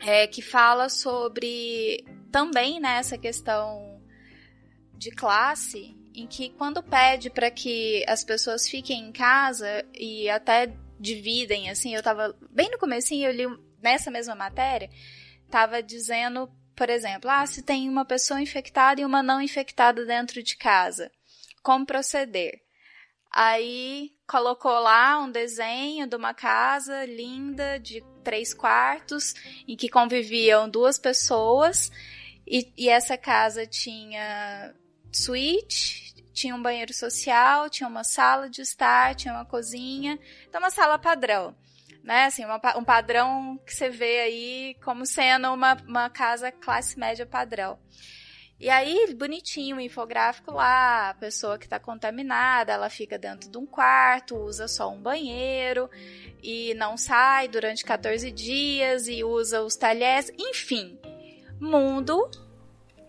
é, 0.01 0.27
que 0.27 0.41
fala 0.41 0.89
sobre 0.89 2.05
também 2.31 2.81
né, 2.81 3.03
questão 3.21 4.01
de 4.97 5.11
classe, 5.11 5.95
em 6.15 6.27
que 6.27 6.51
quando 6.51 6.83
pede 6.83 7.29
para 7.29 7.51
que 7.51 8.05
as 8.09 8.25
pessoas 8.25 8.69
fiquem 8.69 9.09
em 9.09 9.13
casa 9.13 9.85
e 9.95 10.31
até 10.31 10.73
dividem, 10.99 11.69
assim, 11.69 11.95
eu 11.95 12.03
tava 12.03 12.35
bem 12.51 12.71
no 12.71 12.79
comecinho, 12.79 13.29
eu 13.29 13.33
li 13.33 13.72
nessa 13.83 14.11
mesma 14.11 14.35
matéria, 14.35 14.89
tava 15.51 15.83
dizendo, 15.83 16.51
por 16.75 16.89
exemplo, 16.89 17.29
ah, 17.31 17.47
se 17.47 17.63
tem 17.63 17.89
uma 17.89 18.05
pessoa 18.05 18.41
infectada 18.41 19.01
e 19.01 19.05
uma 19.05 19.23
não 19.23 19.41
infectada 19.41 20.07
dentro 20.07 20.43
de 20.43 20.57
casa, 20.57 21.11
como 21.63 21.85
proceder? 21.85 22.63
Aí 23.31 24.13
colocou 24.27 24.79
lá 24.79 25.19
um 25.19 25.31
desenho 25.31 26.07
de 26.07 26.17
uma 26.17 26.35
casa 26.35 27.05
linda 27.07 27.79
de 27.79 28.05
três 28.23 28.53
quartos 28.53 29.35
em 29.67 29.75
que 29.75 29.89
conviviam 29.89 30.69
duas 30.69 30.99
pessoas 30.99 31.91
e, 32.47 32.71
e 32.77 32.89
essa 32.89 33.17
casa 33.17 33.67
tinha 33.67 34.75
suíte, 35.11 36.15
tinha 36.33 36.55
um 36.55 36.63
banheiro 36.63 36.93
social, 36.93 37.71
tinha 37.71 37.89
uma 37.89 38.05
sala 38.05 38.49
de 38.49 38.63
estar, 38.63 39.15
tinha 39.15 39.33
uma 39.33 39.45
cozinha, 39.45 40.19
então 40.49 40.61
uma 40.61 40.71
sala 40.71 40.99
padrão. 40.99 41.55
Né, 42.03 42.25
assim, 42.25 42.45
uma, 42.45 42.61
um 42.77 42.85
padrão 42.85 43.61
que 43.65 43.73
você 43.73 43.89
vê 43.89 44.21
aí 44.21 44.77
como 44.83 45.07
sendo 45.07 45.53
uma, 45.53 45.77
uma 45.87 46.11
casa 46.11 46.51
classe 46.51 46.99
média 46.99 47.25
padrão. 47.25 47.79
E 48.59 48.69
aí, 48.69 49.13
bonitinho, 49.15 49.77
o 49.77 49.81
infográfico 49.81 50.53
lá, 50.53 51.11
a 51.11 51.15
pessoa 51.15 51.59
que 51.59 51.65
está 51.65 51.79
contaminada, 51.79 52.73
ela 52.73 52.91
fica 52.91 53.19
dentro 53.19 53.51
de 53.51 53.59
um 53.59 53.67
quarto, 53.67 54.37
usa 54.37 54.67
só 54.69 54.91
um 54.91 55.01
banheiro 55.01 55.89
e 56.43 56.75
não 56.75 56.97
sai 56.97 57.49
durante 57.49 57.85
14 57.85 58.31
dias 58.31 59.09
e 59.09 59.25
usa 59.25 59.63
os 59.63 59.77
talheres, 59.77 60.33
enfim 60.39 60.99
mundo, 61.63 62.29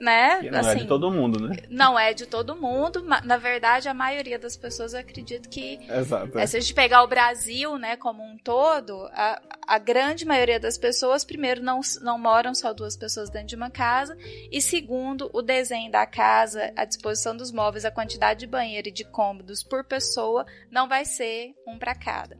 né? 0.04 0.42
não 0.52 0.60
assim, 0.60 0.70
é 0.70 0.74
de 0.74 0.80
assim, 0.80 0.88
todo 0.88 1.10
mundo, 1.10 1.48
né? 1.48 1.56
Não 1.70 1.98
é 1.98 2.14
de 2.14 2.26
todo 2.26 2.56
mundo. 2.56 3.02
Na 3.02 3.38
verdade, 3.38 3.88
a 3.88 3.94
maioria 3.94 4.38
das 4.38 4.58
pessoas 4.58 4.94
acredita 4.94 5.48
que. 5.48 5.80
Exato. 5.90 6.38
É, 6.38 6.46
se 6.46 6.58
a 6.58 6.60
gente 6.60 6.74
pegar 6.74 7.04
o 7.04 7.08
Brasil, 7.08 7.78
né, 7.78 7.96
como 7.96 8.22
um 8.22 8.38
todo, 8.38 9.10
a, 9.14 9.42
a 9.66 9.80
grande 9.80 10.26
maioria 10.26 10.60
das 10.60 10.78
pessoas, 10.78 11.24
primeiro, 11.24 11.64
não, 11.64 11.80
não 12.02 12.20
moram 12.20 12.54
só 12.54 12.74
duas 12.74 12.98
pessoas 12.98 13.30
dentro 13.30 13.48
de 13.48 13.56
uma 13.56 13.70
casa, 13.70 14.18
e 14.52 14.62
segundo, 14.62 15.30
o 15.34 15.42
desenho 15.42 15.90
da 15.90 16.06
casa, 16.06 16.74
a 16.76 16.84
disposição 16.84 17.36
dos 17.36 17.52
móveis, 17.52 17.86
a 17.86 17.92
quantidade 17.92 18.42
de 18.42 18.48
banheiro 18.48 18.90
e 18.90 18.92
de 18.92 19.06
cômodos 19.06 19.64
por 19.64 19.86
pessoa 19.86 20.46
não 20.70 20.90
vai 20.90 21.06
ser 21.06 21.54
um 21.66 21.80
para 21.80 21.96
cada. 21.96 22.38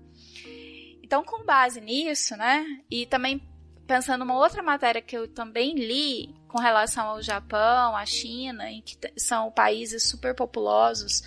Então, 1.02 1.24
com 1.24 1.46
base 1.46 1.80
nisso, 1.80 2.36
né, 2.36 2.66
e 2.92 3.06
também 3.06 3.42
pensando 3.88 4.26
numa 4.26 4.38
outra 4.38 4.64
matéria 4.64 5.02
que 5.02 5.16
eu 5.16 5.28
também 5.28 5.76
li 5.76 6.34
com 6.54 6.60
relação 6.60 7.08
ao 7.08 7.20
Japão, 7.20 7.96
à 7.98 8.06
China, 8.06 8.70
em 8.70 8.80
que 8.80 8.96
são 9.18 9.50
países 9.50 10.08
super 10.08 10.36
populosos 10.36 11.24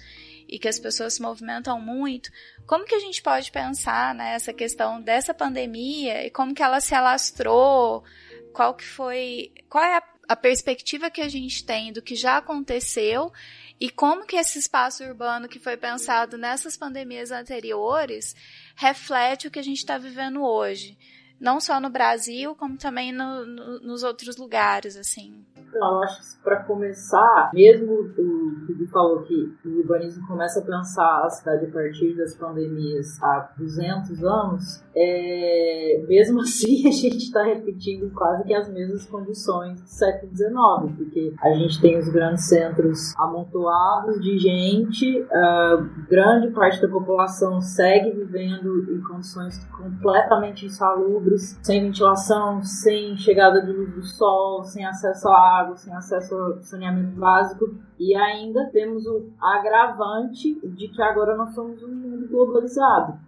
e 0.48 0.56
que 0.56 0.68
as 0.68 0.78
pessoas 0.78 1.14
se 1.14 1.20
movimentam 1.20 1.80
muito, 1.80 2.30
como 2.64 2.84
que 2.84 2.94
a 2.94 3.00
gente 3.00 3.20
pode 3.20 3.50
pensar 3.50 4.14
nessa 4.14 4.52
né, 4.52 4.56
questão 4.56 5.02
dessa 5.02 5.34
pandemia 5.34 6.24
e 6.24 6.30
como 6.30 6.54
que 6.54 6.62
ela 6.62 6.80
se 6.80 6.94
alastrou, 6.94 8.04
qual 8.52 8.72
que 8.74 8.84
foi, 8.84 9.52
qual 9.68 9.82
é 9.82 9.96
a, 9.96 10.02
a 10.28 10.36
perspectiva 10.36 11.10
que 11.10 11.20
a 11.20 11.28
gente 11.28 11.66
tem 11.66 11.92
do 11.92 12.00
que 12.00 12.14
já 12.14 12.36
aconteceu 12.36 13.32
e 13.80 13.90
como 13.90 14.26
que 14.26 14.36
esse 14.36 14.60
espaço 14.60 15.02
urbano 15.02 15.48
que 15.48 15.58
foi 15.58 15.76
pensado 15.76 16.38
nessas 16.38 16.76
pandemias 16.76 17.32
anteriores 17.32 18.36
reflete 18.76 19.48
o 19.48 19.50
que 19.50 19.58
a 19.58 19.64
gente 19.64 19.78
está 19.78 19.98
vivendo 19.98 20.44
hoje 20.44 20.96
não 21.40 21.60
só 21.60 21.80
no 21.80 21.90
Brasil, 21.90 22.54
como 22.54 22.76
também 22.76 23.12
no, 23.12 23.46
no, 23.46 23.80
nos 23.80 24.02
outros 24.02 24.36
lugares, 24.36 24.96
assim. 24.96 25.44
Então, 25.76 25.96
eu 25.96 26.02
acho 26.04 26.20
que 26.20 26.42
para 26.42 26.62
começar, 26.62 27.50
mesmo 27.52 27.92
o 27.92 28.66
Bibi 28.66 28.86
falou 28.86 29.22
que 29.22 29.52
o 29.64 29.78
urbanismo 29.80 30.26
começa 30.26 30.60
a 30.60 30.62
pensar 30.62 31.24
a 31.24 31.28
cidade 31.28 31.66
a 31.66 31.70
partir 31.70 32.16
das 32.16 32.34
pandemias 32.36 33.22
há 33.22 33.52
200 33.58 34.24
anos, 34.24 34.82
é, 34.94 36.04
mesmo 36.08 36.40
assim 36.46 36.88
a 36.88 36.92
gente 36.92 37.18
está 37.18 37.42
repetindo 37.42 38.10
quase 38.14 38.44
que 38.44 38.54
as 38.54 38.68
mesmas 38.68 39.04
condições 39.06 39.80
do 39.80 39.88
século 39.88 40.34
XIX, 40.34 40.96
porque 40.96 41.34
a 41.42 41.50
gente 41.50 41.80
tem 41.80 41.98
os 41.98 42.08
grandes 42.08 42.48
centros 42.48 43.14
amontoados 43.18 44.20
de 44.20 44.38
gente, 44.38 45.20
uh, 45.22 46.06
grande 46.08 46.50
parte 46.52 46.80
da 46.80 46.88
população 46.88 47.60
segue 47.60 48.12
vivendo 48.12 48.94
em 48.94 49.02
condições 49.02 49.62
completamente 49.66 50.64
insalubres, 50.64 51.25
sem 51.38 51.82
ventilação, 51.82 52.62
sem 52.62 53.16
chegada 53.16 53.62
de 53.62 53.72
luz 53.72 53.94
do 53.94 54.02
sol, 54.02 54.64
sem 54.64 54.84
acesso 54.84 55.28
à 55.28 55.60
água, 55.60 55.76
sem 55.76 55.94
acesso 55.94 56.34
ao 56.34 56.62
saneamento 56.62 57.18
básico, 57.18 57.74
e 57.98 58.14
ainda 58.14 58.68
temos 58.72 59.06
o 59.06 59.30
agravante 59.40 60.54
de 60.68 60.88
que 60.88 61.02
agora 61.02 61.36
nós 61.36 61.54
somos 61.54 61.82
um 61.82 61.94
mundo 61.94 62.28
globalizado 62.28 63.18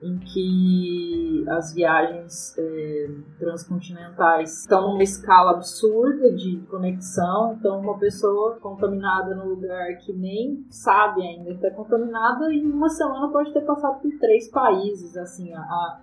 em 0.00 0.16
que 0.18 1.44
as 1.48 1.74
viagens 1.74 2.56
é, 2.56 3.10
transcontinentais 3.38 4.60
estão 4.60 4.92
numa 4.92 5.02
escala 5.02 5.52
absurda 5.52 6.32
de 6.34 6.58
conexão. 6.70 7.56
Então, 7.58 7.80
uma 7.80 7.98
pessoa 7.98 8.58
contaminada 8.60 9.34
num 9.34 9.48
lugar 9.48 9.96
que 9.98 10.12
nem 10.12 10.64
sabe 10.70 11.22
ainda 11.22 11.50
que 11.50 11.66
está 11.66 11.70
contaminada, 11.72 12.52
em 12.52 12.70
uma 12.70 12.88
semana 12.88 13.28
pode 13.32 13.52
ter 13.52 13.62
passado 13.62 14.00
por 14.00 14.10
três 14.20 14.48
países. 14.50 15.16
Assim, 15.16 15.52
a, 15.52 16.00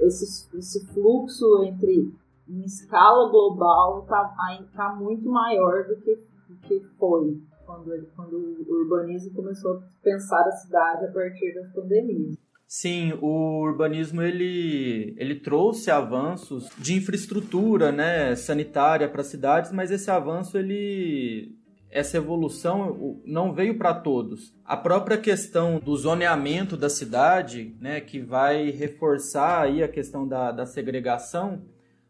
esse, 0.00 0.48
esse 0.56 0.86
fluxo 0.88 1.64
entre 1.64 2.12
em 2.48 2.64
escala 2.64 3.28
global 3.30 4.02
está 4.02 4.34
tá 4.74 4.94
muito 4.94 5.28
maior 5.28 5.84
do 5.84 5.96
que, 5.96 6.14
do 6.48 6.56
que 6.62 6.80
foi 6.98 7.40
quando, 7.66 8.06
quando 8.14 8.36
o 8.36 8.72
urbanismo 8.82 9.34
começou 9.34 9.74
a 9.74 9.82
pensar 10.02 10.46
a 10.46 10.52
cidade 10.52 11.06
a 11.06 11.12
partir 11.12 11.52
das 11.54 11.72
pandemias. 11.72 12.36
Sim, 12.68 13.12
o 13.20 13.60
urbanismo 13.62 14.22
ele, 14.22 15.14
ele 15.18 15.36
trouxe 15.36 15.90
avanços 15.90 16.68
de 16.78 16.94
infraestrutura 16.94 17.92
né, 17.92 18.34
sanitária 18.34 19.08
para 19.08 19.22
cidades, 19.22 19.70
mas 19.70 19.90
esse 19.90 20.10
avanço 20.10 20.58
ele 20.58 21.55
essa 21.96 22.18
evolução 22.18 23.18
não 23.24 23.54
veio 23.54 23.78
para 23.78 23.94
todos. 23.94 24.54
A 24.62 24.76
própria 24.76 25.16
questão 25.16 25.78
do 25.78 25.96
zoneamento 25.96 26.76
da 26.76 26.90
cidade, 26.90 27.74
né, 27.80 28.02
que 28.02 28.20
vai 28.20 28.70
reforçar 28.70 29.62
aí 29.62 29.82
a 29.82 29.88
questão 29.88 30.28
da, 30.28 30.52
da 30.52 30.66
segregação, 30.66 31.62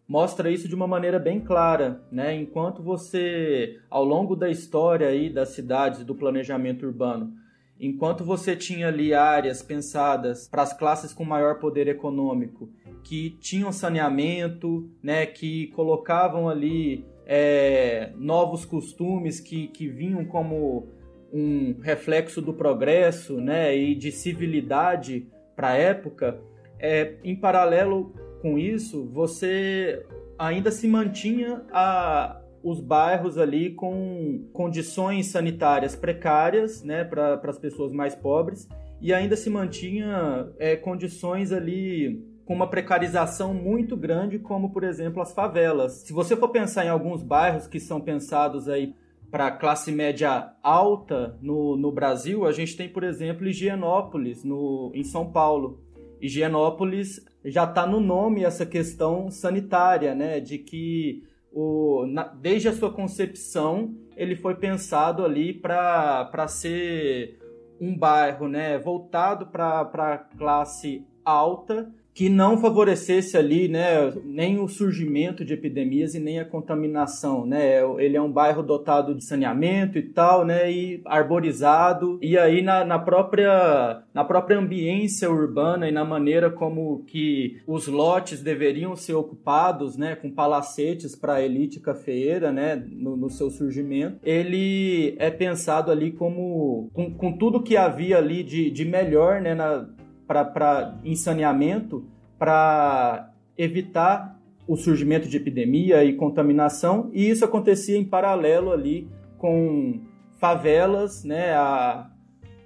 mostra 0.08 0.50
isso 0.50 0.66
de 0.66 0.74
uma 0.74 0.88
maneira 0.88 1.20
bem 1.20 1.38
clara, 1.38 2.02
né? 2.10 2.34
Enquanto 2.34 2.82
você, 2.82 3.78
ao 3.88 4.04
longo 4.04 4.34
da 4.34 4.50
história 4.50 5.06
aí 5.06 5.30
das 5.30 5.50
cidades 5.50 6.04
do 6.04 6.16
planejamento 6.16 6.84
urbano, 6.84 7.32
enquanto 7.78 8.24
você 8.24 8.56
tinha 8.56 8.88
ali 8.88 9.14
áreas 9.14 9.62
pensadas 9.62 10.48
para 10.48 10.62
as 10.62 10.72
classes 10.72 11.12
com 11.12 11.24
maior 11.24 11.60
poder 11.60 11.86
econômico, 11.86 12.68
que 13.04 13.30
tinham 13.38 13.70
saneamento, 13.70 14.90
né, 15.00 15.26
que 15.26 15.68
colocavam 15.68 16.48
ali 16.48 17.04
é, 17.26 18.12
novos 18.16 18.64
costumes 18.64 19.40
que, 19.40 19.66
que 19.68 19.88
vinham 19.88 20.24
como 20.24 20.88
um 21.32 21.74
reflexo 21.80 22.40
do 22.40 22.54
progresso 22.54 23.40
né, 23.40 23.76
e 23.76 23.94
de 23.94 24.12
civilidade 24.12 25.26
para 25.56 25.70
a 25.70 25.76
época, 25.76 26.40
é, 26.78 27.14
em 27.24 27.34
paralelo 27.34 28.14
com 28.40 28.58
isso, 28.58 29.06
você 29.06 30.04
ainda 30.38 30.70
se 30.70 30.86
mantinha 30.86 31.62
a, 31.72 32.40
os 32.62 32.80
bairros 32.80 33.38
ali 33.38 33.70
com 33.70 34.46
condições 34.52 35.26
sanitárias 35.26 35.96
precárias 35.96 36.82
né, 36.82 37.04
para 37.04 37.40
as 37.44 37.58
pessoas 37.58 37.92
mais 37.92 38.14
pobres 38.14 38.68
e 39.00 39.12
ainda 39.12 39.36
se 39.36 39.50
mantinha 39.50 40.48
é, 40.58 40.76
condições 40.76 41.52
ali 41.52 42.25
com 42.46 42.54
uma 42.54 42.68
precarização 42.68 43.52
muito 43.52 43.96
grande, 43.96 44.38
como 44.38 44.70
por 44.70 44.84
exemplo 44.84 45.20
as 45.20 45.32
favelas. 45.32 46.04
Se 46.04 46.12
você 46.12 46.36
for 46.36 46.48
pensar 46.48 46.86
em 46.86 46.88
alguns 46.88 47.20
bairros 47.20 47.66
que 47.66 47.80
são 47.80 48.00
pensados 48.00 48.68
aí 48.68 48.94
para 49.32 49.50
classe 49.50 49.90
média 49.90 50.52
alta 50.62 51.36
no, 51.42 51.76
no 51.76 51.90
Brasil, 51.90 52.46
a 52.46 52.52
gente 52.52 52.76
tem, 52.76 52.88
por 52.88 53.02
exemplo, 53.02 53.48
Higienópolis, 53.48 54.44
no, 54.44 54.92
em 54.94 55.02
São 55.02 55.30
Paulo. 55.32 55.80
Higienópolis 56.20 57.20
já 57.44 57.64
está 57.64 57.84
no 57.84 58.00
nome 58.00 58.44
essa 58.44 58.64
questão 58.64 59.28
sanitária, 59.28 60.14
né? 60.14 60.38
De 60.38 60.56
que 60.56 61.24
o, 61.52 62.06
na, 62.06 62.28
desde 62.28 62.68
a 62.68 62.72
sua 62.72 62.92
concepção 62.92 63.92
ele 64.16 64.36
foi 64.36 64.54
pensado 64.54 65.24
ali 65.24 65.52
para 65.52 66.46
ser 66.46 67.40
um 67.80 67.96
bairro 67.98 68.48
né, 68.48 68.78
voltado 68.78 69.46
para 69.48 69.80
a 69.80 70.16
classe 70.16 71.04
alta 71.24 71.92
que 72.16 72.30
não 72.30 72.56
favorecesse 72.56 73.36
ali, 73.36 73.68
né, 73.68 74.10
nem 74.24 74.58
o 74.58 74.66
surgimento 74.66 75.44
de 75.44 75.52
epidemias 75.52 76.14
e 76.14 76.18
nem 76.18 76.40
a 76.40 76.46
contaminação, 76.46 77.44
né? 77.44 77.82
Ele 77.98 78.16
é 78.16 78.22
um 78.22 78.32
bairro 78.32 78.62
dotado 78.62 79.14
de 79.14 79.22
saneamento 79.22 79.98
e 79.98 80.02
tal, 80.02 80.42
né, 80.42 80.72
e 80.72 81.02
arborizado. 81.04 82.18
E 82.22 82.38
aí 82.38 82.62
na, 82.62 82.86
na 82.86 82.98
própria 82.98 84.02
na 84.14 84.24
própria 84.24 84.58
ambiência 84.58 85.30
urbana 85.30 85.90
e 85.90 85.92
na 85.92 86.06
maneira 86.06 86.48
como 86.48 87.04
que 87.06 87.60
os 87.66 87.86
lotes 87.86 88.42
deveriam 88.42 88.96
ser 88.96 89.12
ocupados, 89.12 89.98
né, 89.98 90.16
com 90.16 90.30
palacetes 90.30 91.14
para 91.14 91.34
a 91.34 91.42
elite 91.42 91.80
cafeeira, 91.80 92.50
né, 92.50 92.82
no, 92.92 93.14
no, 93.14 93.28
seu 93.28 93.50
surgimento, 93.50 94.20
ele 94.24 95.14
é 95.18 95.30
pensado 95.30 95.90
ali 95.92 96.12
como 96.12 96.88
com, 96.94 97.12
com 97.12 97.36
tudo 97.36 97.62
que 97.62 97.76
havia 97.76 98.16
ali 98.16 98.42
de, 98.42 98.70
de 98.70 98.86
melhor, 98.86 99.42
né, 99.42 99.54
na, 99.54 99.86
para 100.26 100.98
em 101.04 101.14
saneamento 101.14 102.04
para 102.38 103.32
evitar 103.56 104.38
o 104.66 104.76
surgimento 104.76 105.28
de 105.28 105.36
epidemia 105.36 106.04
e 106.04 106.14
contaminação, 106.14 107.10
e 107.12 107.30
isso 107.30 107.44
acontecia 107.44 107.96
em 107.96 108.04
paralelo 108.04 108.72
ali 108.72 109.08
com 109.38 110.00
favelas, 110.38 111.22
né, 111.24 111.54
a, 111.54 112.10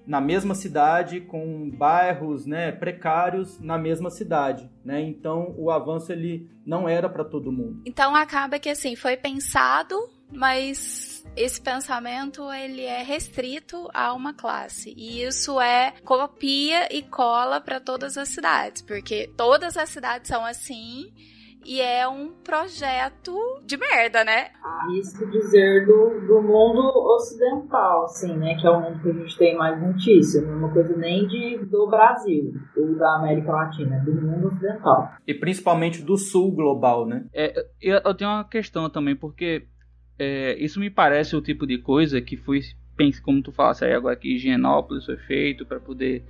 na 0.07 0.21
mesma 0.21 0.55
cidade, 0.55 1.21
com 1.21 1.71
bairros, 1.71 2.47
né, 2.47 2.73
precários 2.73 3.61
na 3.61 3.77
mesma 3.77 4.11
cidade, 4.11 4.69
né? 4.85 5.01
Então 5.03 5.55
o 5.57 5.71
avanço 5.71 6.11
ele 6.11 6.51
não 6.65 6.89
era 6.89 7.09
para 7.09 7.25
todo 7.25 7.53
mundo. 7.53 7.83
Então 7.87 8.17
acaba 8.17 8.59
que 8.59 8.69
assim 8.69 8.97
foi 8.97 9.17
pensado, 9.17 9.95
mas 10.33 11.20
esse 11.37 11.61
pensamento 11.61 12.51
ele 12.53 12.83
é 12.83 13.03
restrito 13.03 13.89
a 13.95 14.13
uma 14.13 14.35
classe 14.35 14.95
e 14.97 15.23
isso 15.23 15.61
é 15.61 15.93
copia 16.05 16.95
e 16.95 17.03
cola 17.03 17.61
para 17.61 17.81
todas 17.81 18.17
as 18.19 18.29
cidades, 18.29 18.83
porque 18.83 19.31
todas 19.37 19.77
as 19.77 19.89
cidades 19.89 20.29
são 20.29 20.45
assim 20.45 21.13
e 21.65 21.81
é 21.81 22.09
um 22.09 22.33
projeto 22.43 23.35
de 23.65 23.77
merda, 23.77 24.25
né? 24.25 24.49
Isso 24.99 25.27
dizer 25.31 25.87
do, 25.87 26.27
do 26.27 26.43
mundo 26.43 26.81
ocidental, 27.15 28.05
assim, 28.05 28.37
né? 28.37 28.57
Que 28.59 28.67
é 28.67 28.71
o 28.71 28.81
mundo 28.81 29.03
que 29.03 29.11
a 29.11 29.13
gente 29.13 29.37
tem 29.37 29.57
mais 29.57 29.81
notícia. 29.81 30.41
Não 30.41 30.53
é 30.53 30.57
uma 30.57 30.73
coisa 30.73 30.97
nem 30.97 31.27
de, 31.27 31.59
do 31.67 31.87
Brasil 31.87 32.55
ou 32.77 32.97
da 32.97 33.17
América 33.17 33.53
Latina, 33.53 33.97
é 33.97 34.01
do 34.01 34.15
mundo 34.15 34.49
ocidental. 34.49 35.11
E 35.27 35.35
principalmente 35.35 36.03
do 36.03 36.17
sul 36.17 36.51
global, 36.53 37.07
né? 37.07 37.27
É, 37.35 37.53
eu, 37.81 38.01
eu 38.05 38.15
tenho 38.15 38.31
uma 38.31 38.45
questão 38.45 38.89
também, 38.89 39.15
porque 39.15 39.67
é, 40.21 40.55
isso 40.59 40.79
me 40.79 40.91
parece 40.91 41.35
o 41.35 41.41
tipo 41.41 41.67
de 41.67 41.79
coisa 41.79 42.21
que 42.21 42.37
foi, 42.37 42.61
pense 42.95 43.23
como 43.23 43.43
tu 43.43 43.51
falasse 43.51 43.87
aí 43.87 43.95
agora 43.95 44.15
que 44.15 44.35
Higienópolis 44.35 45.07
foi 45.07 45.17
feito 45.17 45.65
para 45.65 45.81
poder 45.81 46.23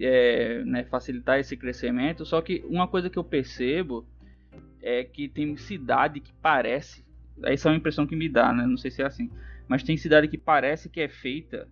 é, 0.00 0.64
né, 0.64 0.82
facilitar 0.84 1.38
esse 1.38 1.56
crescimento. 1.56 2.26
Só 2.26 2.42
que 2.42 2.64
uma 2.68 2.88
coisa 2.88 3.08
que 3.08 3.16
eu 3.16 3.22
percebo 3.22 4.04
é 4.82 5.04
que 5.04 5.28
tem 5.28 5.56
cidade 5.56 6.18
que 6.18 6.32
parece, 6.42 7.04
essa 7.44 7.68
é 7.68 7.70
uma 7.70 7.78
impressão 7.78 8.08
que 8.08 8.16
me 8.16 8.28
dá, 8.28 8.52
né? 8.52 8.66
Não 8.66 8.76
sei 8.76 8.90
se 8.90 9.00
é 9.00 9.06
assim, 9.06 9.30
mas 9.68 9.84
tem 9.84 9.96
cidade 9.96 10.26
que 10.26 10.36
parece 10.36 10.88
que 10.88 11.00
é 11.00 11.08
feita 11.08 11.68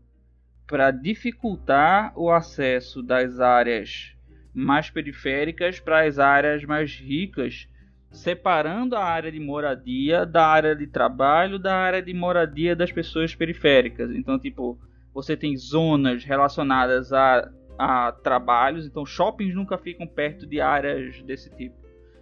para 0.68 0.92
dificultar 0.92 2.12
o 2.16 2.30
acesso 2.30 3.02
das 3.02 3.40
áreas 3.40 4.14
mais 4.54 4.88
periféricas 4.88 5.80
para 5.80 6.06
as 6.06 6.20
áreas 6.20 6.64
mais 6.64 6.94
ricas 6.94 7.68
separando 8.10 8.96
a 8.96 9.04
área 9.04 9.30
de 9.30 9.38
moradia 9.38 10.26
da 10.26 10.46
área 10.46 10.74
de 10.74 10.86
trabalho 10.86 11.58
da 11.58 11.74
área 11.74 12.02
de 12.02 12.12
moradia 12.12 12.74
das 12.74 12.90
pessoas 12.90 13.34
periféricas. 13.34 14.10
Então, 14.10 14.38
tipo, 14.38 14.78
você 15.14 15.36
tem 15.36 15.56
zonas 15.56 16.24
relacionadas 16.24 17.12
a, 17.12 17.50
a 17.78 18.12
trabalhos, 18.12 18.86
então 18.86 19.06
shoppings 19.06 19.54
nunca 19.54 19.78
ficam 19.78 20.06
perto 20.06 20.46
de 20.46 20.60
áreas 20.60 21.22
desse 21.22 21.50
tipo, 21.50 21.76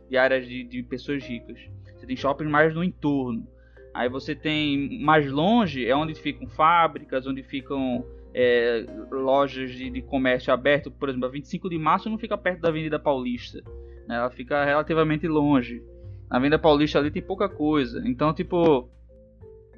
de 0.09 0.17
áreas 0.17 0.47
de, 0.47 0.63
de 0.65 0.83
pessoas 0.83 1.25
ricas. 1.25 1.59
Você 1.97 2.07
tem 2.07 2.17
shoppings 2.17 2.51
mais 2.51 2.75
no 2.75 2.85
entorno. 2.85 3.47
Aí 3.95 4.09
você 4.09 4.35
tem 4.35 5.03
mais 5.03 5.31
longe, 5.31 5.87
é 5.87 5.97
onde 5.97 6.15
ficam 6.15 6.47
fábricas, 6.47 7.27
onde 7.27 7.43
ficam 7.43 8.05
é, 8.33 8.87
lojas 9.11 9.73
de, 9.73 9.91
de 9.91 10.03
comércio 10.03 10.53
aberto. 10.53 10.91
Por 10.91 11.09
exemplo, 11.09 11.27
a 11.27 11.31
25 11.31 11.69
de 11.69 11.79
março 11.79 12.09
não 12.09 12.19
fica 12.19 12.37
perto 12.39 12.61
da 12.61 12.69
Avenida 12.69 12.99
Paulista. 12.99 13.63
Ela 14.09 14.31
fica 14.31 14.65
relativamente 14.65 15.27
longe. 15.27 15.83
Na 16.31 16.39
Venda 16.39 16.59
Paulista 16.59 16.99
ali 16.99 17.11
tem 17.11 17.23
pouca 17.23 17.49
coisa. 17.49 18.03
Então, 18.07 18.33
tipo, 18.33 18.89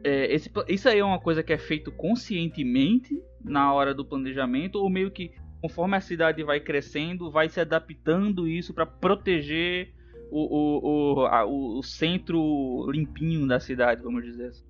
é, 0.05 0.33
esse, 0.33 0.51
isso 0.69 0.89
aí 0.89 0.99
é 0.99 1.05
uma 1.05 1.21
coisa 1.21 1.43
que 1.43 1.53
é 1.53 1.59
feito 1.59 1.93
conscientemente 1.93 3.21
na 3.43 3.73
hora 3.73 3.95
do 3.95 4.05
planejamento, 4.05 4.77
ou 4.77 4.91
meio 4.91 5.11
que 5.11 5.33
conforme 5.61 5.97
a 5.97 6.01
cidade 6.01 6.43
vai 6.43 6.61
crescendo, 6.61 7.31
vai 7.31 7.49
se 7.49 7.61
adaptando 7.61 8.49
isso 8.49 8.73
para 8.73 8.87
proteger 8.87 9.93
o, 10.31 10.41
o, 10.41 11.23
o, 11.23 11.27
a, 11.27 11.45
o, 11.45 11.83
centro 11.83 12.91
limpinho 12.91 13.47
da 13.47 13.61
cidade, 13.61 14.03
vamos 14.03 14.25
dizer 14.25 14.47
assim. 14.47 14.65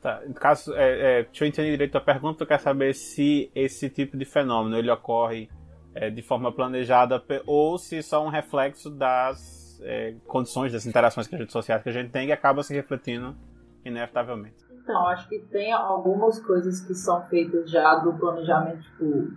Tá, 0.00 0.22
caso, 0.36 0.74
é, 0.74 1.18
é, 1.20 1.22
deixa 1.24 1.44
eu 1.44 1.48
entender 1.48 1.70
direito 1.72 1.96
a 1.98 2.00
pergunta, 2.00 2.38
tu 2.38 2.46
quer 2.46 2.58
saber 2.58 2.94
se 2.94 3.50
esse 3.54 3.90
tipo 3.90 4.16
de 4.16 4.24
fenômeno 4.24 4.78
ele 4.78 4.90
ocorre 4.90 5.50
é, 5.94 6.10
de 6.10 6.22
forma 6.22 6.52
planejada 6.52 7.22
ou 7.46 7.78
se 7.78 8.02
só 8.02 8.24
um 8.24 8.28
reflexo 8.28 8.90
das 8.90 9.80
é, 9.82 10.14
condições, 10.26 10.72
das 10.72 10.86
interações 10.86 11.26
que 11.26 11.34
a 11.34 11.38
gente 11.38 11.52
sociais 11.52 11.82
que 11.82 11.88
a 11.88 11.92
gente 11.92 12.10
tem 12.10 12.28
e 12.28 12.32
acaba 12.32 12.62
se 12.62 12.74
refletindo 12.74 13.36
inevitavelmente. 13.84 14.56
Então, 14.82 15.06
acho 15.08 15.28
que 15.28 15.38
tem 15.38 15.72
algumas 15.72 16.40
coisas 16.40 16.80
que 16.80 16.94
são 16.94 17.22
feitas 17.26 17.70
já 17.70 17.96
do 17.96 18.12
planejamento, 18.14 18.82
tipo, 18.82 19.30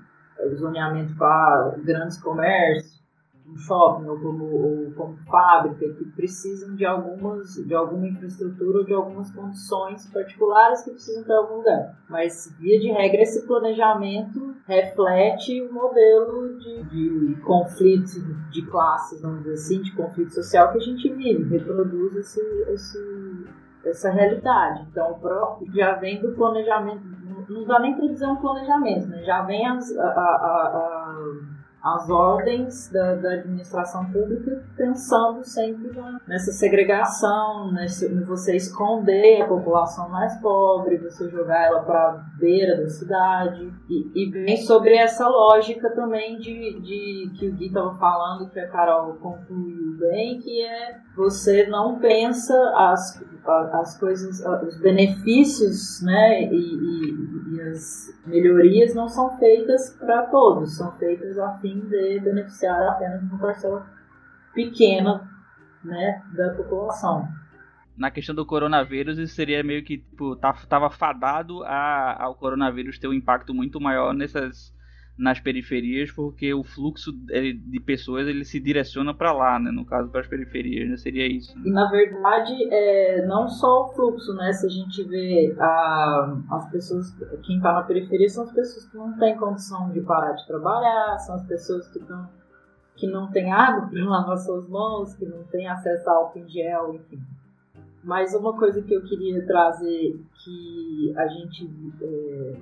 zoneamento 0.55 1.15
para 1.15 1.75
grandes 1.83 2.19
comércios, 2.21 3.02
um 3.47 3.57
shopping 3.57 4.07
ou 4.07 4.19
como, 4.19 4.45
ou 4.45 4.91
como 4.93 5.17
fábrica 5.29 5.93
que 5.93 6.05
precisam 6.11 6.75
de 6.75 6.85
algumas 6.85 7.53
de 7.55 7.73
alguma 7.73 8.07
infraestrutura 8.07 8.79
ou 8.79 8.85
de 8.85 8.93
algumas 8.93 9.31
condições 9.31 10.09
particulares 10.11 10.81
que 10.83 10.91
precisam 10.91 11.23
em 11.23 11.37
algum 11.37 11.57
lugar. 11.57 11.97
Mas 12.09 12.55
via 12.59 12.79
de 12.79 12.91
regra 12.91 13.21
esse 13.21 13.45
planejamento 13.45 14.55
reflete 14.65 15.61
o 15.61 15.73
modelo 15.73 16.57
de, 16.57 16.83
de 16.83 17.41
conflito 17.41 18.21
de 18.49 18.65
classes, 18.65 19.21
vamos 19.21 19.43
dizer 19.43 19.53
assim, 19.53 19.81
de 19.81 19.95
conflito 19.95 20.33
social 20.33 20.71
que 20.71 20.77
a 20.77 20.81
gente 20.81 21.11
vive, 21.13 21.57
reproduz 21.57 22.15
esse, 22.15 22.41
esse 22.69 23.43
essa 23.85 24.09
realidade. 24.09 24.85
Então, 24.89 25.19
já 25.73 25.95
vem 25.95 26.21
do 26.21 26.31
planejamento, 26.33 27.01
não 27.49 27.65
dá 27.65 27.79
nem 27.79 27.95
para 27.95 28.07
dizer 28.07 28.27
um 28.27 28.37
planejamento, 28.37 29.07
né? 29.07 29.23
já 29.23 29.41
vem 29.41 29.67
as, 29.67 29.95
a, 29.97 30.03
a, 30.03 30.13
a 30.13 31.02
as 31.83 32.09
ordens 32.09 32.89
da, 32.93 33.15
da, 33.15 33.33
administração 33.33 34.05
pública 34.09 34.63
pensando 34.77 35.43
sempre 35.43 35.91
nessa 36.25 36.53
segregação, 36.53 37.73
nesse, 37.73 38.07
você 38.23 38.55
esconder 38.55 39.41
a 39.41 39.47
população 39.47 40.07
mais 40.07 40.33
pobre, 40.39 40.97
você 40.97 41.29
jogar 41.29 41.65
ela 41.65 41.83
para 41.83 41.99
a 41.99 42.25
beira 42.39 42.81
da 42.81 42.87
cidade. 42.87 43.69
E, 43.89 44.11
e 44.15 44.31
bem 44.31 44.55
sobre 44.57 44.95
essa 44.95 45.27
lógica 45.27 45.93
também 45.93 46.37
de, 46.37 46.79
de 46.79 47.31
que 47.37 47.49
o 47.49 47.53
Gui 47.53 47.67
estava 47.67 47.93
falando, 47.95 48.49
que 48.49 48.59
a 48.61 48.69
Carol 48.69 49.15
concluiu 49.15 49.97
bem, 49.99 50.39
que 50.39 50.65
é 50.65 50.97
você 51.17 51.67
não 51.67 51.99
pensa 51.99 52.55
as, 52.77 53.21
as 53.45 53.97
coisas, 53.99 54.43
os 54.65 54.77
benefícios 54.79 56.01
né, 56.01 56.43
e, 56.43 56.55
e, 56.55 57.55
e 57.55 57.61
as 57.61 58.19
melhorias 58.25 58.95
não 58.95 59.07
são 59.07 59.37
feitas 59.37 59.89
para 59.99 60.23
todos, 60.27 60.77
são 60.77 60.91
feitas 60.93 61.37
a 61.37 61.57
fim 61.57 61.79
de 61.81 62.19
beneficiar 62.19 62.81
apenas 62.89 63.21
uma 63.23 63.37
parcela 63.39 63.85
pequena 64.53 65.29
né, 65.83 66.23
da 66.33 66.53
população. 66.53 67.27
Na 67.95 68.09
questão 68.09 68.33
do 68.33 68.45
coronavírus, 68.45 69.19
isso 69.19 69.35
seria 69.35 69.63
meio 69.63 69.83
que, 69.83 69.99
tipo, 69.99 70.35
tá, 70.35 70.53
tava 70.67 70.89
fadado 70.89 71.63
a, 71.63 72.23
ao 72.23 72.35
coronavírus 72.35 72.97
ter 72.97 73.07
um 73.07 73.13
impacto 73.13 73.53
muito 73.53 73.79
maior 73.79 74.13
nessas 74.13 74.73
nas 75.17 75.39
periferias, 75.39 76.11
porque 76.11 76.53
o 76.53 76.63
fluxo 76.63 77.11
de 77.11 77.79
pessoas 77.79 78.27
ele 78.27 78.43
se 78.43 78.59
direciona 78.59 79.13
para 79.13 79.31
lá, 79.31 79.59
né? 79.59 79.69
No 79.71 79.85
caso, 79.85 80.09
para 80.09 80.21
as 80.21 80.27
periferias, 80.27 80.89
né? 80.89 80.97
Seria 80.97 81.27
isso. 81.27 81.55
Né? 81.57 81.65
E 81.65 81.71
na 81.71 81.89
verdade, 81.89 82.53
é, 82.71 83.25
não 83.27 83.47
só 83.47 83.83
o 83.83 83.93
fluxo, 83.93 84.33
né? 84.33 84.51
Se 84.53 84.65
a 84.65 84.69
gente 84.69 85.03
vê 85.03 85.55
a, 85.59 86.37
as 86.51 86.71
pessoas, 86.71 87.15
quem 87.43 87.57
está 87.57 87.73
na 87.73 87.83
periferia 87.83 88.27
são 88.27 88.43
as 88.43 88.51
pessoas 88.51 88.89
que 88.89 88.97
não 88.97 89.17
têm 89.17 89.37
condição 89.37 89.91
de 89.91 90.01
parar 90.01 90.33
de 90.33 90.47
trabalhar, 90.47 91.17
são 91.19 91.35
as 91.35 91.45
pessoas 91.45 91.87
que 91.89 91.99
estão 91.99 92.27
que 92.95 93.07
não 93.07 93.31
têm 93.31 93.51
água 93.51 93.89
para 93.89 94.03
lavar 94.03 94.37
suas 94.37 94.67
mãos, 94.67 95.15
que 95.15 95.25
não 95.25 95.43
têm 95.45 95.67
acesso 95.67 96.09
a 96.09 96.13
álcool 96.13 96.39
em 96.39 96.49
gel, 96.49 96.95
enfim. 96.95 97.21
Mas 98.03 98.33
uma 98.33 98.57
coisa 98.57 98.81
que 98.81 98.93
eu 98.93 99.03
queria 99.03 99.45
trazer 99.45 100.19
que 100.43 101.13
a 101.15 101.27
gente 101.27 101.69
é, 102.01 102.57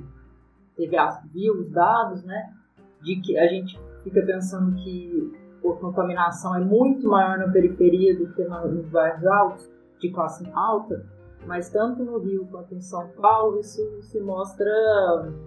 teve 0.76 0.96
viu 1.32 1.54
os 1.60 1.70
dados, 1.70 2.24
né, 2.24 2.54
de 3.02 3.20
que 3.22 3.38
a 3.38 3.48
gente 3.48 3.80
fica 4.04 4.22
pensando 4.26 4.76
que 4.76 5.32
a 5.64 5.74
contaminação 5.74 6.56
é 6.56 6.60
muito 6.60 7.08
maior 7.08 7.38
na 7.38 7.48
periferia 7.48 8.18
do 8.18 8.32
que 8.34 8.44
nos 8.44 8.86
bairros 8.88 9.26
altos, 9.26 9.70
de 10.00 10.12
classe 10.12 10.50
alta, 10.54 11.06
mas 11.46 11.70
tanto 11.70 12.04
no 12.04 12.20
Rio 12.20 12.48
quanto 12.50 12.74
em 12.74 12.82
São 12.82 13.08
Paulo 13.10 13.60
isso 13.60 13.82
se 14.02 14.20
mostra 14.20 14.72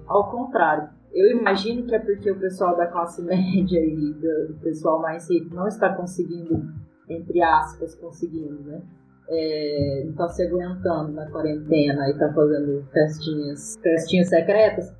ao 0.06 0.30
contrário. 0.30 0.88
Eu 1.12 1.38
imagino 1.38 1.86
que 1.86 1.94
é 1.94 1.98
porque 1.98 2.30
o 2.30 2.38
pessoal 2.38 2.76
da 2.76 2.86
classe 2.86 3.22
média 3.26 3.80
e 3.80 4.12
do 4.14 4.54
pessoal 4.62 5.00
mais 5.00 5.30
rico 5.30 5.54
não 5.54 5.66
está 5.66 5.94
conseguindo, 5.94 6.62
entre 7.08 7.40
aspas, 7.42 7.94
conseguindo, 7.94 8.62
né? 8.62 8.82
É, 9.26 10.06
está 10.06 10.28
se 10.28 10.46
aguentando 10.46 11.12
na 11.12 11.30
quarentena 11.30 12.08
e 12.08 12.10
está 12.10 12.30
fazendo 12.34 12.84
festinhas, 12.92 13.78
festinhas 13.82 14.28
secretas, 14.28 14.94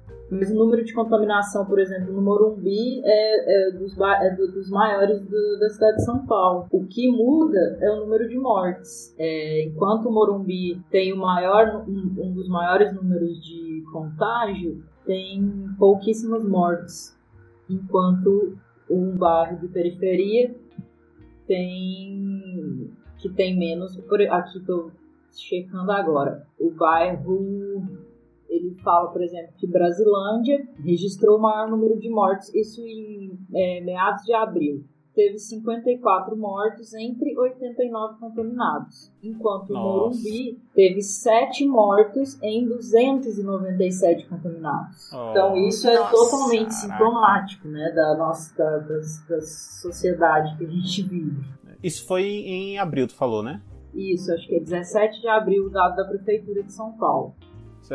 o 0.50 0.54
número 0.54 0.84
de 0.84 0.92
contaminação, 0.92 1.64
por 1.66 1.78
exemplo, 1.78 2.12
no 2.12 2.22
Morumbi 2.22 3.00
é, 3.04 3.68
é, 3.68 3.70
dos, 3.72 3.96
é 3.98 4.36
dos, 4.36 4.70
maiores 4.70 5.20
do, 5.20 5.58
da 5.58 5.68
cidade 5.70 5.96
de 5.96 6.04
São 6.04 6.26
Paulo. 6.26 6.66
O 6.70 6.86
que 6.86 7.10
muda 7.10 7.78
é 7.80 7.90
o 7.90 8.00
número 8.00 8.28
de 8.28 8.38
mortes. 8.38 9.14
É, 9.18 9.64
enquanto 9.64 10.08
o 10.08 10.12
Morumbi 10.12 10.80
tem 10.90 11.12
o 11.12 11.16
maior, 11.16 11.84
um, 11.88 12.14
um 12.22 12.32
dos 12.32 12.48
maiores 12.48 12.92
números 12.94 13.42
de 13.44 13.84
contágio, 13.92 14.82
tem 15.04 15.68
pouquíssimas 15.78 16.44
mortes. 16.44 17.16
Enquanto 17.68 18.56
um 18.90 19.16
bairro 19.16 19.58
de 19.58 19.68
periferia 19.68 20.54
tem 21.46 22.90
que 23.18 23.28
tem 23.30 23.58
menos. 23.58 23.98
Aqui 24.30 24.58
estou 24.58 24.90
checando 25.32 25.90
agora. 25.90 26.46
O 26.58 26.70
bairro 26.70 27.82
ele 28.48 28.74
fala, 28.82 29.10
por 29.10 29.22
exemplo, 29.22 29.52
que 29.56 29.66
Brasilândia 29.66 30.66
registrou 30.82 31.38
o 31.38 31.42
maior 31.42 31.68
número 31.68 31.98
de 31.98 32.08
mortes, 32.08 32.52
isso 32.54 32.80
em 32.86 33.38
é, 33.54 33.80
meados 33.80 34.24
de 34.24 34.32
abril. 34.32 34.84
Teve 35.14 35.38
54 35.38 36.36
mortos 36.36 36.92
entre 36.92 37.38
89 37.38 38.18
contaminados, 38.18 39.12
enquanto 39.22 39.70
o 39.70 39.78
Morumbi 39.78 40.58
teve 40.74 41.02
7 41.02 41.64
mortos 41.68 42.36
em 42.42 42.66
297 42.66 44.26
contaminados. 44.28 45.12
Oh. 45.12 45.30
Então 45.30 45.56
isso 45.56 45.88
é 45.88 45.96
Nossa. 45.96 46.10
totalmente 46.10 46.74
sintomático 46.74 47.68
né, 47.68 47.92
da 47.94 48.16
nossa 48.16 48.56
da, 48.58 48.78
da, 48.78 48.96
da 48.96 49.40
sociedade 49.40 50.58
que 50.58 50.64
a 50.64 50.68
gente 50.68 51.02
vive. 51.02 51.44
Isso 51.80 52.04
foi 52.08 52.24
em 52.24 52.78
abril, 52.78 53.06
tu 53.06 53.14
falou, 53.14 53.40
né? 53.40 53.62
Isso, 53.94 54.32
acho 54.32 54.48
que 54.48 54.56
é 54.56 54.60
17 54.60 55.20
de 55.20 55.28
abril, 55.28 55.70
dado 55.70 55.94
da 55.94 56.04
Prefeitura 56.04 56.64
de 56.64 56.72
São 56.72 56.92
Paulo. 56.92 57.36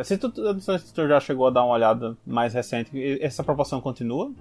Se 0.03 0.17
tu, 0.17 0.31
se 0.59 0.93
tu 0.93 1.07
já 1.07 1.19
chegou 1.19 1.47
a 1.47 1.49
dar 1.49 1.63
uma 1.63 1.73
olhada 1.73 2.15
mais 2.25 2.53
recente, 2.53 2.91
essa 3.21 3.43
proporção 3.43 3.81
continua? 3.81 4.31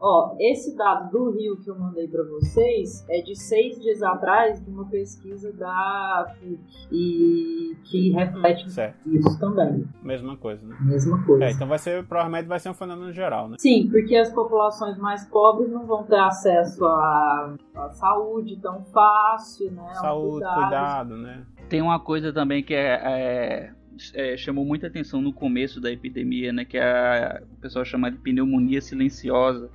Ó, 0.00 0.36
esse 0.38 0.76
dado 0.76 1.10
do 1.10 1.30
Rio 1.32 1.56
que 1.56 1.68
eu 1.68 1.76
mandei 1.76 2.06
para 2.06 2.22
vocês 2.22 3.04
é 3.08 3.20
de 3.20 3.34
seis 3.34 3.80
dias 3.80 4.00
atrás 4.00 4.64
de 4.64 4.70
uma 4.70 4.84
pesquisa 4.84 5.52
da 5.52 6.34
PUC 6.38 6.88
e 6.92 7.76
que 7.82 8.10
reflete 8.10 8.70
certo. 8.70 8.96
isso 9.06 9.38
também. 9.40 9.84
Mesma 10.00 10.36
coisa, 10.36 10.64
né? 10.64 10.76
Mesma 10.82 11.20
coisa. 11.24 11.46
É, 11.46 11.50
então 11.50 11.66
vai 11.66 11.78
ser, 11.80 12.06
provavelmente 12.06 12.46
vai 12.46 12.60
ser 12.60 12.70
um 12.70 12.74
fenômeno 12.74 13.12
geral, 13.12 13.48
né? 13.48 13.56
Sim, 13.58 13.88
porque 13.90 14.14
as 14.14 14.32
populações 14.32 14.96
mais 14.98 15.24
pobres 15.24 15.68
não 15.68 15.84
vão 15.84 16.04
ter 16.04 16.20
acesso 16.20 16.84
à, 16.84 17.56
à 17.74 17.90
saúde 17.90 18.56
tão 18.60 18.84
fácil, 18.84 19.72
né? 19.72 19.94
Saúde, 19.94 20.46
cuidado, 20.46 21.16
né? 21.16 21.44
Tem 21.68 21.82
uma 21.82 21.98
coisa 21.98 22.32
também 22.32 22.62
que 22.62 22.72
é, 22.72 23.00
é 23.02 23.77
é, 24.14 24.36
chamou 24.36 24.64
muita 24.64 24.86
atenção 24.86 25.20
no 25.20 25.32
começo 25.32 25.80
da 25.80 25.90
epidemia, 25.90 26.52
né, 26.52 26.64
que 26.64 26.76
é 26.76 26.82
a, 26.82 27.42
o 27.52 27.60
pessoal 27.60 27.84
chama 27.84 28.10
de 28.10 28.18
pneumonia 28.18 28.80
silenciosa, 28.80 29.70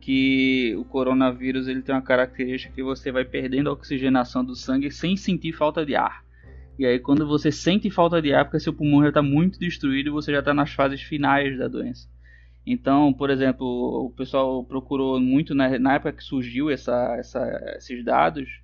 que 0.00 0.74
o 0.76 0.84
coronavírus 0.84 1.66
ele 1.66 1.82
tem 1.82 1.94
uma 1.94 2.02
característica 2.02 2.74
que 2.74 2.82
você 2.82 3.10
vai 3.10 3.24
perdendo 3.24 3.70
a 3.70 3.72
oxigenação 3.72 4.44
do 4.44 4.54
sangue 4.54 4.90
sem 4.90 5.16
sentir 5.16 5.52
falta 5.52 5.84
de 5.84 5.96
ar. 5.96 6.24
E 6.78 6.84
aí 6.84 6.98
quando 6.98 7.26
você 7.26 7.50
sente 7.50 7.88
falta 7.88 8.20
de 8.20 8.34
ar, 8.34 8.44
porque 8.44 8.60
seu 8.60 8.72
pulmão 8.72 9.02
já 9.02 9.08
está 9.08 9.22
muito 9.22 9.58
destruído, 9.58 10.12
você 10.12 10.32
já 10.32 10.40
está 10.40 10.52
nas 10.52 10.72
fases 10.72 11.00
finais 11.00 11.56
da 11.56 11.68
doença. 11.68 12.08
Então, 12.66 13.12
por 13.12 13.30
exemplo, 13.30 14.06
o 14.06 14.10
pessoal 14.10 14.64
procurou 14.64 15.20
muito 15.20 15.54
na, 15.54 15.78
na 15.78 15.94
época 15.94 16.14
que 16.14 16.24
surgiu 16.24 16.70
essa, 16.70 17.16
essa, 17.18 17.74
esses 17.76 18.04
dados, 18.04 18.63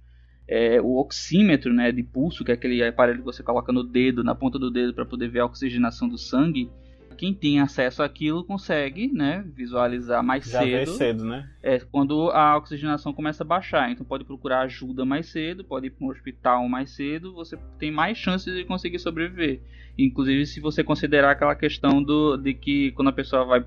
é, 0.50 0.80
o 0.80 0.96
oxímetro 0.96 1.72
né, 1.72 1.92
de 1.92 2.02
pulso, 2.02 2.44
que 2.44 2.50
é 2.50 2.54
aquele 2.54 2.82
aparelho 2.82 3.20
que 3.20 3.24
você 3.24 3.40
coloca 3.40 3.72
no 3.72 3.84
dedo, 3.84 4.24
na 4.24 4.34
ponta 4.34 4.58
do 4.58 4.68
dedo, 4.68 4.92
para 4.92 5.06
poder 5.06 5.28
ver 5.28 5.38
a 5.38 5.46
oxigenação 5.46 6.08
do 6.08 6.18
sangue. 6.18 6.68
Quem 7.16 7.32
tem 7.32 7.60
acesso 7.60 8.02
àquilo 8.02 8.42
consegue 8.42 9.12
né, 9.12 9.44
visualizar 9.54 10.24
mais 10.24 10.46
Já 10.46 10.62
cedo. 10.62 10.90
cedo, 10.92 11.24
né? 11.24 11.48
É, 11.62 11.78
quando 11.78 12.30
a 12.30 12.56
oxigenação 12.56 13.12
começa 13.12 13.44
a 13.44 13.46
baixar. 13.46 13.92
Então 13.92 14.04
pode 14.04 14.24
procurar 14.24 14.62
ajuda 14.62 15.04
mais 15.04 15.26
cedo, 15.26 15.62
pode 15.62 15.86
ir 15.86 15.90
para 15.90 16.04
um 16.04 16.10
hospital 16.10 16.68
mais 16.68 16.90
cedo, 16.90 17.32
você 17.32 17.56
tem 17.78 17.92
mais 17.92 18.18
chances 18.18 18.52
de 18.52 18.64
conseguir 18.64 18.98
sobreviver. 18.98 19.60
Inclusive 19.96 20.46
se 20.46 20.58
você 20.58 20.82
considerar 20.82 21.30
aquela 21.30 21.54
questão 21.54 22.02
do, 22.02 22.36
de 22.36 22.54
que 22.54 22.90
quando 22.92 23.08
a 23.08 23.12
pessoa 23.12 23.44
vai 23.44 23.64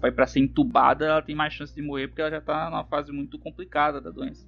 vai 0.00 0.12
para 0.12 0.26
ser 0.26 0.40
entubada, 0.40 1.04
ela 1.04 1.22
tem 1.22 1.34
mais 1.34 1.52
chance 1.52 1.74
de 1.74 1.82
morrer 1.82 2.06
porque 2.08 2.20
ela 2.20 2.30
já 2.30 2.38
está 2.38 2.70
numa 2.70 2.84
fase 2.84 3.12
muito 3.12 3.38
complicada 3.38 4.00
da 4.00 4.10
doença. 4.10 4.46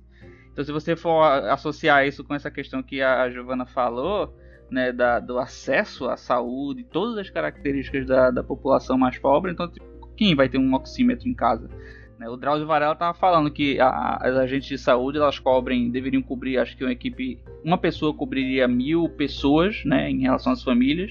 Então, 0.61 0.64
se 0.66 0.72
você 0.72 0.94
for 0.94 1.22
associar 1.22 2.06
isso 2.06 2.22
com 2.22 2.34
essa 2.34 2.50
questão 2.50 2.82
que 2.82 3.00
a 3.00 3.30
Giovana 3.30 3.64
falou, 3.64 4.36
né, 4.70 4.92
da, 4.92 5.18
do 5.18 5.38
acesso 5.38 6.06
à 6.06 6.18
saúde, 6.18 6.84
todas 6.84 7.16
as 7.16 7.30
características 7.30 8.06
da, 8.06 8.30
da 8.30 8.44
população 8.44 8.98
mais 8.98 9.18
pobre, 9.18 9.52
então 9.52 9.66
tipo, 9.70 9.86
quem 10.14 10.34
vai 10.34 10.50
ter 10.50 10.58
um 10.58 10.74
oxímetro 10.74 11.26
em 11.26 11.32
casa? 11.32 11.66
Né, 12.18 12.28
o 12.28 12.36
Drauzio 12.36 12.66
Varela 12.66 12.92
estava 12.92 13.14
falando 13.16 13.50
que 13.50 13.80
a, 13.80 14.18
as 14.20 14.36
agentes 14.36 14.68
de 14.68 14.76
saúde 14.76 15.16
elas 15.16 15.38
cobrem, 15.38 15.90
deveriam 15.90 16.22
cobrir, 16.22 16.58
acho 16.58 16.76
que 16.76 16.84
uma 16.84 16.92
equipe, 16.92 17.40
uma 17.64 17.78
pessoa 17.78 18.12
cobriria 18.12 18.68
mil 18.68 19.08
pessoas, 19.08 19.82
né, 19.86 20.11
em 20.11 20.20
relação 20.20 20.52
às 20.52 20.62
famílias, 20.62 21.11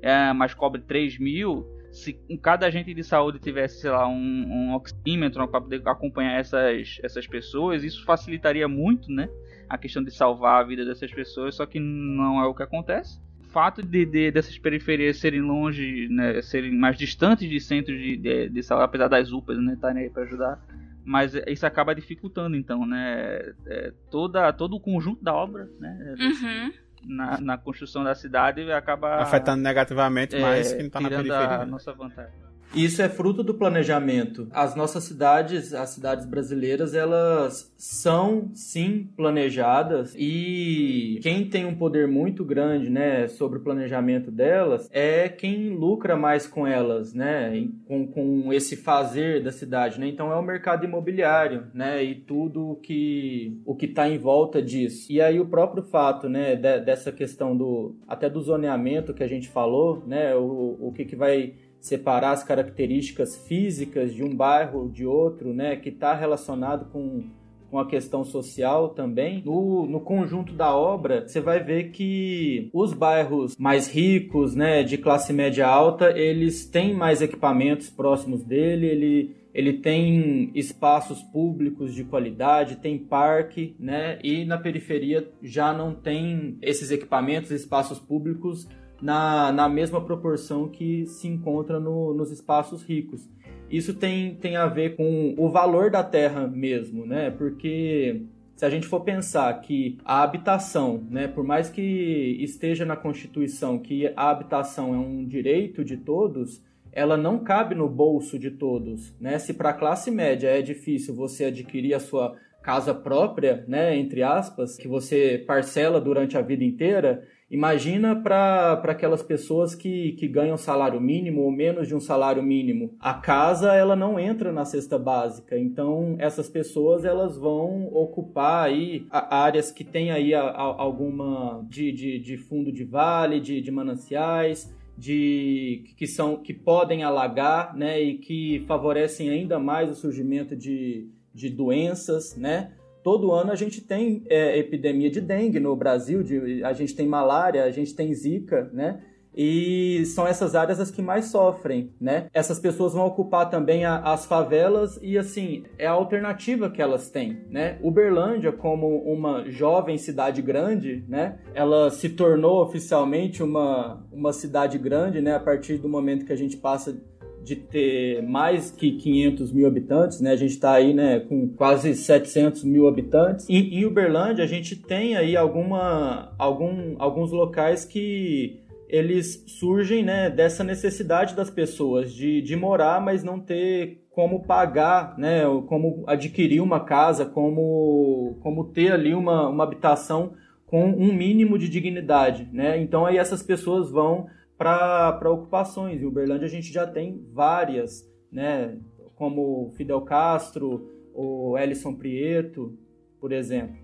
é, 0.00 0.32
mas 0.32 0.54
cobre 0.54 0.80
3 0.82 1.18
mil 1.18 1.66
se 1.94 2.12
cada 2.42 2.66
agente 2.66 2.92
de 2.92 3.04
saúde 3.04 3.38
tivesse, 3.38 3.80
sei 3.80 3.90
lá, 3.90 4.06
um, 4.08 4.14
um 4.16 4.74
oxímetro 4.74 5.46
para 5.46 5.60
poder 5.60 5.80
acompanhar 5.86 6.40
essas, 6.40 6.98
essas 7.02 7.26
pessoas, 7.26 7.84
isso 7.84 8.04
facilitaria 8.04 8.66
muito, 8.66 9.12
né? 9.12 9.28
A 9.68 9.78
questão 9.78 10.02
de 10.02 10.10
salvar 10.10 10.60
a 10.60 10.66
vida 10.66 10.84
dessas 10.84 11.12
pessoas, 11.12 11.54
só 11.54 11.64
que 11.64 11.78
não 11.78 12.40
é 12.40 12.46
o 12.46 12.54
que 12.54 12.64
acontece. 12.64 13.22
O 13.40 13.44
fato 13.44 13.80
de, 13.80 14.04
de 14.04 14.32
dessas 14.32 14.58
periferias 14.58 15.18
serem 15.18 15.40
longe, 15.40 16.08
né, 16.08 16.42
serem 16.42 16.76
mais 16.76 16.98
distantes 16.98 17.48
de 17.48 17.60
centros 17.60 17.96
de, 17.96 18.16
de, 18.16 18.48
de 18.48 18.62
saúde, 18.64 18.84
apesar 18.84 19.06
das 19.06 19.30
UPAs, 19.30 19.58
né, 19.58 19.74
estarem 19.74 20.02
aí 20.02 20.10
para 20.10 20.24
ajudar, 20.24 20.60
mas 21.04 21.34
isso 21.46 21.64
acaba 21.64 21.94
dificultando, 21.94 22.56
então, 22.56 22.84
né, 22.84 23.54
é, 23.66 23.92
toda, 24.10 24.52
todo 24.52 24.74
o 24.74 24.80
conjunto 24.80 25.22
da 25.22 25.32
obra, 25.32 25.70
né, 25.78 26.16
uhum 26.18 26.83
na, 27.06 27.40
na 27.40 27.58
construção 27.58 28.04
da 28.04 28.14
cidade 28.14 28.70
acaba 28.72 29.16
afetando 29.16 29.62
negativamente 29.62 30.36
é, 30.36 30.40
mais 30.40 30.72
quem 30.72 30.86
está 30.86 31.00
na 31.00 31.08
periferia. 31.08 31.60
a 31.60 31.66
nossa 31.66 31.92
vantagem. 31.92 32.53
Isso 32.74 33.00
é 33.00 33.08
fruto 33.08 33.44
do 33.44 33.54
planejamento. 33.54 34.48
As 34.50 34.74
nossas 34.74 35.04
cidades, 35.04 35.72
as 35.72 35.90
cidades 35.90 36.26
brasileiras, 36.26 36.92
elas 36.92 37.72
são 37.76 38.50
sim 38.52 39.08
planejadas 39.16 40.12
e 40.18 41.20
quem 41.22 41.48
tem 41.48 41.64
um 41.64 41.74
poder 41.74 42.08
muito 42.08 42.44
grande, 42.44 42.90
né, 42.90 43.28
sobre 43.28 43.58
o 43.58 43.62
planejamento 43.62 44.30
delas 44.30 44.88
é 44.92 45.28
quem 45.28 45.70
lucra 45.70 46.16
mais 46.16 46.46
com 46.46 46.66
elas, 46.66 47.14
né, 47.14 47.68
com, 47.86 48.06
com 48.08 48.52
esse 48.52 48.76
fazer 48.76 49.42
da 49.42 49.52
cidade, 49.52 50.00
né? 50.00 50.08
Então 50.08 50.32
é 50.32 50.36
o 50.36 50.42
mercado 50.42 50.84
imobiliário, 50.84 51.68
né, 51.72 52.02
e 52.02 52.14
tudo 52.14 52.80
que 52.82 53.56
o 53.64 53.76
que 53.76 53.86
está 53.86 54.08
em 54.08 54.18
volta 54.18 54.60
disso. 54.60 55.12
E 55.12 55.20
aí 55.20 55.38
o 55.38 55.46
próprio 55.46 55.82
fato, 55.82 56.28
né, 56.28 56.56
de, 56.56 56.80
dessa 56.80 57.12
questão 57.12 57.56
do 57.56 57.94
até 58.08 58.28
do 58.28 58.40
zoneamento 58.40 59.14
que 59.14 59.22
a 59.22 59.28
gente 59.28 59.48
falou, 59.48 60.02
né, 60.06 60.34
o, 60.34 60.76
o 60.80 60.92
que 60.92 61.04
que 61.04 61.14
vai 61.14 61.54
separar 61.84 62.30
as 62.30 62.42
características 62.42 63.36
físicas 63.46 64.14
de 64.14 64.24
um 64.24 64.34
bairro 64.34 64.88
de 64.88 65.04
outro, 65.04 65.52
né, 65.52 65.76
que 65.76 65.90
está 65.90 66.14
relacionado 66.14 66.86
com, 66.90 67.24
com 67.70 67.78
a 67.78 67.86
questão 67.86 68.24
social 68.24 68.88
também. 68.88 69.42
No, 69.44 69.84
no 69.86 70.00
conjunto 70.00 70.54
da 70.54 70.74
obra, 70.74 71.28
você 71.28 71.42
vai 71.42 71.62
ver 71.62 71.90
que 71.90 72.70
os 72.72 72.94
bairros 72.94 73.54
mais 73.58 73.86
ricos, 73.86 74.54
né, 74.54 74.82
de 74.82 74.96
classe 74.96 75.30
média 75.30 75.68
alta, 75.68 76.18
eles 76.18 76.64
têm 76.64 76.94
mais 76.94 77.20
equipamentos 77.20 77.90
próximos 77.90 78.42
dele, 78.42 78.86
ele 78.86 79.44
ele 79.52 79.74
tem 79.74 80.50
espaços 80.52 81.22
públicos 81.22 81.94
de 81.94 82.02
qualidade, 82.02 82.74
tem 82.74 82.98
parque, 82.98 83.76
né? 83.78 84.18
E 84.20 84.44
na 84.44 84.58
periferia 84.58 85.30
já 85.40 85.72
não 85.72 85.94
tem 85.94 86.58
esses 86.60 86.90
equipamentos, 86.90 87.52
espaços 87.52 88.00
públicos 88.00 88.66
na, 89.04 89.52
na 89.52 89.68
mesma 89.68 90.00
proporção 90.00 90.66
que 90.66 91.04
se 91.04 91.28
encontra 91.28 91.78
no, 91.78 92.14
nos 92.14 92.32
espaços 92.32 92.82
ricos. 92.82 93.28
Isso 93.70 93.92
tem, 93.92 94.34
tem 94.36 94.56
a 94.56 94.66
ver 94.66 94.96
com 94.96 95.34
o 95.36 95.50
valor 95.50 95.90
da 95.90 96.02
terra 96.02 96.46
mesmo, 96.46 97.04
né? 97.04 97.30
Porque 97.30 98.22
se 98.56 98.64
a 98.64 98.70
gente 98.70 98.86
for 98.86 99.00
pensar 99.00 99.52
que 99.60 99.98
a 100.06 100.22
habitação, 100.22 101.06
né, 101.10 101.28
por 101.28 101.44
mais 101.44 101.68
que 101.68 102.38
esteja 102.40 102.86
na 102.86 102.96
Constituição 102.96 103.78
que 103.78 104.10
a 104.16 104.30
habitação 104.30 104.94
é 104.94 104.98
um 104.98 105.26
direito 105.26 105.84
de 105.84 105.98
todos, 105.98 106.62
ela 106.90 107.18
não 107.18 107.40
cabe 107.40 107.74
no 107.74 107.90
bolso 107.90 108.38
de 108.38 108.52
todos, 108.52 109.14
né? 109.20 109.38
Se 109.38 109.52
para 109.52 109.70
a 109.70 109.74
classe 109.74 110.10
média 110.10 110.48
é 110.48 110.62
difícil 110.62 111.14
você 111.14 111.44
adquirir 111.44 111.92
a 111.92 112.00
sua 112.00 112.36
casa 112.62 112.94
própria, 112.94 113.66
né, 113.68 113.94
entre 113.94 114.22
aspas, 114.22 114.78
que 114.78 114.88
você 114.88 115.44
parcela 115.46 116.00
durante 116.00 116.38
a 116.38 116.40
vida 116.40 116.64
inteira, 116.64 117.22
Imagina 117.50 118.16
para 118.16 118.72
aquelas 118.84 119.22
pessoas 119.22 119.74
que, 119.74 120.12
que 120.12 120.26
ganham 120.26 120.56
salário 120.56 121.00
mínimo 121.00 121.42
ou 121.42 121.52
menos 121.52 121.86
de 121.86 121.94
um 121.94 122.00
salário 122.00 122.42
mínimo. 122.42 122.96
A 122.98 123.14
casa 123.14 123.74
ela 123.74 123.94
não 123.94 124.18
entra 124.18 124.50
na 124.50 124.64
cesta 124.64 124.98
básica, 124.98 125.58
então 125.58 126.16
essas 126.18 126.48
pessoas 126.48 127.04
elas 127.04 127.36
vão 127.36 127.88
ocupar 127.92 128.66
aí 128.66 129.06
áreas 129.10 129.70
que 129.70 129.84
tem 129.84 130.10
aí 130.10 130.34
a, 130.34 130.42
a, 130.42 130.62
alguma 130.62 131.64
de, 131.68 131.92
de, 131.92 132.18
de, 132.18 132.36
fundo 132.36 132.72
de 132.72 132.84
vale, 132.84 133.40
de, 133.40 133.60
de 133.60 133.70
mananciais, 133.70 134.74
de 134.96 135.84
que 135.96 136.06
são 136.06 136.36
que 136.36 136.54
podem 136.54 137.02
alagar, 137.02 137.76
né, 137.76 138.00
e 138.00 138.18
que 138.18 138.64
favorecem 138.66 139.28
ainda 139.28 139.58
mais 139.58 139.90
o 139.90 139.94
surgimento 139.94 140.56
de, 140.56 141.08
de 141.32 141.50
doenças, 141.50 142.36
né? 142.36 142.72
Todo 143.04 143.32
ano 143.32 143.52
a 143.52 143.54
gente 143.54 143.82
tem 143.82 144.24
é, 144.30 144.58
epidemia 144.58 145.10
de 145.10 145.20
dengue 145.20 145.60
no 145.60 145.76
Brasil, 145.76 146.22
de, 146.22 146.64
a 146.64 146.72
gente 146.72 146.96
tem 146.96 147.06
malária, 147.06 147.62
a 147.62 147.70
gente 147.70 147.94
tem 147.94 148.12
zika, 148.14 148.70
né? 148.72 149.00
E 149.36 150.04
são 150.06 150.26
essas 150.26 150.54
áreas 150.54 150.78
as 150.78 150.92
que 150.92 151.02
mais 151.02 151.26
sofrem, 151.26 151.92
né? 152.00 152.28
Essas 152.32 152.60
pessoas 152.60 152.92
vão 152.92 153.04
ocupar 153.04 153.50
também 153.50 153.84
a, 153.84 153.98
as 153.98 154.24
favelas 154.24 154.98
e, 155.02 155.18
assim, 155.18 155.64
é 155.76 155.86
a 155.86 155.90
alternativa 155.90 156.70
que 156.70 156.80
elas 156.80 157.10
têm, 157.10 157.40
né? 157.50 157.76
Uberlândia, 157.82 158.52
como 158.52 158.86
uma 158.98 159.50
jovem 159.50 159.98
cidade 159.98 160.40
grande, 160.40 161.04
né? 161.08 161.40
Ela 161.52 161.90
se 161.90 162.10
tornou 162.10 162.62
oficialmente 162.62 163.42
uma, 163.42 164.06
uma 164.12 164.32
cidade 164.32 164.78
grande, 164.78 165.20
né? 165.20 165.34
A 165.34 165.40
partir 165.40 165.78
do 165.78 165.88
momento 165.88 166.24
que 166.24 166.32
a 166.32 166.36
gente 166.36 166.56
passa 166.56 166.96
de 167.44 167.56
ter 167.56 168.22
mais 168.22 168.70
que 168.70 168.92
500 168.92 169.52
mil 169.52 169.66
habitantes, 169.66 170.20
né? 170.20 170.32
A 170.32 170.36
gente 170.36 170.52
está 170.52 170.72
aí, 170.72 170.94
né, 170.94 171.20
com 171.20 171.46
quase 171.48 171.94
700 171.94 172.64
mil 172.64 172.88
habitantes. 172.88 173.46
E 173.48 173.78
em 173.78 173.84
Uberlândia 173.84 174.42
a 174.42 174.48
gente 174.48 174.74
tem 174.74 175.14
aí 175.14 175.36
alguma, 175.36 176.34
algum, 176.38 176.96
alguns 176.98 177.30
locais 177.30 177.84
que 177.84 178.60
eles 178.88 179.44
surgem, 179.46 180.04
né, 180.04 180.30
dessa 180.30 180.64
necessidade 180.64 181.34
das 181.34 181.50
pessoas 181.50 182.12
de, 182.12 182.40
de 182.40 182.56
morar, 182.56 183.00
mas 183.00 183.22
não 183.22 183.38
ter 183.38 184.04
como 184.10 184.44
pagar, 184.44 185.18
né, 185.18 185.42
como 185.66 186.04
adquirir 186.06 186.60
uma 186.60 186.80
casa, 186.80 187.26
como, 187.26 188.38
como 188.40 188.64
ter 188.64 188.92
ali 188.92 189.12
uma, 189.12 189.48
uma 189.48 189.64
habitação 189.64 190.32
com 190.66 190.84
um 190.84 191.12
mínimo 191.12 191.58
de 191.58 191.68
dignidade, 191.68 192.48
né? 192.52 192.80
Então 192.80 193.04
aí 193.04 193.18
essas 193.18 193.42
pessoas 193.42 193.90
vão 193.90 194.26
para 194.56 195.30
ocupações. 195.30 196.02
Em 196.02 196.06
Uberlândia 196.06 196.46
a 196.46 196.50
gente 196.50 196.72
já 196.72 196.86
tem 196.86 197.24
várias, 197.32 198.08
né? 198.30 198.78
Como 199.14 199.72
Fidel 199.76 200.00
Castro, 200.02 200.90
o 201.12 201.56
Ellison 201.58 201.94
Prieto, 201.94 202.76
por 203.20 203.32
exemplo. 203.32 203.76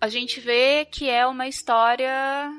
A 0.00 0.08
gente 0.08 0.40
vê 0.40 0.84
que 0.84 1.08
é 1.08 1.26
uma 1.26 1.48
história 1.48 2.50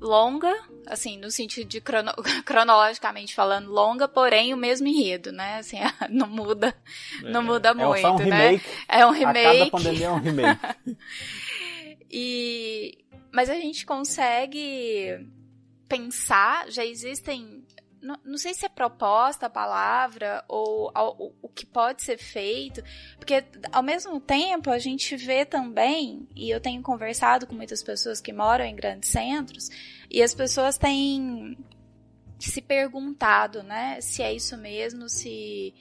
longa, 0.00 0.52
assim, 0.86 1.18
no 1.18 1.30
sentido 1.30 1.68
de 1.68 1.80
crono 1.80 2.12
cronologicamente 2.44 3.34
falando, 3.34 3.70
longa, 3.70 4.06
porém 4.06 4.52
o 4.52 4.56
mesmo 4.56 4.86
enredo, 4.86 5.32
né? 5.32 5.58
Assim, 5.58 5.78
não 6.10 6.28
muda, 6.28 6.74
não 7.22 7.40
é, 7.40 7.44
muda 7.44 7.68
é 7.70 7.74
muito, 7.74 8.06
um 8.08 8.18
né? 8.18 8.24
remake, 8.24 8.64
É 8.88 9.06
um 9.06 9.10
remake. 9.10 9.46
A 9.46 9.58
cada 9.58 9.70
pandemia 9.70 10.06
é 10.06 10.10
um 10.10 10.20
remake. 10.20 10.60
e 12.10 12.98
mas 13.32 13.50
a 13.50 13.54
gente 13.54 13.84
consegue 13.84 15.26
pensar, 15.96 16.70
já 16.70 16.84
existem. 16.84 17.64
Não, 18.00 18.18
não 18.22 18.36
sei 18.36 18.52
se 18.52 18.66
é 18.66 18.68
proposta 18.68 19.46
a 19.46 19.50
palavra 19.50 20.44
ou, 20.46 20.92
o 21.40 21.48
que 21.48 21.64
pode 21.64 22.02
ser 22.02 22.18
feito, 22.18 22.82
porque 23.16 23.42
ao 23.72 23.82
mesmo 23.82 24.20
tempo 24.20 24.70
a 24.70 24.78
gente 24.78 25.16
vê 25.16 25.46
também, 25.46 26.28
e 26.36 26.50
eu 26.50 26.60
tenho 26.60 26.82
conversado 26.82 27.46
com 27.46 27.54
muitas 27.54 27.82
pessoas 27.82 28.20
que 28.20 28.30
moram 28.30 28.66
em 28.66 28.76
grandes 28.76 29.08
centros, 29.08 29.70
e 30.10 30.22
as 30.22 30.34
pessoas 30.34 30.76
têm 30.76 31.56
se 32.38 32.60
perguntado, 32.60 33.62
né, 33.62 33.98
se 34.02 34.22
é 34.22 34.34
isso 34.34 34.58
mesmo, 34.58 35.08
se 35.08 35.72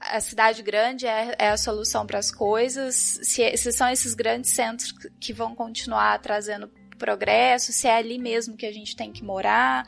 a 0.00 0.20
cidade 0.20 0.62
grande 0.62 1.06
é, 1.06 1.36
é 1.38 1.48
a 1.50 1.56
solução 1.58 2.06
para 2.06 2.18
as 2.18 2.30
coisas, 2.30 2.94
se, 2.94 3.56
se, 3.58 3.72
são 3.72 3.90
esses 3.90 4.14
grandes 4.14 4.52
centros 4.52 4.90
que 5.20 5.34
vão 5.34 5.54
continuar 5.54 6.18
trazendo 6.20 6.66
progresso, 7.02 7.72
se 7.72 7.88
é 7.88 7.96
ali 7.96 8.16
mesmo 8.16 8.56
que 8.56 8.64
a 8.64 8.72
gente 8.72 8.94
tem 8.94 9.10
que 9.10 9.24
morar. 9.24 9.84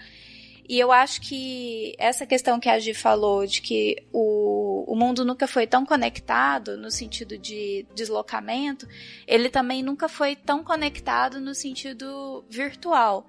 E 0.68 0.80
eu 0.80 0.90
acho 0.90 1.20
que 1.20 1.94
essa 1.96 2.26
questão 2.26 2.58
que 2.58 2.68
a 2.68 2.78
Gi 2.78 2.92
falou, 2.92 3.46
de 3.46 3.60
que 3.60 4.02
o, 4.12 4.84
o 4.90 4.96
mundo 4.96 5.24
nunca 5.24 5.46
foi 5.46 5.66
tão 5.66 5.86
conectado 5.86 6.76
no 6.76 6.90
sentido 6.90 7.38
de 7.38 7.86
deslocamento, 7.94 8.88
ele 9.26 9.48
também 9.48 9.82
nunca 9.82 10.08
foi 10.08 10.34
tão 10.34 10.64
conectado 10.64 11.38
no 11.38 11.54
sentido 11.54 12.44
virtual. 12.48 13.28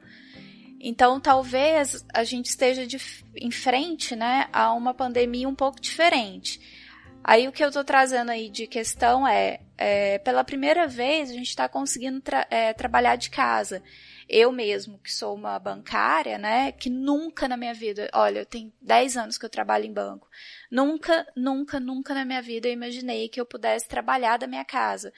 Então, 0.80 1.20
talvez 1.20 2.06
a 2.14 2.24
gente 2.24 2.48
esteja 2.48 2.88
de, 2.88 2.98
em 3.36 3.52
frente 3.52 4.16
né, 4.16 4.48
a 4.52 4.74
uma 4.74 4.94
pandemia 4.94 5.48
um 5.48 5.56
pouco 5.56 5.80
diferente. 5.80 6.60
Aí 7.24 7.48
o 7.48 7.52
que 7.52 7.64
eu 7.64 7.68
estou 7.68 7.84
trazendo 7.84 8.32
aí 8.32 8.50
de 8.50 8.66
questão 8.66 9.28
é, 9.28 9.60
é, 9.78 10.18
pela 10.20 10.44
primeira 10.44 10.88
vez 10.88 11.30
a 11.30 11.34
gente 11.34 11.50
está 11.50 11.68
conseguindo 11.68 12.22
tra 12.22 12.48
é, 12.50 12.74
trabalhar 12.74 13.16
de 13.16 13.30
casa. 13.30 13.84
Eu 14.28 14.52
mesmo, 14.52 14.98
que 15.00 15.14
sou 15.14 15.36
uma 15.36 15.60
bancária, 15.60 16.38
né, 16.38 16.72
que 16.72 16.90
nunca 16.90 17.48
na 17.48 17.56
minha 17.56 17.74
vida, 17.76 18.10
olha, 18.12 18.40
eu 18.40 18.46
tenho 18.46 18.74
10 18.82 19.18
anos 19.18 19.38
que 19.38 19.46
eu 19.46 19.50
trabalho 19.50 19.86
em 19.86 19.94
banco, 19.94 20.28
nunca, 20.72 21.28
nunca, 21.36 21.80
nunca 21.80 22.14
na 22.14 22.26
minha 22.26 22.42
vida 22.42 22.68
eu 22.68 22.74
imaginei 22.74 23.30
que 23.30 23.40
eu 23.40 23.46
pudesse 23.46 23.88
trabalhar 23.88 24.38
da 24.38 24.48
minha 24.48 24.66
casa 24.66 25.14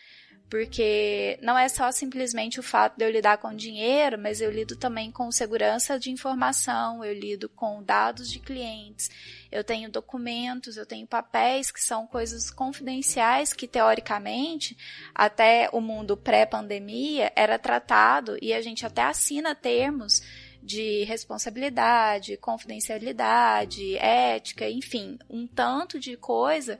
porque 0.49 1.37
não 1.41 1.57
é 1.57 1.67
só 1.67 1.91
simplesmente 1.91 2.59
o 2.59 2.63
fato 2.63 2.97
de 2.97 3.03
eu 3.03 3.11
lidar 3.11 3.37
com 3.37 3.53
dinheiro, 3.53 4.17
mas 4.17 4.39
eu 4.39 4.49
lido 4.49 4.75
também 4.75 5.11
com 5.11 5.29
segurança 5.31 5.99
de 5.99 6.09
informação, 6.09 7.03
eu 7.03 7.13
lido 7.13 7.49
com 7.49 7.83
dados 7.83 8.31
de 8.31 8.39
clientes, 8.39 9.09
eu 9.51 9.63
tenho 9.63 9.91
documentos, 9.91 10.77
eu 10.77 10.85
tenho 10.85 11.05
papéis 11.05 11.69
que 11.69 11.81
são 11.81 12.07
coisas 12.07 12.49
confidenciais 12.49 13.51
que 13.51 13.67
teoricamente 13.67 14.77
até 15.13 15.69
o 15.73 15.81
mundo 15.81 16.15
pré-pandemia 16.15 17.31
era 17.35 17.59
tratado 17.59 18.37
e 18.41 18.53
a 18.53 18.61
gente 18.61 18.85
até 18.85 19.03
assina 19.03 19.53
termos 19.53 20.21
de 20.63 21.03
responsabilidade, 21.03 22.37
confidencialidade, 22.37 23.97
ética, 23.97 24.69
enfim, 24.69 25.17
um 25.29 25.45
tanto 25.45 25.99
de 25.99 26.17
coisa 26.17 26.79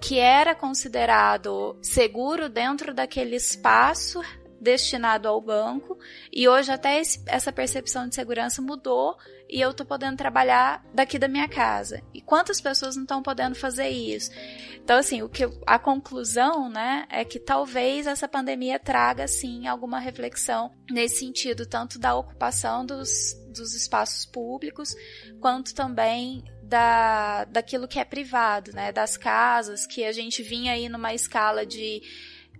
que 0.00 0.18
era 0.18 0.54
considerado 0.54 1.76
seguro 1.82 2.48
dentro 2.48 2.92
daquele 2.92 3.36
espaço 3.36 4.20
destinado 4.64 5.28
ao 5.28 5.40
banco 5.40 5.96
e 6.32 6.48
hoje 6.48 6.72
até 6.72 6.98
esse, 6.98 7.22
essa 7.26 7.52
percepção 7.52 8.08
de 8.08 8.14
segurança 8.14 8.60
mudou 8.60 9.16
e 9.48 9.60
eu 9.60 9.74
tô 9.74 9.84
podendo 9.84 10.16
trabalhar 10.16 10.84
daqui 10.92 11.18
da 11.18 11.28
minha 11.28 11.48
casa. 11.48 12.02
E 12.12 12.20
quantas 12.20 12.60
pessoas 12.60 12.96
não 12.96 13.04
estão 13.04 13.22
podendo 13.22 13.54
fazer 13.54 13.88
isso? 13.88 14.30
Então, 14.82 14.98
assim, 14.98 15.22
o 15.22 15.28
que 15.28 15.44
a 15.66 15.78
conclusão, 15.78 16.68
né, 16.68 17.06
é 17.10 17.24
que 17.24 17.38
talvez 17.38 18.06
essa 18.06 18.26
pandemia 18.26 18.78
traga, 18.78 19.28
sim, 19.28 19.66
alguma 19.66 19.98
reflexão 19.98 20.72
nesse 20.90 21.20
sentido, 21.20 21.66
tanto 21.66 21.98
da 21.98 22.16
ocupação 22.16 22.84
dos, 22.84 23.34
dos 23.54 23.74
espaços 23.74 24.26
públicos, 24.26 24.94
quanto 25.40 25.74
também 25.74 26.42
da, 26.62 27.44
daquilo 27.44 27.86
que 27.86 27.98
é 27.98 28.04
privado, 28.04 28.72
né, 28.72 28.90
das 28.90 29.16
casas, 29.16 29.86
que 29.86 30.04
a 30.04 30.12
gente 30.12 30.42
vinha 30.42 30.72
aí 30.72 30.88
numa 30.88 31.14
escala 31.14 31.64
de 31.64 32.02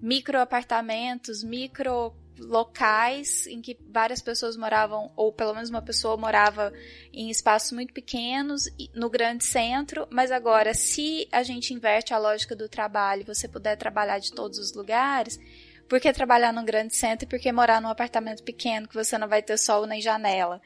micro 0.05 0.38
apartamentos, 0.38 1.42
micro 1.42 2.14
locais 2.38 3.46
em 3.46 3.62
que 3.62 3.78
várias 3.88 4.20
pessoas 4.20 4.55
moravam, 4.55 5.11
ou 5.16 5.32
pelo 5.32 5.55
menos 5.55 5.70
uma 5.70 5.80
pessoa 5.80 6.14
morava 6.14 6.74
em 7.11 7.30
espaços 7.30 7.72
muito 7.72 7.94
pequenos, 7.94 8.64
no 8.94 9.09
grande 9.09 9.44
centro, 9.44 10.07
mas 10.11 10.30
agora, 10.30 10.74
se 10.74 11.26
a 11.32 11.42
gente 11.42 11.72
inverte 11.72 12.12
a 12.12 12.18
lógica 12.18 12.55
do 12.55 12.68
trabalho, 12.68 13.24
você 13.24 13.48
puder 13.48 13.76
trabalhar 13.76 14.18
de 14.18 14.30
todos 14.32 14.59
os 14.59 14.74
lugares, 14.74 15.40
por 15.88 15.98
que 15.98 16.12
trabalhar 16.12 16.52
num 16.52 16.66
grande 16.66 16.94
centro 16.94 17.24
e 17.24 17.28
por 17.28 17.38
que 17.38 17.50
morar 17.50 17.80
num 17.80 17.88
apartamento 17.88 18.42
pequeno 18.42 18.86
que 18.86 18.94
você 18.94 19.16
não 19.16 19.28
vai 19.28 19.42
ter 19.42 19.57
sol 19.57 19.86
nem 19.86 20.02
janela? 20.02 20.61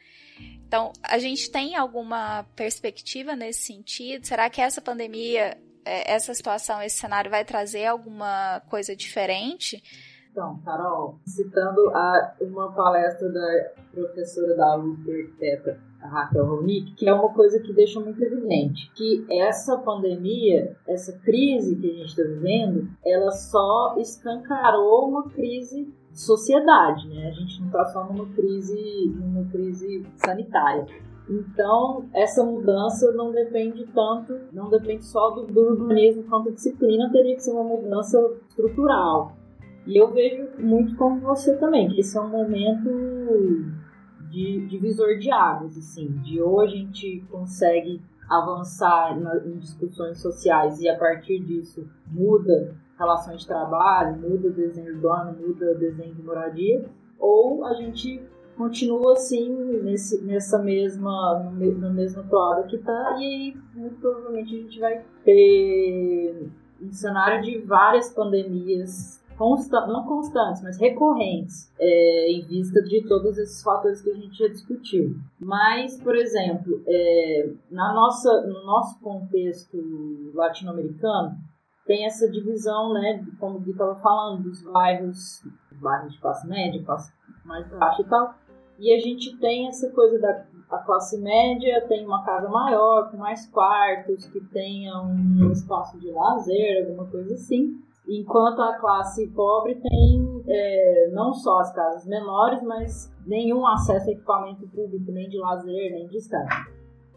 Então, 0.67 0.93
a 1.01 1.19
gente 1.19 1.49
tem 1.49 1.77
alguma 1.77 2.43
perspectiva 2.57 3.37
nesse 3.37 3.63
sentido? 3.63 4.27
Será 4.27 4.51
que 4.51 4.61
essa 4.61 4.81
pandemia 4.81 5.57
essa 5.85 6.35
situação, 6.35 6.83
esse 6.83 6.97
cenário 6.97 7.31
vai 7.31 7.45
trazer 7.45 7.87
alguma 7.87 8.61
coisa 8.69 8.95
diferente? 8.95 9.83
Então, 10.31 10.61
Carol, 10.65 11.19
citando 11.27 11.91
a, 11.91 12.35
uma 12.41 12.73
palestra 12.73 13.29
da 13.29 13.71
professora 13.93 14.55
da 14.55 14.77
USP, 14.77 15.11
arquiteta 15.11 15.81
Raquel 16.01 16.47
Ronick, 16.47 16.95
que 16.95 17.09
é 17.09 17.13
uma 17.13 17.33
coisa 17.33 17.59
que 17.61 17.73
deixa 17.73 17.99
muito 17.99 18.23
evidente, 18.23 18.91
que 18.95 19.27
essa 19.29 19.77
pandemia, 19.79 20.77
essa 20.87 21.19
crise 21.19 21.75
que 21.77 21.91
a 21.91 21.95
gente 21.95 22.07
está 22.07 22.23
vivendo, 22.23 22.89
ela 23.05 23.31
só 23.33 23.97
escancarou 23.99 25.09
uma 25.09 25.29
crise 25.29 25.93
de 26.13 26.21
sociedade, 26.21 27.09
né? 27.09 27.29
A 27.29 27.33
gente 27.33 27.61
não 27.61 27.67
está 27.67 27.85
só 27.87 28.05
numa 28.05 28.27
crise, 28.35 29.13
numa 29.17 29.45
crise 29.51 30.07
sanitária. 30.17 30.87
Então, 31.29 32.07
essa 32.15 32.43
mudança 32.43 33.13
não 33.13 33.31
depende 33.31 33.87
tanto, 33.95 34.39
não 34.53 34.71
depende 34.71 35.05
só 35.05 35.31
do, 35.31 35.47
do 35.47 35.61
urbanismo 35.61 36.25
quanto 36.25 36.53
disciplina, 36.53 37.11
teria 37.13 37.37
que 37.37 37.43
ser 37.43 37.53
uma 37.53 37.65
mudança 37.65 38.19
estrutural. 38.49 39.37
E 39.87 39.97
eu 39.97 40.11
vejo 40.11 40.49
muito 40.59 40.97
como 40.97 41.21
você 41.21 41.57
também, 41.57 41.89
que 41.89 42.01
esse 42.01 42.17
é 42.17 42.21
um 42.21 42.29
momento 42.29 42.91
de 44.31 44.67
divisor 44.67 45.19
de 45.19 45.31
águas, 45.31 45.77
assim, 45.77 46.09
de 46.23 46.41
hoje 46.41 46.75
a 46.75 46.79
gente 46.79 47.25
consegue 47.31 48.01
avançar 48.29 49.19
na, 49.19 49.37
em 49.39 49.59
discussões 49.59 50.21
sociais 50.21 50.81
e 50.81 50.89
a 50.89 50.99
partir 50.99 51.41
disso 51.41 51.89
muda 52.07 52.77
relações 52.99 53.41
de 53.41 53.47
trabalho, 53.47 54.21
muda 54.21 54.51
desenho 54.51 54.95
urbano, 54.95 55.37
muda 55.41 55.75
desenho 55.75 56.15
de 56.15 56.23
moradia, 56.23 56.85
ou 57.19 57.65
a 57.65 57.75
gente 57.75 58.21
continua 58.59 59.13
assim 59.13 59.49
nesse, 59.83 60.23
nessa 60.25 60.59
mesma 60.59 61.51
no, 61.55 61.95
mesmo 61.95 62.29
toada 62.29 62.65
que 62.65 62.77
tá 62.79 63.17
e 63.19 63.25
aí 63.25 63.57
muito 63.75 63.97
provavelmente 64.01 64.55
a 64.55 64.59
gente 64.59 64.81
vai 64.81 65.05
ter 65.25 66.51
um 66.83 66.93
cenário 66.93 67.43
de 67.43 67.59
várias 67.61 68.13
pandemias 68.13 69.19
consta, 69.39 69.87
não 69.87 70.05
constantes, 70.05 70.61
mas 70.63 70.79
recorrentes 70.79 71.73
é, 71.79 72.33
em 72.33 72.45
vista 72.45 72.83
de 72.83 73.07
todos 73.07 73.39
esses 73.39 73.63
fatores 73.63 74.03
que 74.03 74.11
a 74.11 74.15
gente 74.15 74.37
já 74.37 74.49
discutiu. 74.49 75.15
Mas, 75.39 75.97
por 76.03 76.17
exemplo, 76.17 76.83
é, 76.87 77.53
na 77.71 77.95
nossa, 77.95 78.43
no 78.43 78.67
nosso 78.67 79.01
contexto 79.01 79.79
latino-americano, 80.35 81.37
tem 81.87 82.05
essa 82.05 82.29
divisão, 82.29 82.93
né, 82.93 83.25
como 83.39 83.57
o 83.57 83.61
Gui 83.61 83.71
estava 83.71 83.95
falando, 83.95 84.43
dos 84.43 84.61
bairros, 84.63 85.43
bairros 85.81 86.13
de 86.13 86.21
classe 86.21 86.47
média, 86.47 86.85
classe 86.85 87.13
mais 87.45 87.67
baixa 87.69 88.03
e 88.03 88.05
tal, 88.05 88.35
e 88.79 88.93
a 88.95 88.99
gente 88.99 89.37
tem 89.39 89.69
essa 89.69 89.91
coisa 89.91 90.19
da 90.19 90.47
a 90.71 90.79
classe 90.79 91.19
média 91.19 91.81
tem 91.89 92.05
uma 92.05 92.23
casa 92.25 92.47
maior, 92.49 93.11
com 93.11 93.17
mais 93.17 93.47
quartos, 93.47 94.27
que 94.27 94.39
tenha 94.39 95.01
um 95.01 95.51
espaço 95.51 95.99
de 95.99 96.11
lazer, 96.11 96.85
alguma 96.85 97.07
coisa 97.07 97.33
assim. 97.35 97.81
Enquanto 98.07 98.61
a 98.61 98.79
classe 98.79 99.27
pobre 99.29 99.77
tem 99.77 100.43
é, 100.47 101.11
não 101.13 101.33
só 101.33 101.61
as 101.61 101.73
casas 101.73 102.07
menores, 102.07 102.63
mas 102.63 103.11
nenhum 103.27 103.67
acesso 103.67 104.09
a 104.09 104.13
equipamento 104.13 104.67
público, 104.69 105.11
nem 105.11 105.29
de 105.29 105.39
lazer, 105.39 105.93
nem 105.93 106.07
de 106.07 106.19
estado. 106.19 106.49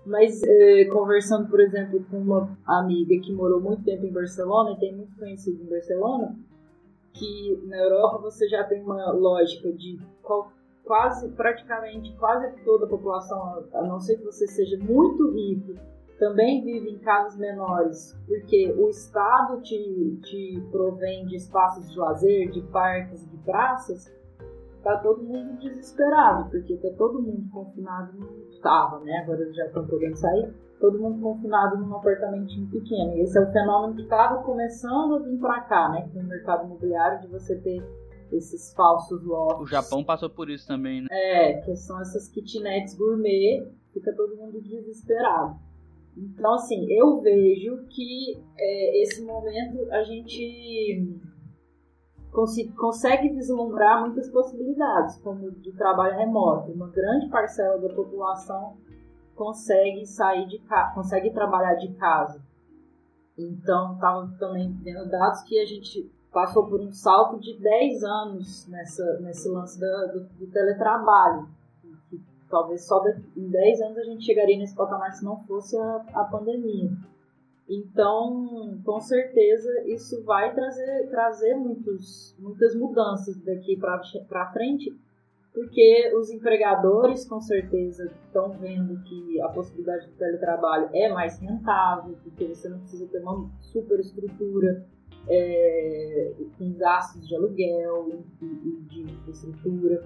Mas 0.05 0.41
é, 0.43 0.85
conversando, 0.85 1.49
por 1.49 1.59
exemplo, 1.59 2.03
com 2.09 2.19
uma 2.19 2.57
amiga 2.65 3.17
que 3.21 3.31
morou 3.31 3.61
muito 3.61 3.83
tempo 3.83 4.05
em 4.05 4.11
Barcelona 4.11 4.71
e 4.71 4.79
tem 4.79 4.95
muito 4.95 5.15
conhecido 5.17 5.61
em 5.61 5.69
Barcelona, 5.69 6.35
que 7.13 7.61
na 7.67 7.77
Europa 7.77 8.17
você 8.19 8.47
já 8.47 8.63
tem 8.63 8.81
uma 8.81 9.11
lógica 9.11 9.71
de 9.71 9.99
qual, 10.23 10.51
quase, 10.85 11.29
praticamente 11.29 12.15
quase 12.17 12.51
toda 12.63 12.85
a 12.85 12.89
população, 12.89 13.65
a 13.73 13.81
não 13.83 13.99
ser 13.99 14.17
que 14.17 14.25
você 14.25 14.47
seja 14.47 14.77
muito 14.77 15.31
rico, 15.31 15.73
também 16.19 16.63
vive 16.63 16.91
em 16.91 16.99
casas 16.99 17.35
menores, 17.35 18.15
porque 18.27 18.71
o 18.77 18.89
Estado 18.89 19.59
te, 19.61 20.19
te 20.21 20.63
provém 20.71 21.25
de 21.25 21.35
espaços 21.35 21.89
de 21.89 21.97
lazer, 21.97 22.51
de 22.51 22.61
parques, 22.67 23.27
de 23.27 23.37
praças, 23.37 24.13
tá 24.83 24.97
todo 24.97 25.23
mundo 25.23 25.59
desesperado, 25.59 26.49
porque 26.49 26.77
tá 26.77 26.89
todo 26.97 27.21
mundo 27.21 27.49
confinado, 27.51 28.11
estava, 28.51 28.99
né? 28.99 29.21
Agora 29.23 29.51
já 29.51 29.65
estão 29.65 29.85
podendo 29.87 30.15
sair, 30.15 30.53
todo 30.79 30.99
mundo 30.99 31.21
confinado 31.21 31.77
num 31.77 31.95
apartamentinho 31.95 32.67
pequeno. 32.69 33.13
E 33.17 33.21
esse 33.21 33.37
é 33.37 33.41
o 33.41 33.51
fenômeno 33.51 33.95
que 33.95 34.03
estava 34.03 34.43
começando 34.43 35.15
a 35.15 35.19
vir 35.19 35.39
para 35.39 35.61
cá, 35.61 35.89
né? 35.89 36.09
No 36.13 36.23
mercado 36.23 36.65
imobiliário, 36.65 37.21
de 37.21 37.27
você 37.27 37.55
ter 37.59 37.81
esses 38.31 38.73
falsos 38.73 39.23
lofts. 39.23 39.61
O 39.61 39.67
Japão 39.67 40.03
passou 40.03 40.29
por 40.29 40.49
isso 40.49 40.67
também, 40.67 41.01
né? 41.01 41.07
É, 41.11 41.53
que 41.61 41.75
são 41.75 41.99
essas 42.01 42.27
kitnets 42.29 42.95
gourmet, 42.95 43.67
fica 43.93 44.13
todo 44.15 44.35
mundo 44.35 44.61
desesperado. 44.61 45.59
Então, 46.17 46.55
assim, 46.55 46.91
eu 46.91 47.21
vejo 47.21 47.85
que 47.89 48.41
é, 48.57 49.01
esse 49.01 49.23
momento 49.23 49.89
a 49.91 50.03
gente 50.03 51.17
cons 52.31 52.55
consegue 52.77 53.29
vislumbrar 53.29 54.01
muitas 54.01 54.29
possibilidades, 54.29 55.17
como 55.17 55.51
de 55.51 55.71
trabalho 55.73 56.17
remoto. 56.17 56.71
Uma 56.71 56.89
grande 56.89 57.29
parcela 57.29 57.77
da 57.79 57.93
população 57.93 58.77
consegue 59.35 60.05
sair 60.05 60.47
de 60.47 60.59
casa, 60.59 60.93
consegue 60.93 61.31
trabalhar 61.31 61.75
de 61.75 61.93
casa. 61.93 62.41
Então, 63.37 63.95
estava 63.95 64.27
também 64.37 64.71
vendo 64.83 65.09
dados 65.09 65.41
que 65.43 65.59
a 65.59 65.65
gente 65.65 66.11
passou 66.31 66.65
por 66.67 66.79
um 66.79 66.91
salto 66.91 67.39
de 67.39 67.57
10 67.59 68.03
anos 68.03 68.67
nessa, 68.67 69.19
nesse 69.19 69.49
lance 69.49 69.79
do, 69.79 70.27
do, 70.39 70.47
teletrabalho. 70.47 71.47
Que, 72.09 72.19
talvez 72.49 72.85
só 72.85 73.03
em 73.35 73.49
10 73.49 73.81
anos 73.81 73.97
a 73.97 74.03
gente 74.03 74.25
chegaria 74.25 74.57
nesse 74.57 74.75
patamar 74.75 75.11
se 75.13 75.23
não 75.23 75.37
fosse 75.41 75.77
a, 75.77 76.05
a 76.13 76.23
pandemia. 76.25 76.89
Então, 77.69 78.81
com 78.83 78.99
certeza, 78.99 79.69
isso 79.85 80.23
vai 80.23 80.53
trazer, 80.53 81.07
trazer 81.09 81.55
muitos, 81.55 82.35
muitas 82.37 82.75
mudanças 82.75 83.37
daqui 83.43 83.77
para 83.77 84.51
frente, 84.51 84.93
porque 85.53 86.13
os 86.17 86.29
empregadores, 86.31 87.25
com 87.27 87.39
certeza, 87.39 88.11
estão 88.25 88.49
vendo 88.51 89.01
que 89.03 89.39
a 89.41 89.49
possibilidade 89.49 90.07
de 90.07 90.13
teletrabalho 90.13 90.89
é 90.93 91.09
mais 91.09 91.39
rentável, 91.39 92.17
porque 92.23 92.47
você 92.47 92.67
não 92.67 92.79
precisa 92.79 93.07
ter 93.07 93.19
uma 93.19 93.49
super 93.59 93.99
estrutura 93.99 94.85
é, 95.27 96.33
com 96.57 96.73
gastos 96.73 97.27
de 97.27 97.35
aluguel 97.35 98.23
e, 98.41 98.45
e 98.45 98.81
de 98.89 99.01
infraestrutura. 99.01 100.03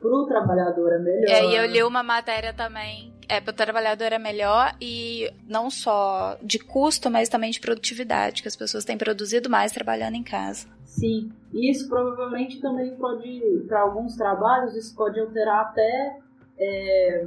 Para 0.00 0.10
o 0.10 0.26
trabalhador 0.26 0.92
é 0.92 0.98
melhor. 0.98 1.28
É, 1.28 1.44
e 1.44 1.56
eu 1.56 1.66
li 1.66 1.82
uma 1.82 2.02
matéria 2.02 2.52
também. 2.52 3.12
É, 3.28 3.40
para 3.40 3.50
o 3.50 3.54
trabalhador 3.54 4.12
é 4.12 4.18
melhor 4.18 4.74
e 4.80 5.30
não 5.46 5.68
só 5.68 6.38
de 6.42 6.58
custo, 6.58 7.10
mas 7.10 7.28
também 7.28 7.50
de 7.50 7.60
produtividade, 7.60 8.40
que 8.40 8.48
as 8.48 8.56
pessoas 8.56 8.84
têm 8.84 8.96
produzido 8.96 9.50
mais 9.50 9.72
trabalhando 9.72 10.14
em 10.14 10.22
casa. 10.22 10.66
Sim, 10.84 11.30
e 11.52 11.70
isso 11.70 11.88
provavelmente 11.88 12.60
também 12.60 12.94
pode, 12.96 13.64
para 13.66 13.80
alguns 13.82 14.16
trabalhos, 14.16 14.74
isso 14.74 14.94
pode 14.96 15.20
alterar 15.20 15.66
até 15.66 16.18
é, 16.58 17.26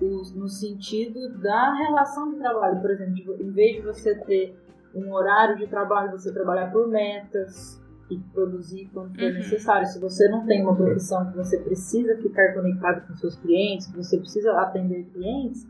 no 0.00 0.48
sentido 0.48 1.36
da 1.38 1.74
relação 1.74 2.30
de 2.30 2.38
trabalho. 2.38 2.80
Por 2.80 2.90
exemplo, 2.90 3.36
em 3.40 3.50
vez 3.50 3.76
de 3.76 3.82
você 3.82 4.14
ter 4.14 4.56
um 4.94 5.12
horário 5.12 5.56
de 5.56 5.66
trabalho, 5.66 6.10
você 6.10 6.32
trabalhar 6.32 6.70
por 6.72 6.88
metas 6.88 7.80
e 8.10 8.18
produzir 8.32 8.90
quando 8.92 9.14
for 9.14 9.24
uhum. 9.24 9.34
necessário. 9.34 9.86
Se 9.86 10.00
você 10.00 10.28
não 10.28 10.44
tem 10.44 10.62
uma 10.62 10.74
profissão 10.74 11.30
que 11.30 11.36
você 11.36 11.58
precisa 11.58 12.16
ficar 12.16 12.54
conectado 12.54 13.06
com 13.06 13.14
seus 13.14 13.36
clientes, 13.36 13.86
que 13.86 13.96
você 13.96 14.18
precisa 14.18 14.52
atender 14.60 15.04
clientes, 15.12 15.66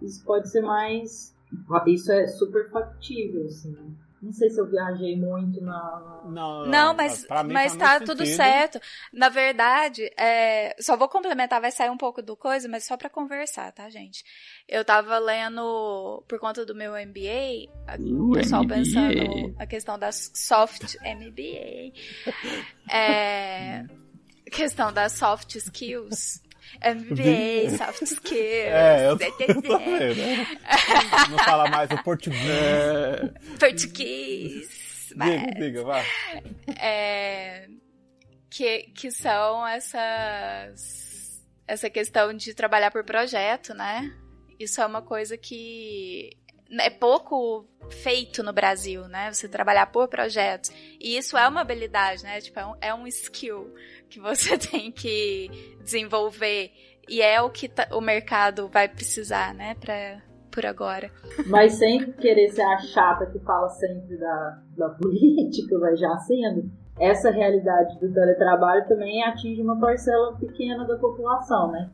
isso 0.00 0.24
pode 0.24 0.48
ser 0.48 0.62
mais. 0.62 1.34
Isso 1.86 2.10
é 2.10 2.26
super 2.26 2.68
factível, 2.70 3.44
assim. 3.44 3.76
Não 4.24 4.32
sei 4.32 4.48
se 4.48 4.58
eu 4.58 4.66
viajei 4.66 5.16
muito 5.16 5.60
na. 5.60 6.22
Não, 6.24 6.64
não, 6.64 6.94
mas, 6.94 7.26
pra 7.26 7.44
mim 7.44 7.52
mas 7.52 7.76
tá 7.76 8.00
tudo 8.00 8.24
sentido. 8.24 8.36
certo. 8.36 8.80
Na 9.12 9.28
verdade, 9.28 10.10
é, 10.18 10.74
só 10.80 10.96
vou 10.96 11.08
complementar, 11.08 11.60
vai 11.60 11.70
sair 11.70 11.90
um 11.90 11.96
pouco 11.98 12.22
do 12.22 12.34
coisa, 12.34 12.66
mas 12.68 12.84
só 12.86 12.96
pra 12.96 13.10
conversar, 13.10 13.70
tá, 13.72 13.90
gente? 13.90 14.24
Eu 14.66 14.82
tava 14.84 15.18
lendo, 15.18 16.24
por 16.26 16.38
conta 16.38 16.64
do 16.64 16.74
meu 16.74 16.92
MBA, 16.96 17.70
a- 17.86 17.96
o 18.00 18.32
pessoal 18.32 18.62
MBA. 18.64 18.74
pensando 18.76 19.54
a 19.58 19.66
questão 19.66 19.98
das 19.98 20.30
soft 20.34 20.96
MBA. 21.02 21.92
É, 22.90 23.84
questão 24.50 24.92
das 24.92 25.12
soft 25.12 25.54
skills. 25.56 26.42
MBA, 26.84 27.76
soft 27.76 28.02
skills. 28.02 28.40
É, 28.42 29.08
eu 29.10 29.62
tô, 29.62 29.78
né? 29.78 30.46
Não 31.30 31.38
fala 31.38 31.68
mais 31.70 31.90
o 31.90 32.02
português. 32.02 32.40
Português. 33.58 35.12
mas- 35.16 35.40
Diga, 35.40 35.54
diga, 35.60 35.84
vai. 35.84 36.04
é, 36.78 37.68
que, 38.50 38.82
que 38.94 39.10
são 39.10 39.66
essas 39.66 41.42
essa 41.66 41.88
questão 41.88 42.34
de 42.34 42.52
trabalhar 42.54 42.90
por 42.90 43.04
projeto, 43.04 43.72
né? 43.74 44.12
Isso 44.60 44.80
é 44.82 44.86
uma 44.86 45.00
coisa 45.00 45.36
que 45.38 46.30
é 46.78 46.90
pouco 46.90 47.66
feito 48.02 48.42
no 48.42 48.52
Brasil, 48.52 49.08
né? 49.08 49.32
Você 49.32 49.48
trabalhar 49.48 49.86
por 49.86 50.08
projetos. 50.08 50.70
E 51.00 51.16
isso 51.16 51.36
é 51.38 51.48
uma 51.48 51.62
habilidade, 51.62 52.22
né? 52.22 52.40
Tipo, 52.40 52.60
é 52.60 52.66
um, 52.66 52.74
é 52.82 52.94
um 52.94 53.06
skill 53.06 53.74
que 54.14 54.20
você 54.20 54.56
tem 54.70 54.90
que 54.90 55.50
desenvolver. 55.82 56.70
E 57.08 57.20
é 57.20 57.40
o 57.42 57.50
que 57.50 57.68
tá- 57.68 57.88
o 57.92 58.00
mercado 58.00 58.68
vai 58.68 58.88
precisar, 58.88 59.52
né? 59.54 59.74
Pra, 59.80 60.22
por 60.50 60.64
agora. 60.64 61.10
Mas 61.46 61.74
sem 61.74 62.12
querer 62.12 62.48
ser 62.50 62.62
a 62.62 62.78
chata 62.78 63.26
que 63.26 63.38
fala 63.40 63.68
sempre 63.70 64.16
da, 64.16 64.62
da 64.76 64.88
política, 64.90 65.78
mas 65.78 66.00
já 66.00 66.16
sendo, 66.18 66.70
essa 66.98 67.30
realidade 67.30 67.98
do 68.00 68.12
teletrabalho 68.12 68.86
também 68.88 69.22
atinge 69.24 69.60
uma 69.60 69.78
parcela 69.78 70.36
pequena 70.38 70.86
da 70.86 70.96
população, 70.96 71.72
né? 71.72 71.90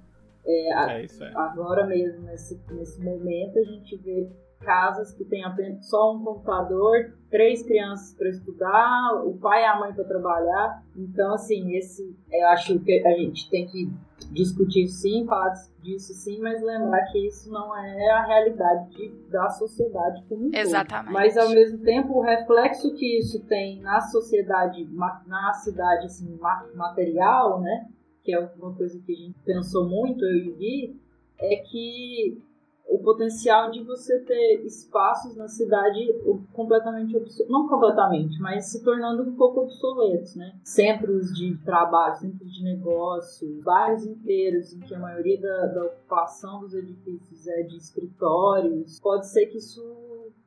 É, 0.46 0.72
a- 0.74 0.92
É 0.92 1.04
isso, 1.04 1.24
é. 1.24 1.32
agora 1.34 1.86
mesmo, 1.86 2.22
nesse, 2.22 2.60
nesse 2.70 3.00
momento, 3.02 3.58
a 3.58 3.62
gente 3.64 3.96
vê 3.98 4.28
casas 4.60 5.12
que 5.12 5.24
tem 5.24 5.42
apenas 5.44 5.88
só 5.88 6.14
um 6.14 6.22
computador, 6.22 7.14
três 7.30 7.62
crianças 7.62 8.14
para 8.14 8.28
estudar, 8.28 9.22
o 9.24 9.36
pai 9.38 9.62
e 9.62 9.66
a 9.66 9.78
mãe 9.78 9.92
para 9.92 10.04
trabalhar. 10.04 10.82
Então, 10.96 11.34
assim, 11.34 11.74
esse 11.76 12.14
eu 12.30 12.46
acho 12.48 12.78
que 12.80 13.06
a 13.06 13.12
gente 13.12 13.48
tem 13.50 13.66
que 13.66 13.90
discutir 14.32 14.86
sim, 14.88 15.24
falar 15.26 15.52
disso 15.82 16.12
sim, 16.12 16.38
mas 16.40 16.62
lembrar 16.62 17.06
que 17.06 17.26
isso 17.26 17.50
não 17.50 17.74
é 17.76 18.10
a 18.10 18.24
realidade 18.26 18.90
de- 18.90 19.28
da 19.30 19.48
sociedade 19.48 20.22
como 20.28 20.46
um 20.46 20.50
todo. 20.50 20.60
Exatamente. 20.60 21.12
Mas 21.12 21.36
ao 21.38 21.48
mesmo 21.48 21.78
tempo, 21.78 22.18
o 22.18 22.22
reflexo 22.22 22.94
que 22.94 23.18
isso 23.18 23.42
tem 23.46 23.80
na 23.80 24.00
sociedade, 24.02 24.86
na 25.26 25.52
cidade 25.54 26.04
assim, 26.06 26.36
ma- 26.38 26.68
material, 26.74 27.60
né? 27.60 27.88
Que 28.22 28.34
é 28.34 28.38
uma 28.38 28.74
coisa 28.74 29.00
que 29.00 29.12
a 29.12 29.16
gente 29.16 29.38
pensou 29.44 29.88
muito, 29.88 30.22
eu 30.22 30.36
e 30.36 30.50
o 30.50 30.56
Gui, 30.56 31.00
é 31.38 31.56
que 31.56 32.38
o 32.86 32.98
potencial 32.98 33.70
de 33.70 33.82
você 33.84 34.18
ter 34.20 34.62
espaços 34.64 35.36
na 35.36 35.46
cidade 35.46 36.12
completamente 36.52 37.16
obsoletos, 37.16 37.48
não 37.48 37.68
completamente, 37.68 38.38
mas 38.40 38.66
se 38.66 38.82
tornando 38.82 39.22
um 39.22 39.36
pouco 39.36 39.60
obsoletos, 39.60 40.34
né? 40.34 40.58
Centros 40.64 41.32
de 41.32 41.56
trabalho, 41.64 42.16
centros 42.16 42.52
de 42.52 42.64
negócio, 42.64 43.60
bairros 43.62 44.04
inteiros 44.04 44.72
em 44.72 44.80
que 44.80 44.94
a 44.94 44.98
maioria 44.98 45.40
da, 45.40 45.66
da 45.66 45.84
ocupação 45.84 46.60
dos 46.60 46.74
edifícios 46.74 47.46
é 47.46 47.62
de 47.62 47.76
escritórios, 47.76 48.98
pode 49.00 49.26
ser 49.28 49.46
que 49.46 49.58
isso, 49.58 49.82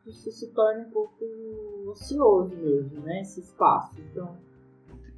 isso 0.05 0.29
se 0.31 0.51
torne 0.53 0.85
um 0.85 0.89
pouco 0.91 1.23
ocioso 1.87 2.53
mesmo, 2.55 3.01
né? 3.01 3.21
Esse 3.21 3.39
espaço. 3.39 3.95
Então, 4.11 4.35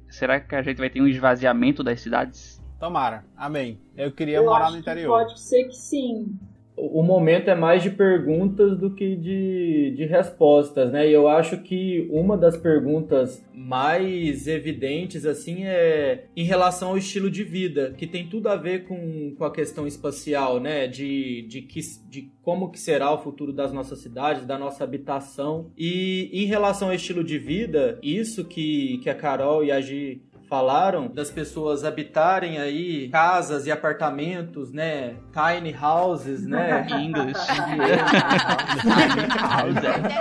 Será 0.08 0.38
que 0.38 0.54
a 0.54 0.62
gente 0.62 0.78
vai 0.78 0.88
ter 0.88 1.02
um 1.02 1.08
esvaziamento 1.08 1.82
das 1.82 2.00
cidades? 2.00 2.62
Tomara. 2.78 3.24
Amém. 3.36 3.80
Eu 3.96 4.12
queria 4.12 4.36
eu 4.36 4.44
morar 4.44 4.66
acho 4.66 4.76
no 4.76 4.82
que 4.82 4.88
interior. 4.90 5.08
pode 5.08 5.40
ser 5.40 5.64
que 5.64 5.74
sim. 5.74 6.38
O 6.76 7.02
momento 7.02 7.48
é 7.48 7.54
mais 7.54 7.82
de 7.82 7.90
perguntas 7.90 8.76
do 8.76 8.90
que 8.90 9.16
de, 9.16 9.94
de 9.96 10.04
respostas, 10.04 10.92
né? 10.92 11.08
E 11.08 11.12
eu 11.12 11.26
acho 11.26 11.62
que 11.62 12.06
uma 12.10 12.36
das 12.36 12.56
perguntas 12.56 13.42
mais 13.54 14.46
evidentes, 14.46 15.24
assim, 15.24 15.64
é 15.64 16.26
em 16.36 16.44
relação 16.44 16.90
ao 16.90 16.98
estilo 16.98 17.30
de 17.30 17.42
vida, 17.42 17.94
que 17.96 18.06
tem 18.06 18.28
tudo 18.28 18.48
a 18.48 18.56
ver 18.56 18.84
com, 18.84 19.34
com 19.36 19.44
a 19.44 19.50
questão 19.50 19.86
espacial, 19.86 20.60
né? 20.60 20.86
De, 20.86 21.42
de, 21.48 21.62
que, 21.62 21.80
de 22.10 22.30
como 22.42 22.70
que 22.70 22.78
será 22.78 23.10
o 23.10 23.18
futuro 23.18 23.54
das 23.54 23.72
nossas 23.72 24.00
cidades, 24.00 24.44
da 24.44 24.58
nossa 24.58 24.84
habitação. 24.84 25.70
E 25.78 26.28
em 26.30 26.44
relação 26.44 26.88
ao 26.88 26.94
estilo 26.94 27.24
de 27.24 27.38
vida, 27.38 27.98
isso 28.02 28.44
que, 28.44 28.98
que 28.98 29.08
a 29.08 29.14
Carol 29.14 29.64
e 29.64 29.72
a 29.72 29.80
Gi 29.80 30.20
falaram 30.48 31.08
das 31.08 31.30
pessoas 31.30 31.84
habitarem 31.84 32.58
aí 32.58 33.08
casas 33.08 33.66
e 33.66 33.70
apartamentos, 33.70 34.72
né? 34.72 35.16
Tiny 35.32 35.74
houses, 35.80 36.46
né? 36.46 36.86
Inglês. 37.00 37.36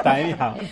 Tiny 0.04 0.34
house. 0.38 0.70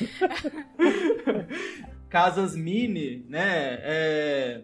casas 2.09 2.55
mini, 2.55 3.25
né? 3.27 3.79
é, 3.83 4.61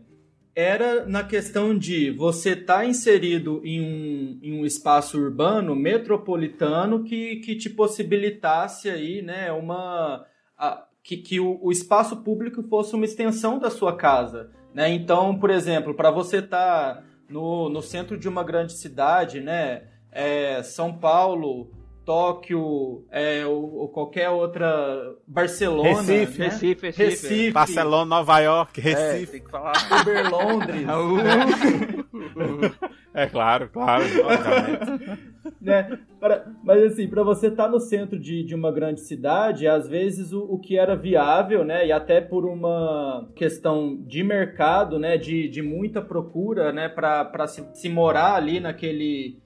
era 0.56 1.06
na 1.06 1.24
questão 1.24 1.78
de 1.78 2.12
você 2.12 2.52
estar 2.52 2.86
inserido 2.86 3.62
em 3.64 3.82
um, 3.82 4.40
em 4.42 4.60
um 4.60 4.66
espaço 4.66 5.18
urbano, 5.18 5.76
metropolitano, 5.76 7.04
que, 7.04 7.38
que 7.38 7.56
te 7.56 7.70
possibilitasse 7.70 8.90
aí, 8.90 9.22
né? 9.22 9.52
Uma 9.52 10.26
a- 10.58 10.86
que, 11.02 11.18
que 11.18 11.40
o, 11.40 11.58
o 11.64 11.72
espaço 11.72 12.18
público 12.18 12.62
fosse 12.64 12.94
uma 12.94 13.06
extensão 13.06 13.58
da 13.58 13.70
sua 13.70 13.96
casa, 13.96 14.52
né? 14.74 14.90
Então, 14.90 15.38
por 15.38 15.50
exemplo, 15.50 15.94
para 15.94 16.12
você 16.12 16.38
estar 16.38 17.04
no, 17.30 17.70
no 17.70 17.82
centro 17.82 18.18
de 18.18 18.28
uma 18.28 18.44
grande 18.44 18.74
cidade, 18.74 19.40
né? 19.42 19.84
É, 20.12 20.64
São 20.64 20.92
Paulo, 20.92 21.70
Tóquio, 22.04 23.06
é, 23.12 23.46
ou, 23.46 23.72
ou 23.76 23.90
qualquer 23.90 24.30
outra 24.30 25.16
Barcelona, 25.28 26.02
Recife, 26.02 26.40
né? 26.40 26.46
Recife, 26.46 26.86
Recife. 26.88 27.04
Recife, 27.04 27.52
Barcelona, 27.52 28.06
Nova 28.06 28.40
York, 28.40 28.80
É, 28.80 28.84
Recife. 28.84 29.32
tem 29.34 29.44
que 29.44 29.52
falar. 29.52 29.74
Uber 30.02 30.30
Londres, 30.32 30.86
É, 33.20 33.28
claro, 33.28 33.70
claro. 33.70 34.04
né? 35.62 36.00
Pra- 36.20 36.46
mas 36.64 36.84
assim, 36.84 37.08
para 37.08 37.22
você 37.22 37.48
estar 37.48 37.68
no 37.68 37.80
centro 37.80 38.18
de, 38.18 38.44
de 38.44 38.56
uma 38.56 38.72
grande 38.72 39.02
cidade, 39.02 39.68
às 39.68 39.90
vezes 39.90 40.32
o, 40.32 40.42
o 40.44 40.58
que 40.58 40.78
era 40.78 40.96
viável, 40.96 41.66
né? 41.66 41.86
E 41.86 41.92
até 41.92 42.22
por 42.22 42.46
uma 42.46 43.30
questão 43.36 43.98
de 44.08 44.24
mercado, 44.24 44.98
né? 44.98 45.18
De, 45.18 45.50
de 45.50 45.62
muita 45.62 46.02
procura, 46.02 46.72
né? 46.72 46.88
Para 46.88 47.46
se, 47.48 47.68
se 47.74 47.90
morar 47.90 48.36
ali 48.36 48.62
naquele, 48.62 49.38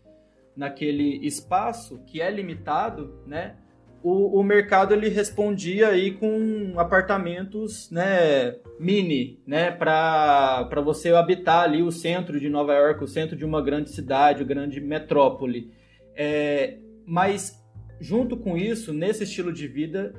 naquele 0.55 1.25
espaço 1.25 2.03
que 2.05 2.21
é 2.21 2.29
limitado, 2.29 3.23
né? 3.25 3.55
O, 4.03 4.39
o 4.39 4.43
mercado 4.43 4.93
ele 4.93 5.07
respondia 5.07 5.87
aí 5.87 6.11
com 6.11 6.73
apartamentos, 6.77 7.89
né, 7.89 8.57
mini, 8.77 9.41
né, 9.47 9.71
para 9.71 10.81
você 10.83 11.13
habitar 11.13 11.63
ali 11.63 11.81
o 11.81 11.91
centro 11.91 12.37
de 12.37 12.49
Nova 12.49 12.73
York, 12.73 13.01
o 13.01 13.07
centro 13.07 13.37
de 13.37 13.45
uma 13.45 13.61
grande 13.61 13.91
cidade, 13.91 14.43
grande 14.43 14.81
metrópole. 14.81 15.71
É, 16.15 16.79
mas 17.05 17.63
junto 17.99 18.35
com 18.35 18.57
isso, 18.57 18.93
nesse 18.93 19.23
estilo 19.23 19.53
de 19.53 19.67
vida, 19.67 20.13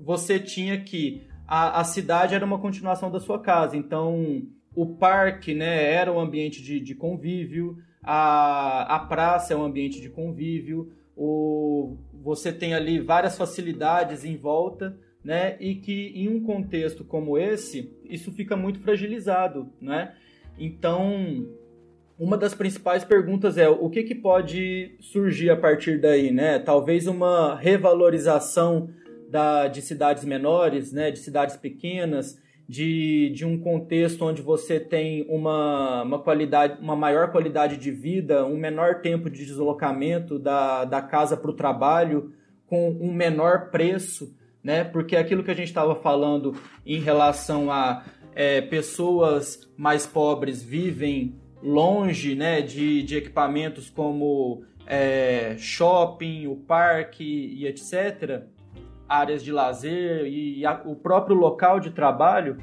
você 0.00 0.38
tinha 0.38 0.80
que 0.80 1.28
a, 1.46 1.80
a 1.80 1.84
cidade 1.84 2.34
era 2.34 2.44
uma 2.44 2.58
continuação 2.58 3.10
da 3.10 3.20
sua 3.20 3.38
casa. 3.40 3.76
Então, 3.76 4.42
o 4.74 4.86
parque, 4.96 5.54
né, 5.54 5.92
era 5.92 6.12
um 6.12 6.18
ambiente 6.18 6.62
de, 6.62 6.80
de 6.80 6.94
convívio, 6.94 7.76
a, 8.02 8.96
a 8.96 8.98
praça 9.00 9.52
é 9.52 9.56
um 9.56 9.64
ambiente 9.64 10.00
de 10.00 10.08
convívio, 10.08 10.92
o, 11.16 11.96
você 12.22 12.52
tem 12.52 12.74
ali 12.74 13.00
várias 13.00 13.36
facilidades 13.36 14.24
em 14.24 14.36
volta, 14.36 14.98
né, 15.24 15.56
e 15.60 15.74
que 15.74 16.12
em 16.14 16.28
um 16.28 16.42
contexto 16.42 17.04
como 17.04 17.36
esse, 17.36 17.92
isso 18.04 18.32
fica 18.32 18.56
muito 18.56 18.78
fragilizado, 18.80 19.70
né? 19.80 20.14
Então, 20.58 21.46
uma 22.18 22.36
das 22.36 22.54
principais 22.54 23.04
perguntas 23.04 23.56
é 23.56 23.68
o 23.68 23.88
que, 23.88 24.02
que 24.02 24.14
pode 24.14 24.96
surgir 25.00 25.50
a 25.50 25.56
partir 25.56 26.00
daí, 26.00 26.32
né? 26.32 26.58
Talvez 26.58 27.06
uma 27.06 27.54
revalorização 27.54 28.90
da, 29.30 29.68
de 29.68 29.82
cidades 29.82 30.24
menores, 30.24 30.92
né? 30.92 31.10
De 31.10 31.18
cidades 31.18 31.56
pequenas, 31.56 32.40
de, 32.68 33.30
de 33.30 33.46
um 33.46 33.58
contexto 33.58 34.24
onde 34.26 34.42
você 34.42 34.78
tem 34.78 35.24
uma, 35.28 36.02
uma 36.02 36.18
qualidade, 36.18 36.78
uma 36.82 36.94
maior 36.94 37.32
qualidade 37.32 37.78
de 37.78 37.90
vida, 37.90 38.44
um 38.44 38.58
menor 38.58 39.00
tempo 39.00 39.30
de 39.30 39.46
deslocamento 39.46 40.38
da, 40.38 40.84
da 40.84 41.00
casa 41.00 41.36
para 41.36 41.50
o 41.50 41.54
trabalho, 41.54 42.32
com 42.66 42.90
um 42.90 43.10
menor 43.10 43.70
preço, 43.70 44.36
né? 44.62 44.84
Porque 44.84 45.16
aquilo 45.16 45.42
que 45.42 45.50
a 45.50 45.54
gente 45.54 45.68
estava 45.68 45.94
falando 45.94 46.54
em 46.84 47.00
relação 47.00 47.72
a 47.72 48.04
é, 48.34 48.60
pessoas 48.60 49.68
mais 49.74 50.06
pobres 50.06 50.62
vivem 50.62 51.34
longe 51.62 52.34
né, 52.34 52.60
de, 52.60 53.02
de 53.02 53.16
equipamentos 53.16 53.90
como 53.90 54.62
é, 54.86 55.56
shopping, 55.58 56.46
o 56.46 56.54
parque 56.54 57.24
e 57.24 57.66
etc., 57.66 58.42
áreas 59.08 59.42
de 59.42 59.52
lazer 59.52 60.26
e 60.26 60.64
a, 60.66 60.80
o 60.84 60.94
próprio 60.94 61.36
local 61.36 61.80
de 61.80 61.90
trabalho 61.90 62.58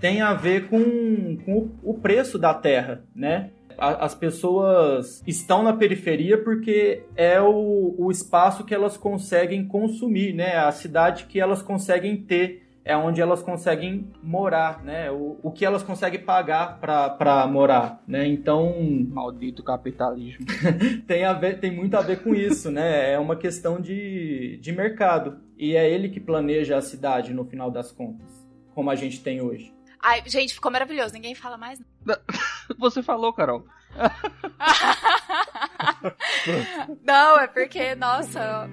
tem 0.00 0.20
a 0.20 0.34
ver 0.34 0.68
com, 0.68 1.36
com 1.44 1.70
o 1.82 1.94
preço 1.94 2.38
da 2.38 2.52
terra, 2.52 3.02
né? 3.14 3.50
as 3.78 4.14
pessoas 4.14 5.22
estão 5.26 5.62
na 5.62 5.72
periferia 5.72 6.42
porque 6.42 7.02
é 7.14 7.40
o, 7.40 7.94
o 7.98 8.10
espaço 8.10 8.64
que 8.64 8.74
elas 8.74 8.96
conseguem 8.96 9.66
consumir, 9.66 10.32
né? 10.32 10.56
A 10.56 10.72
cidade 10.72 11.26
que 11.26 11.38
elas 11.38 11.60
conseguem 11.60 12.16
ter 12.16 12.66
é 12.84 12.96
onde 12.96 13.20
elas 13.20 13.42
conseguem 13.42 14.08
morar, 14.22 14.82
né? 14.82 15.10
O, 15.10 15.38
o 15.42 15.50
que 15.50 15.64
elas 15.64 15.82
conseguem 15.82 16.20
pagar 16.20 16.78
para 16.78 17.46
morar, 17.48 18.00
né? 18.06 18.26
Então, 18.26 18.74
maldito 19.10 19.62
capitalismo. 19.62 20.46
tem 21.06 21.24
a 21.24 21.32
ver, 21.32 21.58
tem 21.58 21.70
muito 21.70 21.96
a 21.96 22.00
ver 22.00 22.22
com 22.22 22.34
isso, 22.34 22.70
né? 22.70 23.12
É 23.12 23.18
uma 23.18 23.36
questão 23.36 23.80
de, 23.80 24.58
de 24.62 24.72
mercado 24.72 25.36
e 25.56 25.74
é 25.74 25.90
ele 25.90 26.08
que 26.08 26.20
planeja 26.20 26.76
a 26.76 26.82
cidade 26.82 27.32
no 27.32 27.44
final 27.44 27.70
das 27.70 27.90
contas, 27.90 28.46
como 28.74 28.90
a 28.90 28.94
gente 28.94 29.22
tem 29.22 29.40
hoje. 29.40 29.74
Ai, 30.02 30.22
gente, 30.26 30.54
ficou 30.54 30.70
maravilhoso. 30.70 31.14
Ninguém 31.14 31.34
fala 31.34 31.56
mais. 31.56 31.80
Você 32.78 33.02
falou, 33.02 33.32
Carol. 33.32 33.64
Não, 37.02 37.40
é 37.40 37.46
porque, 37.46 37.94
nossa, 37.94 38.68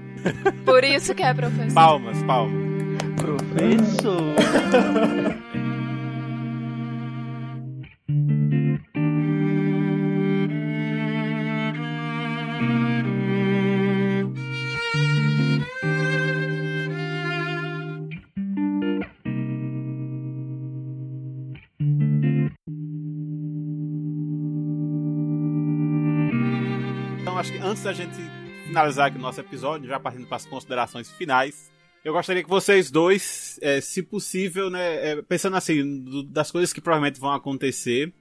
por 0.65 0.84
isso 0.84 1.15
que 1.15 1.23
é 1.23 1.34
professor. 1.34 1.73
Palmas, 1.73 2.21
palmas. 2.23 2.61
Professor. 3.15 4.36
antes 27.84 27.86
da 27.86 27.93
gente 27.93 28.15
finalizar 28.65 29.07
aqui 29.07 29.17
o 29.17 29.21
nosso 29.21 29.41
episódio, 29.41 29.89
já 29.89 29.99
partindo 29.99 30.25
para 30.25 30.38
as 30.38 30.45
considerações 30.45 31.11
finais, 31.11 31.69
eu 32.03 32.13
gostaria 32.13 32.41
que 32.41 32.49
vocês 32.49 32.89
dois, 32.89 33.59
é, 33.61 33.81
se 33.81 34.01
possível, 34.01 34.69
né, 34.69 35.11
é, 35.11 35.21
pensando 35.21 35.57
assim, 35.57 36.03
do, 36.03 36.23
das 36.23 36.49
coisas 36.49 36.71
que 36.71 36.79
provavelmente 36.79 37.19
vão 37.19 37.34
acontecer, 37.34 38.13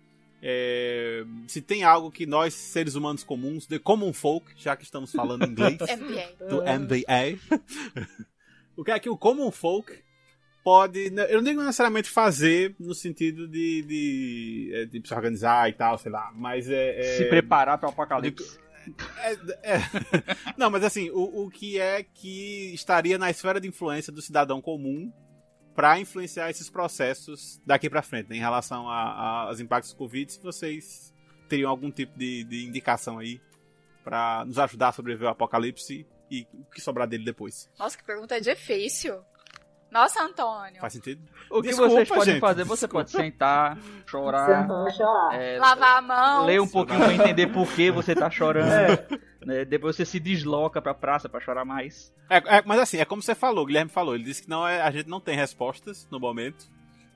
é, 0.43 1.25
se 1.47 1.61
tem 1.61 1.85
algo 1.85 2.11
que 2.11 2.27
nós, 2.27 2.55
seres 2.55 2.97
humanos 2.97 3.23
comuns, 3.23 3.67
de 3.67 3.79
common 3.79 4.13
folk, 4.13 4.47
já 4.57 4.75
que 4.75 4.85
estamos 4.85 5.13
falando 5.13 5.47
inglês, 5.47 5.79
do 6.49 6.63
MBA, 6.63 7.39
o 8.77 8.83
que 8.83 8.91
é 8.91 8.99
que 8.99 9.09
o 9.09 9.17
common 9.17 9.53
folk 9.53 9.93
pode, 10.65 11.11
né, 11.11 11.27
eu 11.29 11.37
não 11.37 11.45
digo 11.45 11.63
necessariamente 11.63 12.09
fazer 12.09 12.75
no 12.81 12.95
sentido 12.95 13.47
de, 13.47 13.83
de, 13.83 14.71
é, 14.75 14.85
de 14.87 15.07
se 15.07 15.15
organizar 15.15 15.69
e 15.69 15.73
tal, 15.73 15.99
sei 15.99 16.11
lá, 16.11 16.33
mas 16.35 16.69
é... 16.69 16.99
é 16.99 17.17
se 17.17 17.25
preparar 17.27 17.79
para 17.79 17.89
o 17.89 17.93
apocalipse. 17.93 18.63
É, 19.19 19.75
é. 19.75 19.79
Não, 20.57 20.71
mas 20.71 20.85
assim, 20.85 21.11
o, 21.11 21.45
o 21.45 21.51
que 21.51 21.79
é 21.79 22.03
que 22.03 22.73
estaria 22.75 23.19
na 23.19 23.31
esfera 23.31 23.61
de 23.61 23.69
influência 23.69 24.13
do 24.13 24.23
cidadão 24.23 24.61
comum 24.61 25.13
para 25.75 25.99
influenciar 25.99 26.51
esses 26.51 26.69
processos 26.69 27.61
daqui 27.65 27.89
para 27.89 28.03
frente, 28.03 28.29
né, 28.29 28.37
em 28.37 28.41
relação 28.41 28.89
aos 28.89 29.61
impactos 29.61 29.93
do 29.93 29.97
Covid, 29.97 30.33
se 30.33 30.43
vocês 30.43 31.15
teriam 31.49 31.71
algum 31.71 31.91
tipo 31.91 32.19
de, 32.19 32.45
de 32.45 32.67
indicação 32.67 33.19
aí 33.19 33.41
para 34.05 34.45
nos 34.45 34.59
ajudar 34.59 34.89
a 34.89 34.93
sobreviver 34.93 35.29
ao 35.29 35.33
apocalipse 35.33 36.07
e 36.31 36.47
o 36.55 36.65
que 36.65 36.81
sobrar 36.81 37.07
dele 37.07 37.25
depois. 37.25 37.71
Nossa, 37.79 37.97
que 37.97 38.05
pergunta 38.05 38.41
difícil. 38.41 39.23
Nossa, 39.93 40.23
Antônio. 40.23 40.81
Faz 40.81 40.95
sentido? 40.95 41.21
O 41.51 41.61
que 41.61 41.69
Desculpa, 41.69 41.91
vocês 41.93 42.09
podem 42.09 42.25
gente. 42.25 42.41
fazer? 42.41 42.65
Você 42.65 42.87
Desculpa. 42.87 43.05
pode 43.05 43.11
sentar, 43.11 43.79
chorar, 44.07 44.67
chorar. 44.91 45.35
É, 45.35 45.59
lavar 45.59 45.99
a 45.99 46.03
mão, 46.03 46.47
ler 46.47 46.63
um 46.63 46.67
pouquinho 46.67 46.99
pra 46.99 47.13
entender 47.13 47.49
por 47.49 47.71
que 47.75 47.91
você 47.91 48.15
tá 48.15 48.31
chorando. 48.31 48.73
É. 48.73 49.07
Né? 49.45 49.65
Depois 49.65 49.97
você 49.97 50.05
se 50.05 50.19
desloca 50.19 50.81
pra 50.81 50.95
praça 50.95 51.29
pra 51.29 51.41
chorar 51.41 51.65
mais. 51.65 52.15
É, 52.31 52.37
é, 52.37 52.63
mas 52.65 52.79
assim, 52.79 52.99
é 52.99 53.05
como 53.05 53.21
você 53.21 53.35
falou, 53.35 53.65
o 53.65 53.67
Guilherme 53.67 53.91
falou. 53.91 54.15
Ele 54.15 54.25
disse 54.25 54.43
que 54.43 54.49
não 54.49 54.67
é, 54.67 54.81
a 54.81 54.91
gente 54.91 55.09
não 55.09 55.21
tem 55.21 55.37
respostas 55.37 56.09
no 56.11 56.19
momento. 56.19 56.65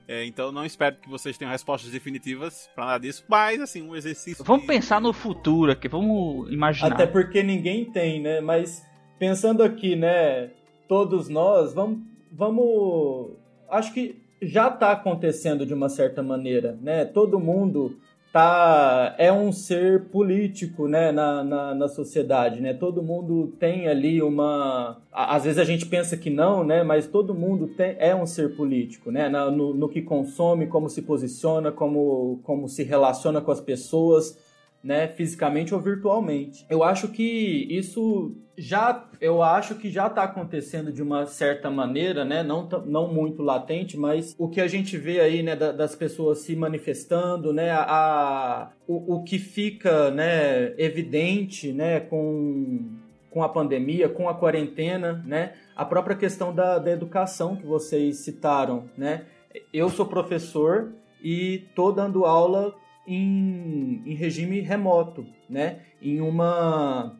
É, 0.07 0.23
então 0.25 0.51
não 0.51 0.63
espero 0.63 0.97
que 0.97 1.09
vocês 1.09 1.37
tenham 1.37 1.51
respostas 1.51 1.91
definitivas 1.91 2.69
para 2.75 2.85
nada 2.85 2.99
disso, 2.99 3.25
mas 3.27 3.59
assim, 3.59 3.81
um 3.81 3.95
exercício. 3.95 4.43
Vamos 4.43 4.61
de... 4.61 4.67
pensar 4.67 5.01
no 5.01 5.11
futuro 5.11 5.71
aqui, 5.71 5.87
vamos 5.87 6.51
imaginar. 6.51 6.93
Até 6.93 7.07
porque 7.07 7.41
ninguém 7.41 7.85
tem, 7.85 8.21
né? 8.21 8.39
Mas 8.39 8.85
pensando 9.17 9.63
aqui, 9.63 9.95
né, 9.95 10.51
todos 10.87 11.27
nós, 11.27 11.73
vamos, 11.73 11.99
vamos 12.31 13.31
acho 13.69 13.93
que 13.93 14.21
já 14.41 14.67
está 14.67 14.91
acontecendo 14.91 15.65
de 15.65 15.73
uma 15.73 15.89
certa 15.89 16.21
maneira, 16.21 16.77
né? 16.81 17.05
Todo 17.05 17.39
mundo 17.39 17.97
tá 18.31 19.15
é 19.17 19.31
um 19.31 19.51
ser 19.51 20.09
político, 20.09 20.87
né, 20.87 21.11
na, 21.11 21.43
na, 21.43 21.73
na, 21.73 21.87
sociedade, 21.87 22.61
né? 22.61 22.73
Todo 22.73 23.01
mundo 23.01 23.53
tem 23.59 23.87
ali 23.87 24.21
uma, 24.21 25.01
às 25.11 25.45
vezes 25.45 25.57
a 25.57 25.63
gente 25.63 25.85
pensa 25.85 26.15
que 26.15 26.29
não, 26.29 26.63
né? 26.63 26.83
Mas 26.83 27.07
todo 27.07 27.33
mundo 27.33 27.67
tem, 27.67 27.95
é 27.99 28.13
um 28.15 28.25
ser 28.25 28.55
político, 28.55 29.11
né? 29.11 29.27
No, 29.29 29.73
no 29.73 29.89
que 29.89 30.01
consome, 30.01 30.67
como 30.67 30.89
se 30.89 31.01
posiciona, 31.01 31.71
como 31.71 32.39
como 32.43 32.67
se 32.67 32.83
relaciona 32.83 33.41
com 33.41 33.51
as 33.51 33.61
pessoas 33.61 34.37
né, 34.83 35.07
fisicamente 35.07 35.73
ou 35.73 35.79
virtualmente. 35.79 36.65
Eu 36.69 36.83
acho 36.83 37.09
que 37.09 37.67
isso 37.69 38.35
já, 38.57 39.05
eu 39.19 39.43
acho 39.43 39.75
que 39.75 39.89
já 39.89 40.07
está 40.07 40.23
acontecendo 40.23 40.91
de 40.91 41.01
uma 41.03 41.25
certa 41.25 41.69
maneira, 41.69 42.23
né, 42.23 42.41
não, 42.41 42.67
não 42.85 43.13
muito 43.13 43.43
latente, 43.43 43.97
mas 43.97 44.35
o 44.37 44.47
que 44.47 44.61
a 44.61 44.67
gente 44.67 44.97
vê 44.97 45.19
aí, 45.19 45.43
né, 45.43 45.55
das 45.55 45.95
pessoas 45.95 46.39
se 46.39 46.55
manifestando, 46.55 47.53
né, 47.53 47.71
a, 47.71 48.71
o, 48.87 49.15
o 49.15 49.23
que 49.23 49.37
fica, 49.37 50.09
né, 50.11 50.73
evidente, 50.77 51.71
né, 51.71 51.99
com 51.99 52.97
com 53.29 53.43
a 53.43 53.49
pandemia, 53.49 54.09
com 54.09 54.27
a 54.27 54.33
quarentena, 54.33 55.23
né? 55.23 55.53
A 55.75 55.85
própria 55.85 56.15
questão 56.15 56.55
da, 56.55 56.79
da 56.79 56.89
educação 56.89 57.55
que 57.55 57.67
vocês 57.67 58.17
citaram, 58.17 58.89
né? 58.97 59.25
Eu 59.71 59.89
sou 59.89 60.07
professor 60.07 60.91
e 61.21 61.65
tô 61.75 61.91
dando 61.91 62.25
aula 62.25 62.73
em, 63.07 64.01
em 64.05 64.13
regime 64.13 64.59
remoto, 64.59 65.25
né? 65.49 65.79
Em 66.01 66.19
uma, 66.19 67.17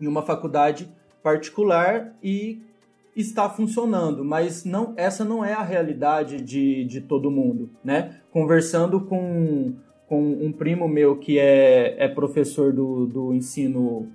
em 0.00 0.06
uma 0.06 0.22
faculdade 0.22 0.88
particular 1.22 2.14
e 2.22 2.60
está 3.14 3.48
funcionando, 3.48 4.24
mas 4.24 4.64
não 4.64 4.94
essa 4.96 5.24
não 5.24 5.44
é 5.44 5.52
a 5.52 5.62
realidade 5.62 6.42
de, 6.42 6.84
de 6.84 7.00
todo 7.00 7.30
mundo, 7.30 7.70
né? 7.84 8.16
Conversando 8.32 9.00
com, 9.02 9.74
com 10.08 10.20
um 10.20 10.50
primo 10.50 10.88
meu 10.88 11.16
que 11.16 11.38
é, 11.38 11.94
é 11.98 12.08
professor 12.08 12.72
do, 12.72 13.06
do 13.06 13.32
ensino 13.32 14.08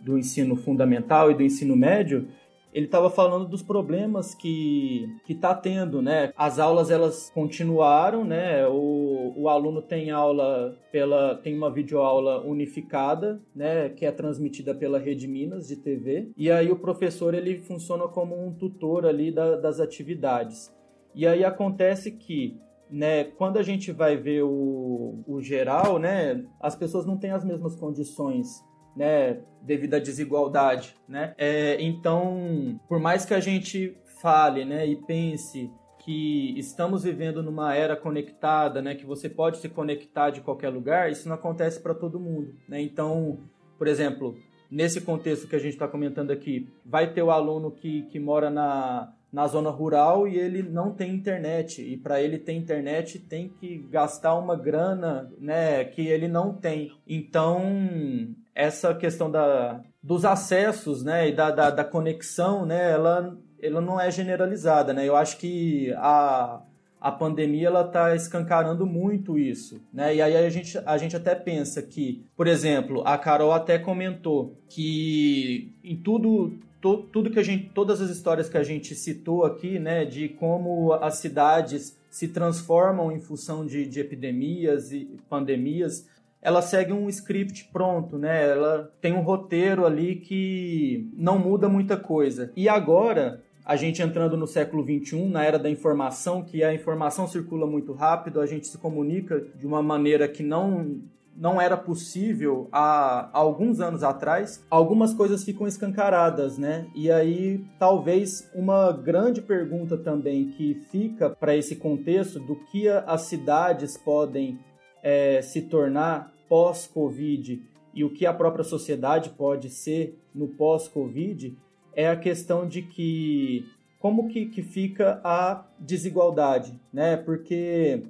do 0.00 0.16
ensino 0.16 0.56
fundamental 0.56 1.30
e 1.30 1.34
do 1.34 1.42
ensino 1.42 1.76
médio, 1.76 2.26
ele 2.72 2.86
estava 2.86 3.10
falando 3.10 3.46
dos 3.46 3.62
problemas 3.62 4.34
que 4.34 5.08
que 5.24 5.32
está 5.32 5.54
tendo, 5.54 6.00
né? 6.00 6.32
As 6.36 6.58
aulas 6.58 6.90
elas 6.90 7.30
continuaram, 7.34 8.24
né? 8.24 8.66
O, 8.66 9.32
o 9.36 9.48
aluno 9.48 9.82
tem 9.82 10.10
aula 10.10 10.76
pela 10.92 11.34
tem 11.36 11.56
uma 11.56 11.70
videoaula 11.70 12.40
unificada, 12.44 13.40
né? 13.54 13.88
Que 13.88 14.06
é 14.06 14.12
transmitida 14.12 14.74
pela 14.74 14.98
Rede 14.98 15.26
Minas 15.26 15.68
de 15.68 15.76
TV. 15.76 16.30
E 16.36 16.50
aí 16.50 16.70
o 16.70 16.78
professor 16.78 17.34
ele 17.34 17.60
funciona 17.60 18.06
como 18.08 18.46
um 18.46 18.52
tutor 18.52 19.06
ali 19.06 19.32
da, 19.32 19.56
das 19.56 19.80
atividades. 19.80 20.72
E 21.14 21.26
aí 21.26 21.44
acontece 21.44 22.12
que 22.12 22.56
né, 22.90 23.24
quando 23.24 23.56
a 23.56 23.62
gente 23.62 23.92
vai 23.92 24.16
ver 24.16 24.42
o, 24.42 25.22
o 25.26 25.40
geral, 25.40 25.98
né, 25.98 26.44
as 26.60 26.74
pessoas 26.74 27.06
não 27.06 27.16
têm 27.16 27.30
as 27.30 27.44
mesmas 27.44 27.76
condições 27.76 28.64
né, 28.96 29.40
devido 29.62 29.94
à 29.94 29.98
desigualdade, 29.98 30.96
né? 31.08 31.34
É, 31.38 31.80
então, 31.80 32.80
por 32.88 32.98
mais 32.98 33.24
que 33.24 33.34
a 33.34 33.40
gente 33.40 33.96
fale, 34.20 34.64
né, 34.64 34.86
e 34.86 34.96
pense 34.96 35.70
que 35.98 36.58
estamos 36.58 37.04
vivendo 37.04 37.42
numa 37.42 37.74
era 37.74 37.94
conectada, 37.94 38.80
né, 38.80 38.94
que 38.94 39.04
você 39.04 39.28
pode 39.28 39.58
se 39.58 39.68
conectar 39.68 40.30
de 40.30 40.40
qualquer 40.40 40.70
lugar, 40.70 41.10
isso 41.10 41.28
não 41.28 41.34
acontece 41.34 41.80
para 41.80 41.94
todo 41.94 42.18
mundo, 42.18 42.54
né? 42.68 42.80
Então, 42.80 43.38
por 43.78 43.86
exemplo, 43.86 44.36
nesse 44.70 45.00
contexto 45.00 45.48
que 45.48 45.56
a 45.56 45.58
gente 45.58 45.72
está 45.72 45.88
comentando 45.88 46.30
aqui, 46.30 46.68
vai 46.84 47.12
ter 47.12 47.22
o 47.22 47.30
aluno 47.30 47.70
que, 47.70 48.02
que 48.04 48.18
mora 48.18 48.48
na, 48.48 49.12
na 49.32 49.46
zona 49.46 49.70
rural 49.70 50.26
e 50.26 50.36
ele 50.38 50.62
não 50.62 50.92
tem 50.92 51.14
internet 51.14 51.82
e 51.82 51.96
para 51.96 52.22
ele 52.22 52.38
ter 52.38 52.52
internet 52.52 53.18
tem 53.18 53.48
que 53.48 53.78
gastar 53.90 54.34
uma 54.36 54.56
grana 54.56 55.32
né 55.38 55.84
que 55.84 56.06
ele 56.06 56.26
não 56.26 56.52
tem 56.52 56.92
então 57.06 58.34
essa 58.54 58.94
questão 58.94 59.30
da, 59.30 59.80
dos 60.02 60.24
acessos 60.24 61.02
né 61.02 61.28
e 61.28 61.32
da, 61.32 61.50
da, 61.50 61.70
da 61.70 61.84
conexão 61.84 62.66
né 62.66 62.90
ela 62.90 63.36
ela 63.62 63.80
não 63.80 64.00
é 64.00 64.10
generalizada 64.10 64.92
né 64.92 65.06
eu 65.06 65.16
acho 65.16 65.36
que 65.36 65.92
a 65.96 66.62
a 67.00 67.10
pandemia 67.10 67.68
ela 67.68 67.80
está 67.80 68.14
escancarando 68.14 68.84
muito 68.84 69.38
isso, 69.38 69.80
né? 69.90 70.14
E 70.14 70.20
aí 70.20 70.36
a 70.36 70.50
gente, 70.50 70.78
a 70.84 70.98
gente 70.98 71.16
até 71.16 71.34
pensa 71.34 71.80
que, 71.80 72.26
por 72.36 72.46
exemplo, 72.46 73.02
a 73.06 73.16
Carol 73.16 73.52
até 73.52 73.78
comentou 73.78 74.54
que 74.68 75.72
em 75.82 75.96
tudo 75.96 76.58
to, 76.80 77.08
tudo 77.10 77.30
que 77.30 77.38
a 77.38 77.42
gente, 77.42 77.70
todas 77.70 78.02
as 78.02 78.10
histórias 78.10 78.50
que 78.50 78.58
a 78.58 78.62
gente 78.62 78.94
citou 78.94 79.44
aqui, 79.44 79.78
né, 79.78 80.04
de 80.04 80.28
como 80.28 80.92
as 80.94 81.16
cidades 81.16 81.98
se 82.10 82.28
transformam 82.28 83.12
em 83.12 83.20
função 83.20 83.64
de, 83.64 83.86
de 83.86 84.00
epidemias 84.00 84.92
e 84.92 85.16
pandemias, 85.28 86.06
ela 86.42 86.62
segue 86.62 86.92
um 86.92 87.08
script 87.08 87.68
pronto, 87.72 88.16
né? 88.16 88.50
Ela 88.50 88.90
tem 89.00 89.12
um 89.12 89.20
roteiro 89.20 89.84
ali 89.84 90.16
que 90.16 91.10
não 91.14 91.38
muda 91.38 91.68
muita 91.68 91.96
coisa. 91.96 92.50
E 92.56 92.68
agora, 92.68 93.42
a 93.64 93.76
gente 93.76 94.02
entrando 94.02 94.36
no 94.36 94.46
século 94.46 94.82
XXI, 94.82 95.26
na 95.26 95.44
era 95.44 95.58
da 95.58 95.68
informação, 95.68 96.42
que 96.42 96.64
a 96.64 96.74
informação 96.74 97.26
circula 97.26 97.66
muito 97.66 97.92
rápido, 97.92 98.40
a 98.40 98.46
gente 98.46 98.66
se 98.66 98.78
comunica 98.78 99.40
de 99.54 99.66
uma 99.66 99.82
maneira 99.82 100.26
que 100.26 100.42
não 100.42 101.00
não 101.36 101.58
era 101.58 101.74
possível 101.74 102.68
há, 102.70 103.30
alguns 103.32 103.80
anos 103.80 104.02
atrás, 104.02 104.62
algumas 104.68 105.14
coisas 105.14 105.42
ficam 105.42 105.66
escancaradas, 105.66 106.58
né? 106.58 106.86
E 106.94 107.10
aí, 107.10 107.64
talvez 107.78 108.50
uma 108.54 108.92
grande 108.92 109.40
pergunta 109.40 109.96
também 109.96 110.50
que 110.50 110.74
fica 110.90 111.30
para 111.30 111.56
esse 111.56 111.76
contexto 111.76 112.38
do 112.40 112.56
que 112.56 112.88
as 112.88 113.22
cidades 113.22 113.96
podem 113.96 114.58
é, 115.02 115.40
se 115.42 115.62
tornar 115.62 116.32
pós-Covid 116.48 117.62
e 117.94 118.04
o 118.04 118.10
que 118.10 118.26
a 118.26 118.32
própria 118.32 118.64
sociedade 118.64 119.30
pode 119.30 119.70
ser 119.70 120.18
no 120.34 120.48
pós-Covid 120.48 121.56
é 121.94 122.08
a 122.08 122.16
questão 122.16 122.66
de 122.66 122.82
que 122.82 123.66
como 123.98 124.28
que, 124.28 124.46
que 124.46 124.62
fica 124.62 125.20
a 125.22 125.66
desigualdade, 125.78 126.72
né? 126.92 127.16
Porque 127.16 128.02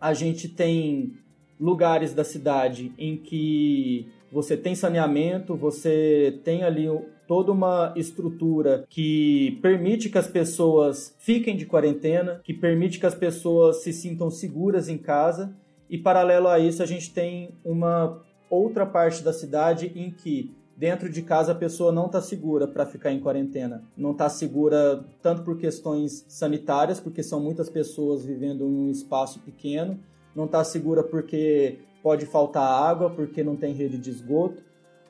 a 0.00 0.14
gente 0.14 0.48
tem 0.48 1.14
lugares 1.58 2.14
da 2.14 2.24
cidade 2.24 2.92
em 2.96 3.16
que 3.16 4.08
você 4.30 4.56
tem 4.56 4.74
saneamento, 4.74 5.56
você 5.56 6.40
tem 6.44 6.62
ali 6.62 6.88
toda 7.26 7.52
uma 7.52 7.92
estrutura 7.96 8.84
que 8.88 9.58
permite 9.62 10.08
que 10.08 10.18
as 10.18 10.26
pessoas 10.26 11.14
fiquem 11.18 11.56
de 11.56 11.66
quarentena, 11.66 12.40
que 12.44 12.54
permite 12.54 12.98
que 12.98 13.06
as 13.06 13.14
pessoas 13.14 13.82
se 13.82 13.92
sintam 13.92 14.30
seguras 14.30 14.88
em 14.88 14.98
casa, 14.98 15.54
e 15.92 15.98
paralelo 15.98 16.48
a 16.48 16.58
isso 16.58 16.82
a 16.82 16.86
gente 16.86 17.12
tem 17.12 17.50
uma 17.62 18.18
outra 18.48 18.86
parte 18.86 19.22
da 19.22 19.30
cidade 19.30 19.92
em 19.94 20.10
que 20.10 20.50
dentro 20.74 21.10
de 21.10 21.20
casa 21.20 21.52
a 21.52 21.54
pessoa 21.54 21.92
não 21.92 22.06
está 22.06 22.18
segura 22.22 22.66
para 22.66 22.86
ficar 22.86 23.12
em 23.12 23.20
quarentena. 23.20 23.84
Não 23.94 24.12
está 24.12 24.26
segura 24.30 25.04
tanto 25.20 25.42
por 25.42 25.58
questões 25.58 26.24
sanitárias, 26.26 26.98
porque 26.98 27.22
são 27.22 27.40
muitas 27.40 27.68
pessoas 27.68 28.24
vivendo 28.24 28.64
em 28.64 28.86
um 28.86 28.90
espaço 28.90 29.38
pequeno, 29.40 30.00
não 30.34 30.46
está 30.46 30.64
segura 30.64 31.02
porque 31.02 31.80
pode 32.02 32.24
faltar 32.24 32.64
água, 32.64 33.10
porque 33.10 33.44
não 33.44 33.54
tem 33.54 33.74
rede 33.74 33.98
de 33.98 34.08
esgoto, 34.08 34.62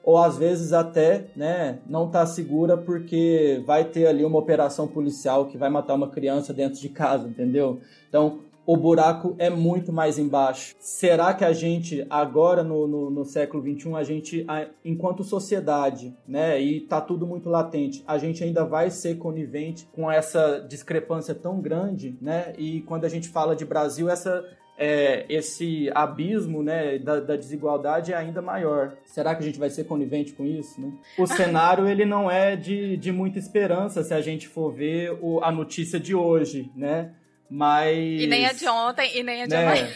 ou 0.03 0.19
às 0.19 0.37
vezes 0.37 0.73
até 0.73 1.29
né, 1.37 1.79
não 1.87 2.07
está 2.07 2.27
segura 2.27 2.77
porque 2.77 3.63
vai 3.65 3.85
ter 3.85 4.09
ali 4.09 4.25
uma 4.25 4.41
operação 4.41 4.89
policial 4.89 5.47
que 5.47 5.57
vai 5.57 5.71
matar 5.71 5.95
uma 5.95 6.11
criança 6.11 6.53
dentro 6.53 6.81
de 6.81 6.89
casa, 6.89 7.29
entendeu? 7.29 7.79
Então, 8.09 8.41
o 8.65 8.77
buraco 8.77 9.35
é 9.39 9.51
muito 9.51 9.93
mais 9.93 10.19
embaixo. 10.19 10.75
Será 10.79 11.35
que 11.35 11.45
a 11.45 11.53
gente, 11.53 12.07
agora 12.09 12.63
no, 12.63 12.87
no, 12.87 13.11
no 13.11 13.25
século 13.25 13.63
XXI, 13.63 13.95
a 13.95 14.03
gente, 14.03 14.47
enquanto 14.85 15.25
sociedade, 15.25 16.17
né, 16.27 16.61
e 16.61 16.81
tá 16.81 17.01
tudo 17.01 17.27
muito 17.27 17.49
latente, 17.49 18.03
a 18.07 18.19
gente 18.19 18.43
ainda 18.43 18.65
vai 18.65 18.91
ser 18.91 19.17
conivente 19.17 19.89
com 19.93 20.11
essa 20.11 20.65
discrepância 20.69 21.35
tão 21.35 21.61
grande, 21.61 22.17
né? 22.21 22.53
E 22.57 22.81
quando 22.83 23.05
a 23.05 23.09
gente 23.09 23.29
fala 23.29 23.57
de 23.57 23.65
Brasil, 23.65 24.09
essa 24.09 24.45
é, 24.77 25.27
esse 25.29 25.91
abismo 25.95 26.63
né, 26.63 26.99
da, 26.99 27.21
da, 27.21 27.37
desigualdade 27.37 28.13
é 28.13 28.17
ainda 28.17 28.41
maior. 28.41 28.95
Será 29.05 29.35
que 29.35 29.43
a 29.43 29.47
gente 29.47 29.59
vai 29.59 29.71
ser 29.71 29.85
conivente 29.85 30.33
com 30.33 30.45
isso? 30.45 30.81
Né? 30.81 30.93
O 31.19 31.27
cenário 31.29 31.87
ele 31.87 32.05
não 32.05 32.31
é 32.31 32.57
de, 32.57 32.97
de 32.97 33.13
muita 33.13 33.39
esperança 33.39 34.03
se 34.03 34.15
a 34.15 34.21
gente 34.21 34.49
for 34.49 34.73
ver 34.73 35.17
o, 35.21 35.41
a 35.43 35.53
notícia 35.53 36.01
de 36.01 36.15
hoje, 36.15 36.71
né? 36.75 37.13
Mas... 37.53 38.23
E 38.23 38.27
nem 38.27 38.47
a 38.47 38.53
de 38.55 38.67
ontem, 38.67 39.19
e 39.19 39.23
nem 39.23 39.43
a 39.43 39.47
de 39.47 39.53
né? 39.53 39.63
amanhã. 39.63 39.89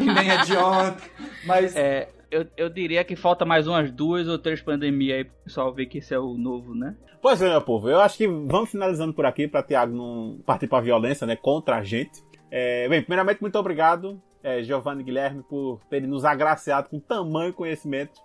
e 0.00 0.04
nem 0.04 0.30
a 0.30 0.36
de 0.42 0.56
ontem. 0.56 1.10
Mas... 1.44 1.76
É, 1.76 2.08
eu, 2.30 2.46
eu 2.56 2.70
diria 2.70 3.04
que 3.04 3.14
falta 3.14 3.44
mais 3.44 3.66
umas 3.66 3.90
duas 3.90 4.26
ou 4.26 4.38
três 4.38 4.62
pandemias 4.62 5.18
aí 5.18 5.24
pro 5.24 5.44
pessoal 5.44 5.74
ver 5.74 5.86
que 5.86 5.98
esse 5.98 6.14
é 6.14 6.18
o 6.18 6.38
novo, 6.38 6.74
né? 6.74 6.96
Pois 7.20 7.42
é, 7.42 7.50
meu 7.50 7.60
povo. 7.60 7.90
Eu 7.90 8.00
acho 8.00 8.16
que 8.16 8.26
vamos 8.26 8.70
finalizando 8.70 9.12
por 9.12 9.26
aqui 9.26 9.46
pra 9.46 9.62
Tiago 9.62 9.94
não 9.94 10.38
partir 10.46 10.68
pra 10.68 10.80
violência, 10.80 11.26
né? 11.26 11.36
Contra 11.36 11.76
a 11.76 11.84
gente. 11.84 12.22
É, 12.50 12.88
bem, 12.88 13.02
primeiramente, 13.02 13.42
muito 13.42 13.58
obrigado, 13.58 14.20
é, 14.42 14.62
Giovanni 14.62 15.02
e 15.02 15.04
Guilherme, 15.04 15.42
por 15.42 15.80
terem 15.90 16.08
nos 16.08 16.24
agraciado 16.24 16.88
com 16.88 16.98
tamanho 16.98 17.52
conhecimento. 17.52 18.18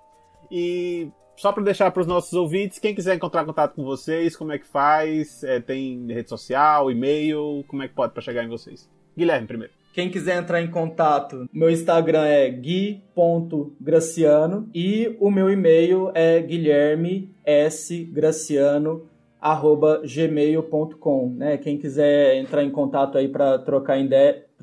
E 0.49 1.11
só 1.37 1.51
para 1.51 1.63
deixar 1.63 1.91
para 1.91 2.01
os 2.01 2.07
nossos 2.07 2.33
ouvintes, 2.33 2.79
quem 2.79 2.95
quiser 2.95 3.15
encontrar 3.15 3.45
contato 3.45 3.75
com 3.75 3.83
vocês, 3.83 4.35
como 4.35 4.51
é 4.51 4.59
que 4.59 4.67
faz? 4.67 5.43
É, 5.43 5.59
tem 5.59 6.07
rede 6.07 6.29
social, 6.29 6.91
e-mail, 6.91 7.63
como 7.67 7.83
é 7.83 7.87
que 7.87 7.93
pode 7.93 8.13
para 8.13 8.21
chegar 8.21 8.43
em 8.43 8.49
vocês? 8.49 8.89
Guilherme, 9.17 9.47
primeiro. 9.47 9.73
Quem 9.93 10.09
quiser 10.09 10.37
entrar 10.37 10.61
em 10.61 10.69
contato, 10.69 11.47
meu 11.53 11.69
Instagram 11.69 12.25
é 12.25 12.49
gui.graciano 12.49 14.69
e 14.73 15.15
o 15.19 15.29
meu 15.31 15.49
e-mail 15.49 16.11
é 16.13 16.41
guilhermesgraciano.com 16.41 19.15
arroba 19.45 20.01
gmail.com, 20.03 21.35
né? 21.37 21.55
Quem 21.59 21.77
quiser 21.77 22.35
entrar 22.37 22.63
em 22.63 22.71
contato 22.71 23.15
aí 23.15 23.27
para 23.27 23.59
trocar, 23.59 23.95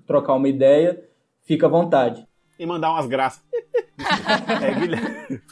trocar 0.05 0.35
uma 0.35 0.49
ideia, 0.49 1.01
fica 1.43 1.67
à 1.67 1.69
vontade. 1.69 2.27
E 2.63 2.67
mandar 2.67 2.93
umas 2.93 3.09
graças. 3.09 3.43
é, 4.63 4.81
Guilherme. 4.81 5.43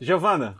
Giovana, 0.00 0.56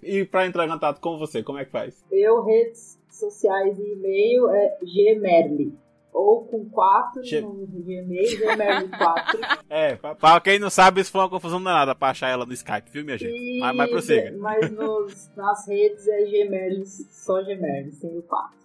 e 0.00 0.24
para 0.24 0.46
entrar 0.46 0.64
em 0.64 0.68
contato 0.68 1.00
com 1.00 1.18
você, 1.18 1.42
como 1.42 1.58
é 1.58 1.64
que 1.64 1.72
faz? 1.72 2.04
Eu, 2.08 2.44
redes 2.44 3.00
sociais 3.10 3.76
e 3.76 3.94
e-mail 3.94 4.48
é 4.50 4.78
gmerli 4.80 5.76
ou 6.12 6.44
com 6.44 6.70
4 6.70 7.24
che... 7.24 7.40
no 7.40 7.66
Gmail, 7.66 8.38
Gmail 8.38 8.88
4. 8.96 9.40
É, 9.68 9.96
pra, 9.96 10.14
pra, 10.14 10.40
quem 10.40 10.60
não 10.60 10.70
sabe, 10.70 11.00
isso 11.00 11.10
foi 11.10 11.22
uma 11.22 11.28
confusão 11.28 11.60
danada 11.60 11.96
pra 11.96 12.10
achar 12.10 12.28
ela 12.28 12.46
no 12.46 12.52
Skype, 12.52 12.88
viu, 12.92 13.04
minha 13.04 13.18
gente? 13.18 13.34
E... 13.34 13.58
Mas, 13.58 13.76
mas 13.76 13.90
prossiga. 13.90 14.36
Mas 14.38 14.70
nos, 14.70 15.30
nas 15.34 15.66
redes 15.66 16.06
é 16.06 16.24
Gmail, 16.26 16.84
só 16.86 17.42
Gmail, 17.42 17.90
sem 17.90 18.16
o 18.16 18.22
4. 18.22 18.56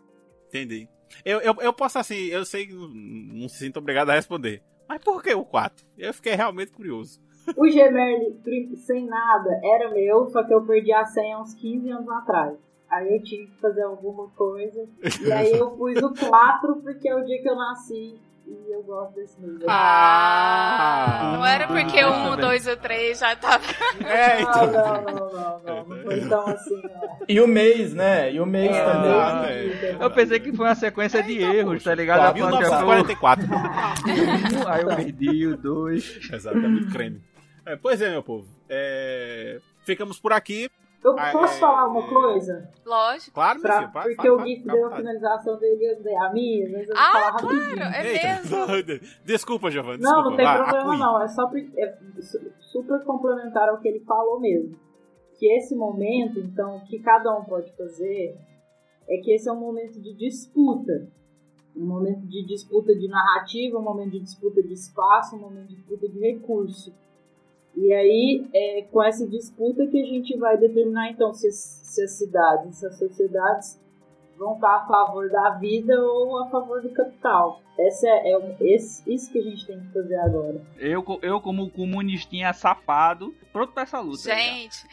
Entendi. 0.49 0.87
Eu, 1.25 1.41
eu, 1.41 1.55
eu 1.61 1.73
posso 1.73 1.97
assim, 1.97 2.27
eu 2.27 2.45
sei 2.45 2.67
que 2.67 2.73
não 2.73 3.49
se 3.49 3.57
sinto 3.57 3.77
obrigado 3.77 4.11
a 4.11 4.13
responder. 4.13 4.61
Mas 4.89 5.03
por 5.03 5.21
que 5.21 5.31
o 5.35 5.45
4? 5.45 5.85
Eu 5.99 6.11
fiquei 6.15 6.33
realmente 6.33 6.71
curioso. 6.71 7.21
O 7.55 7.61
Gmail 7.61 8.35
sem 8.75 9.05
nada 9.05 9.59
era 9.63 9.91
meu, 9.91 10.27
só 10.29 10.43
que 10.43 10.51
eu 10.51 10.65
perdi 10.65 10.91
a 10.91 11.05
senha 11.05 11.39
uns 11.39 11.53
15 11.53 11.91
anos 11.91 12.09
atrás. 12.09 12.57
Aí 12.89 13.15
eu 13.15 13.23
tive 13.23 13.45
que 13.45 13.61
fazer 13.61 13.83
alguma 13.83 14.27
coisa. 14.29 14.89
E 15.23 15.31
aí 15.31 15.51
eu 15.51 15.69
pus 15.71 15.95
o 16.01 16.11
4 16.27 16.75
porque 16.77 17.07
é 17.07 17.15
o 17.15 17.23
dia 17.23 17.39
que 17.39 17.47
eu 17.47 17.55
nasci. 17.55 18.19
E 18.47 18.71
eu 18.71 18.81
gosto 18.83 19.15
desse 19.15 19.39
número. 19.39 19.65
Ah! 19.67 21.33
Não 21.35 21.45
era 21.45 21.67
porque 21.67 22.03
o 22.03 22.33
1, 22.33 22.37
2 22.37 22.67
ou 22.67 22.77
3 22.77 23.19
já 23.19 23.35
tava. 23.35 23.63
É, 24.05 24.41
então. 24.41 24.65
Não, 24.65 25.01
não, 25.01 25.03
não, 25.03 25.29
não, 25.29 25.61
não. 25.63 25.85
Não 25.85 26.03
foi 26.03 26.21
tão 26.27 26.47
assim. 26.47 26.81
E 27.27 27.39
o 27.39 27.47
mês, 27.47 27.93
né? 27.93 28.33
E 28.33 28.39
o 28.39 28.45
mês 28.45 28.75
é, 28.75 28.83
também. 28.85 29.11
Ah, 29.11 29.45
é. 29.47 29.97
Eu 29.99 30.11
pensei 30.11 30.39
que 30.39 30.53
foi 30.53 30.65
uma 30.65 30.75
sequência 30.75 31.21
de 31.21 31.39
erros, 31.39 31.83
tá 31.83 31.93
ligado? 31.93 32.19
Tá, 32.19 32.33
1944. 32.33 33.45
aí 34.67 34.81
eu 34.81 34.95
perdi 34.95 35.47
o 35.47 35.57
2. 35.57 36.29
Exatamente, 36.33 36.91
creme. 36.91 37.21
É, 37.65 37.75
pois 37.75 38.01
é, 38.01 38.09
meu 38.09 38.23
povo. 38.23 38.47
É... 38.67 39.59
Ficamos 39.83 40.19
por 40.19 40.33
aqui. 40.33 40.69
Eu 41.03 41.17
ah, 41.17 41.31
posso 41.31 41.55
é, 41.55 41.59
falar 41.59 41.87
uma 41.87 42.07
coisa? 42.07 42.69
Lógico. 42.85 43.33
Claro, 43.33 43.61
pra, 43.61 43.79
filho, 43.79 43.91
Porque 43.91 44.29
vai, 44.29 44.29
o 44.29 44.43
Gui 44.43 44.63
deu 44.65 44.85
a 44.87 44.95
finalização 44.97 45.57
dele 45.57 45.97
e 46.03 46.15
a 46.15 46.33
minha, 46.33 46.69
mas 46.71 46.89
eu 46.89 46.95
ah, 46.97 47.11
falar 47.11 47.31
claro, 47.37 47.47
rapidinho. 47.47 47.83
é 47.83 48.03
mesmo. 48.03 49.09
Desculpa, 49.23 49.71
Giovanni. 49.71 50.03
Não, 50.03 50.23
não 50.23 50.35
tem 50.35 50.45
problema 50.45 50.97
não. 50.97 51.21
É 51.21 51.27
só 51.29 51.47
porque 51.47 51.71
é 51.79 51.97
super 52.59 53.01
complementar 53.05 53.69
ao 53.69 53.79
que 53.79 53.87
ele 53.87 54.01
falou 54.01 54.41
mesmo. 54.41 54.77
Que 55.37 55.47
esse 55.55 55.73
momento, 55.73 56.37
então, 56.39 56.77
o 56.77 56.85
que 56.85 56.99
cada 56.99 57.33
um 57.37 57.45
pode 57.45 57.71
fazer 57.77 58.37
é 59.07 59.17
que 59.17 59.31
esse 59.31 59.47
é 59.47 59.53
um 59.53 59.59
momento 59.59 60.01
de 60.01 60.13
disputa. 60.13 61.07
Um 61.73 61.85
momento 61.85 62.27
de 62.27 62.45
disputa 62.45 62.93
de 62.93 63.07
narrativa, 63.07 63.79
um 63.79 63.83
momento 63.83 64.11
de 64.11 64.19
disputa 64.19 64.61
de 64.61 64.73
espaço, 64.73 65.37
um 65.37 65.39
momento 65.39 65.67
de 65.67 65.75
disputa 65.75 66.09
de 66.09 66.19
recurso. 66.19 66.93
E 67.75 67.93
aí, 67.93 68.47
é 68.53 68.81
com 68.91 69.03
essa 69.03 69.27
disputa 69.27 69.85
que 69.87 70.01
a 70.01 70.05
gente 70.05 70.37
vai 70.37 70.57
determinar, 70.57 71.09
então, 71.11 71.33
se, 71.33 71.51
se 71.51 72.03
as 72.03 72.11
cidades, 72.11 72.77
se 72.77 72.85
as 72.85 72.97
sociedades 72.97 73.79
vão 74.39 74.55
estar 74.55 74.75
a 74.75 74.87
favor 74.87 75.29
da 75.29 75.51
vida 75.51 76.01
ou 76.01 76.41
a 76.41 76.47
favor 76.47 76.81
do 76.81 76.89
capital. 76.91 77.61
Essa 77.77 78.07
é, 78.07 78.31
é 78.31 78.57
esse, 78.61 79.03
isso 79.11 79.31
que 79.31 79.39
a 79.39 79.43
gente 79.43 79.67
tem 79.67 79.79
que 79.79 79.93
fazer 79.93 80.15
agora. 80.15 80.61
Eu, 80.77 81.03
eu 81.21 81.41
como 81.41 81.69
comunistinha 81.69 82.53
safado, 82.53 83.33
pronto 83.51 83.73
pra 83.73 83.83
essa 83.83 83.99
luta. 83.99 84.23
Gente, 84.23 84.87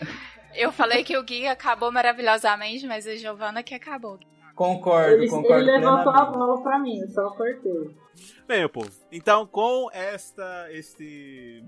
eu 0.54 0.72
falei 0.72 1.04
que 1.04 1.16
o 1.16 1.22
Gui 1.22 1.46
acabou 1.46 1.92
maravilhosamente, 1.92 2.86
mas 2.86 3.06
a 3.06 3.14
Giovana 3.14 3.62
que 3.62 3.74
acabou. 3.74 4.18
Concordo, 4.54 5.12
ele, 5.12 5.28
concordo. 5.28 5.62
Ele 5.62 5.72
levantou 5.72 6.12
a 6.12 6.24
bola 6.24 6.62
pra 6.62 6.78
mim, 6.78 6.98
eu 6.98 7.08
só 7.08 7.30
cortei. 7.30 7.94
Bem, 8.48 8.60
meu 8.60 8.68
povo, 8.70 8.90
então 9.12 9.46
com 9.46 9.88
esta, 9.92 10.66
este 10.70 11.62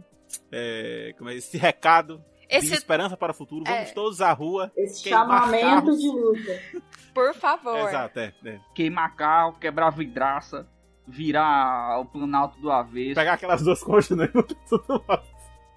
é, 0.52 1.14
como 1.16 1.30
é, 1.30 1.34
esse 1.34 1.56
recado. 1.56 2.22
Esse, 2.50 2.68
de 2.68 2.74
esperança 2.74 3.14
para 3.16 3.32
o 3.32 3.34
futuro. 3.34 3.64
Vamos 3.66 3.90
É. 3.90 3.92
todos 3.92 4.22
à 4.22 4.32
rua. 4.32 4.72
Esse 4.74 5.06
chamamento 5.08 5.94
de 5.96 6.08
luta. 6.08 6.60
por 7.12 7.34
favor. 7.34 7.76
Exato, 7.88 8.18
é, 8.20 8.32
é. 8.46 8.58
Queimar 8.74 9.14
carro, 9.16 9.58
quebrar 9.58 9.90
vidraça, 9.90 10.66
virar 11.06 12.00
o 12.00 12.06
planalto 12.06 12.58
do 12.58 12.70
avesso. 12.70 13.16
Pegar 13.16 13.34
aquelas 13.34 13.62
duas 13.62 13.82
coxas, 13.82 14.16
né? 14.16 14.28
Botar 14.28 14.54
tudo 14.68 15.04
lá. 15.06 15.22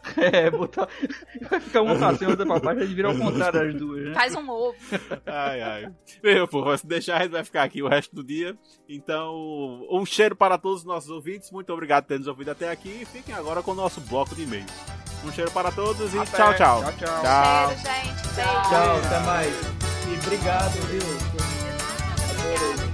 É, 0.17 0.49
botar. 0.49 0.87
Vai 1.49 1.59
ficar 1.59 1.81
uma 1.81 1.95
pra 1.95 2.15
cima, 2.15 2.31
outra 2.31 2.45
pra 2.45 2.59
baixo, 2.59 2.79
a 2.79 2.85
gente 2.85 2.95
vira 2.95 3.07
ao 3.09 3.15
contrário 3.15 3.69
as 3.69 3.75
duas, 3.75 4.05
né? 4.05 4.13
Faz 4.13 4.35
um 4.35 4.49
ovo. 4.49 4.75
Ai, 5.25 5.61
ai. 5.61 5.91
Meu, 6.23 6.47
pô, 6.47 6.75
se 6.77 6.87
deixar, 6.87 7.17
a 7.17 7.23
gente 7.23 7.31
vai 7.31 7.43
ficar 7.43 7.63
aqui 7.63 7.81
o 7.83 7.87
resto 7.87 8.15
do 8.15 8.23
dia. 8.23 8.57
Então, 8.89 9.85
um 9.91 10.05
cheiro 10.05 10.35
para 10.35 10.57
todos 10.57 10.79
os 10.79 10.85
nossos 10.85 11.09
ouvintes. 11.09 11.51
Muito 11.51 11.71
obrigado 11.71 12.03
por 12.03 12.09
ter 12.09 12.17
nos 12.19 12.27
ouvido 12.27 12.49
até 12.51 12.71
aqui. 12.71 12.99
E 13.01 13.05
fiquem 13.05 13.35
agora 13.35 13.61
com 13.61 13.71
o 13.71 13.75
nosso 13.75 14.01
bloco 14.01 14.33
de 14.35 14.43
e-mails. 14.43 14.71
Um 15.23 15.31
cheiro 15.31 15.51
para 15.51 15.71
todos 15.71 16.13
e 16.13 16.17
Até. 16.17 16.37
tchau, 16.37 16.53
tchau. 16.55 16.81
Tchau, 16.81 16.93
tchau. 16.97 17.21
Tchau. 17.21 17.67
Cheiro, 17.69 17.81
gente. 17.81 18.35
Beijo. 18.35 18.69
Tchau, 18.69 18.97
até 19.05 19.19
mais. 19.19 19.53
E 20.07 20.25
obrigado, 20.25 20.71
viu? 20.87 21.01
Adorei. 22.39 22.91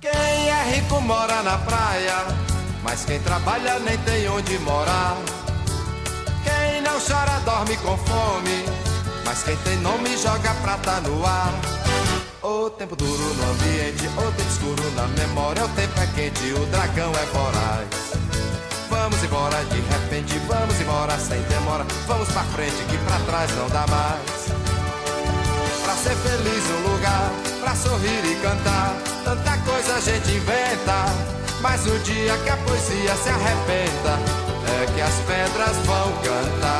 Quem 0.00 0.48
é 0.50 0.62
rico 0.74 1.00
mora 1.02 1.42
na 1.42 1.58
praia, 1.58 2.49
mas 2.82 3.04
quem 3.04 3.20
trabalha 3.20 3.78
nem 3.80 3.96
tem 3.98 4.28
onde 4.28 4.58
morar. 4.60 5.16
Quem 6.44 6.82
não 6.82 6.98
chora 7.00 7.40
dorme 7.44 7.76
com 7.78 7.96
fome, 7.98 8.64
mas 9.24 9.42
quem 9.42 9.56
tem 9.58 9.76
nome 9.78 10.16
joga 10.16 10.54
prata 10.62 11.00
no 11.00 11.24
ar. 11.26 11.52
O 12.42 12.70
tempo 12.70 12.96
duro 12.96 13.34
no 13.34 13.50
ambiente, 13.50 14.06
o 14.06 14.32
tempo 14.32 14.50
escuro 14.50 14.90
na 14.96 15.06
memória, 15.08 15.64
o 15.64 15.68
tempo 15.68 16.00
é 16.00 16.06
quente, 16.14 16.52
o 16.52 16.66
dragão 16.66 17.12
é 17.12 17.26
voraz. 17.26 18.10
Vamos 18.88 19.22
embora 19.22 19.62
de 19.64 19.80
repente, 19.80 20.38
vamos 20.48 20.80
embora 20.80 21.16
sem 21.18 21.40
demora, 21.42 21.84
vamos 22.06 22.28
pra 22.28 22.42
frente 22.44 22.82
que 22.88 22.98
pra 22.98 23.18
trás 23.20 23.50
não 23.56 23.68
dá 23.68 23.86
mais. 23.86 24.50
Pra 25.84 25.94
ser 25.94 26.16
feliz 26.16 26.64
um 26.70 26.92
lugar, 26.92 27.30
pra 27.60 27.74
sorrir 27.74 28.24
e 28.24 28.34
cantar. 28.42 28.96
Tanta 29.24 29.56
coisa 29.58 29.94
a 29.94 30.00
gente 30.00 30.30
inventa, 30.30 31.39
mas 31.60 31.86
o 31.86 31.98
dia 32.00 32.36
que 32.38 32.50
a 32.50 32.56
poesia 32.56 33.14
se 33.16 33.28
arrebenta 33.28 34.18
é 34.82 34.86
que 34.94 35.00
as 35.00 35.14
pedras 35.26 35.76
vão 35.84 36.12
cantar. 36.22 36.79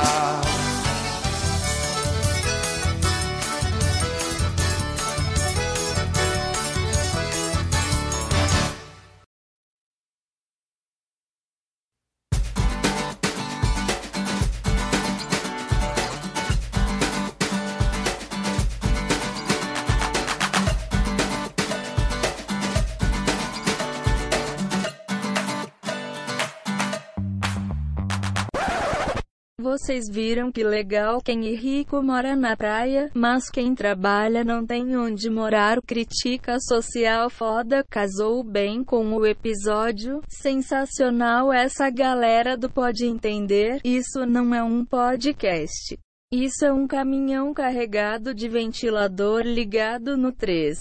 Vocês 29.91 30.09
viram 30.09 30.53
que 30.53 30.63
legal 30.63 31.21
quem 31.21 31.49
é 31.49 31.57
rico 31.57 32.01
mora 32.01 32.37
na 32.37 32.57
praia, 32.57 33.11
mas 33.13 33.51
quem 33.51 33.75
trabalha 33.75 34.45
não 34.45 34.65
tem 34.65 34.97
onde 34.97 35.29
morar. 35.29 35.83
Crítica 35.83 36.61
social 36.61 37.29
foda 37.29 37.85
casou 37.91 38.45
bem 38.45 38.85
com 38.85 39.05
o 39.13 39.27
episódio. 39.27 40.23
Sensacional 40.29 41.53
essa 41.53 41.91
galera 41.91 42.57
do 42.57 42.71
Pode 42.71 43.05
Entender. 43.05 43.81
Isso 43.83 44.25
não 44.25 44.55
é 44.55 44.63
um 44.63 44.85
podcast. 44.85 45.99
Isso 46.33 46.65
é 46.65 46.73
um 46.73 46.87
caminhão 46.87 47.53
carregado 47.53 48.33
de 48.33 48.49
ventilador 48.49 49.43
ligado 49.43 50.17
no 50.17 50.31
3. 50.31 50.79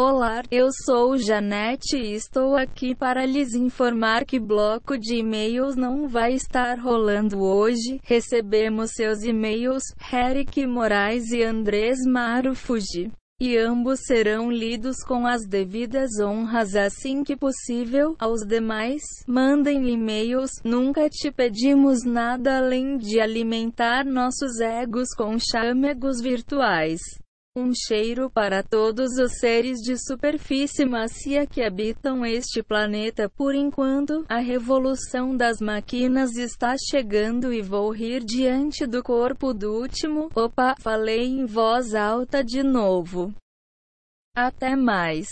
Olá, 0.00 0.44
eu 0.48 0.68
sou 0.86 1.18
Janete 1.18 1.96
e 1.96 2.14
estou 2.14 2.54
aqui 2.54 2.94
para 2.94 3.26
lhes 3.26 3.52
informar 3.52 4.24
que 4.24 4.38
bloco 4.38 4.96
de 4.96 5.16
e-mails 5.16 5.74
não 5.74 6.06
vai 6.06 6.34
estar 6.34 6.78
rolando 6.78 7.42
hoje. 7.42 7.98
Recebemos 8.04 8.92
seus 8.92 9.24
e-mails, 9.24 9.82
Eric 10.12 10.64
Moraes 10.68 11.32
e 11.32 11.42
Andrés 11.42 11.98
Maru 12.06 12.54
Fuji. 12.54 13.10
E 13.40 13.56
ambos 13.58 13.98
serão 14.06 14.52
lidos 14.52 14.98
com 15.04 15.26
as 15.26 15.44
devidas 15.44 16.10
honras 16.20 16.76
assim 16.76 17.24
que 17.24 17.34
possível. 17.34 18.14
Aos 18.20 18.46
demais, 18.46 19.02
mandem 19.26 19.90
e-mails. 19.90 20.52
Nunca 20.62 21.10
te 21.10 21.32
pedimos 21.32 22.04
nada 22.04 22.58
além 22.58 22.98
de 22.98 23.18
alimentar 23.18 24.04
nossos 24.04 24.60
egos 24.60 25.08
com 25.16 25.36
chamegos 25.40 26.20
virtuais. 26.20 27.00
Um 27.58 27.72
cheiro 27.74 28.30
para 28.30 28.62
todos 28.62 29.18
os 29.18 29.40
seres 29.40 29.80
de 29.80 29.96
superfície 29.98 30.84
macia 30.84 31.44
que 31.44 31.60
habitam 31.60 32.24
este 32.24 32.62
planeta 32.62 33.28
por 33.28 33.52
enquanto. 33.52 34.24
A 34.28 34.38
revolução 34.38 35.36
das 35.36 35.60
máquinas 35.60 36.36
está 36.36 36.76
chegando 36.78 37.52
e 37.52 37.60
vou 37.60 37.90
rir 37.90 38.22
diante 38.22 38.86
do 38.86 39.02
corpo 39.02 39.52
do 39.52 39.72
último. 39.72 40.30
Opa, 40.36 40.76
falei 40.78 41.26
em 41.26 41.46
voz 41.46 41.96
alta 41.96 42.44
de 42.44 42.62
novo. 42.62 43.34
Até 44.36 44.76
mais. 44.76 45.26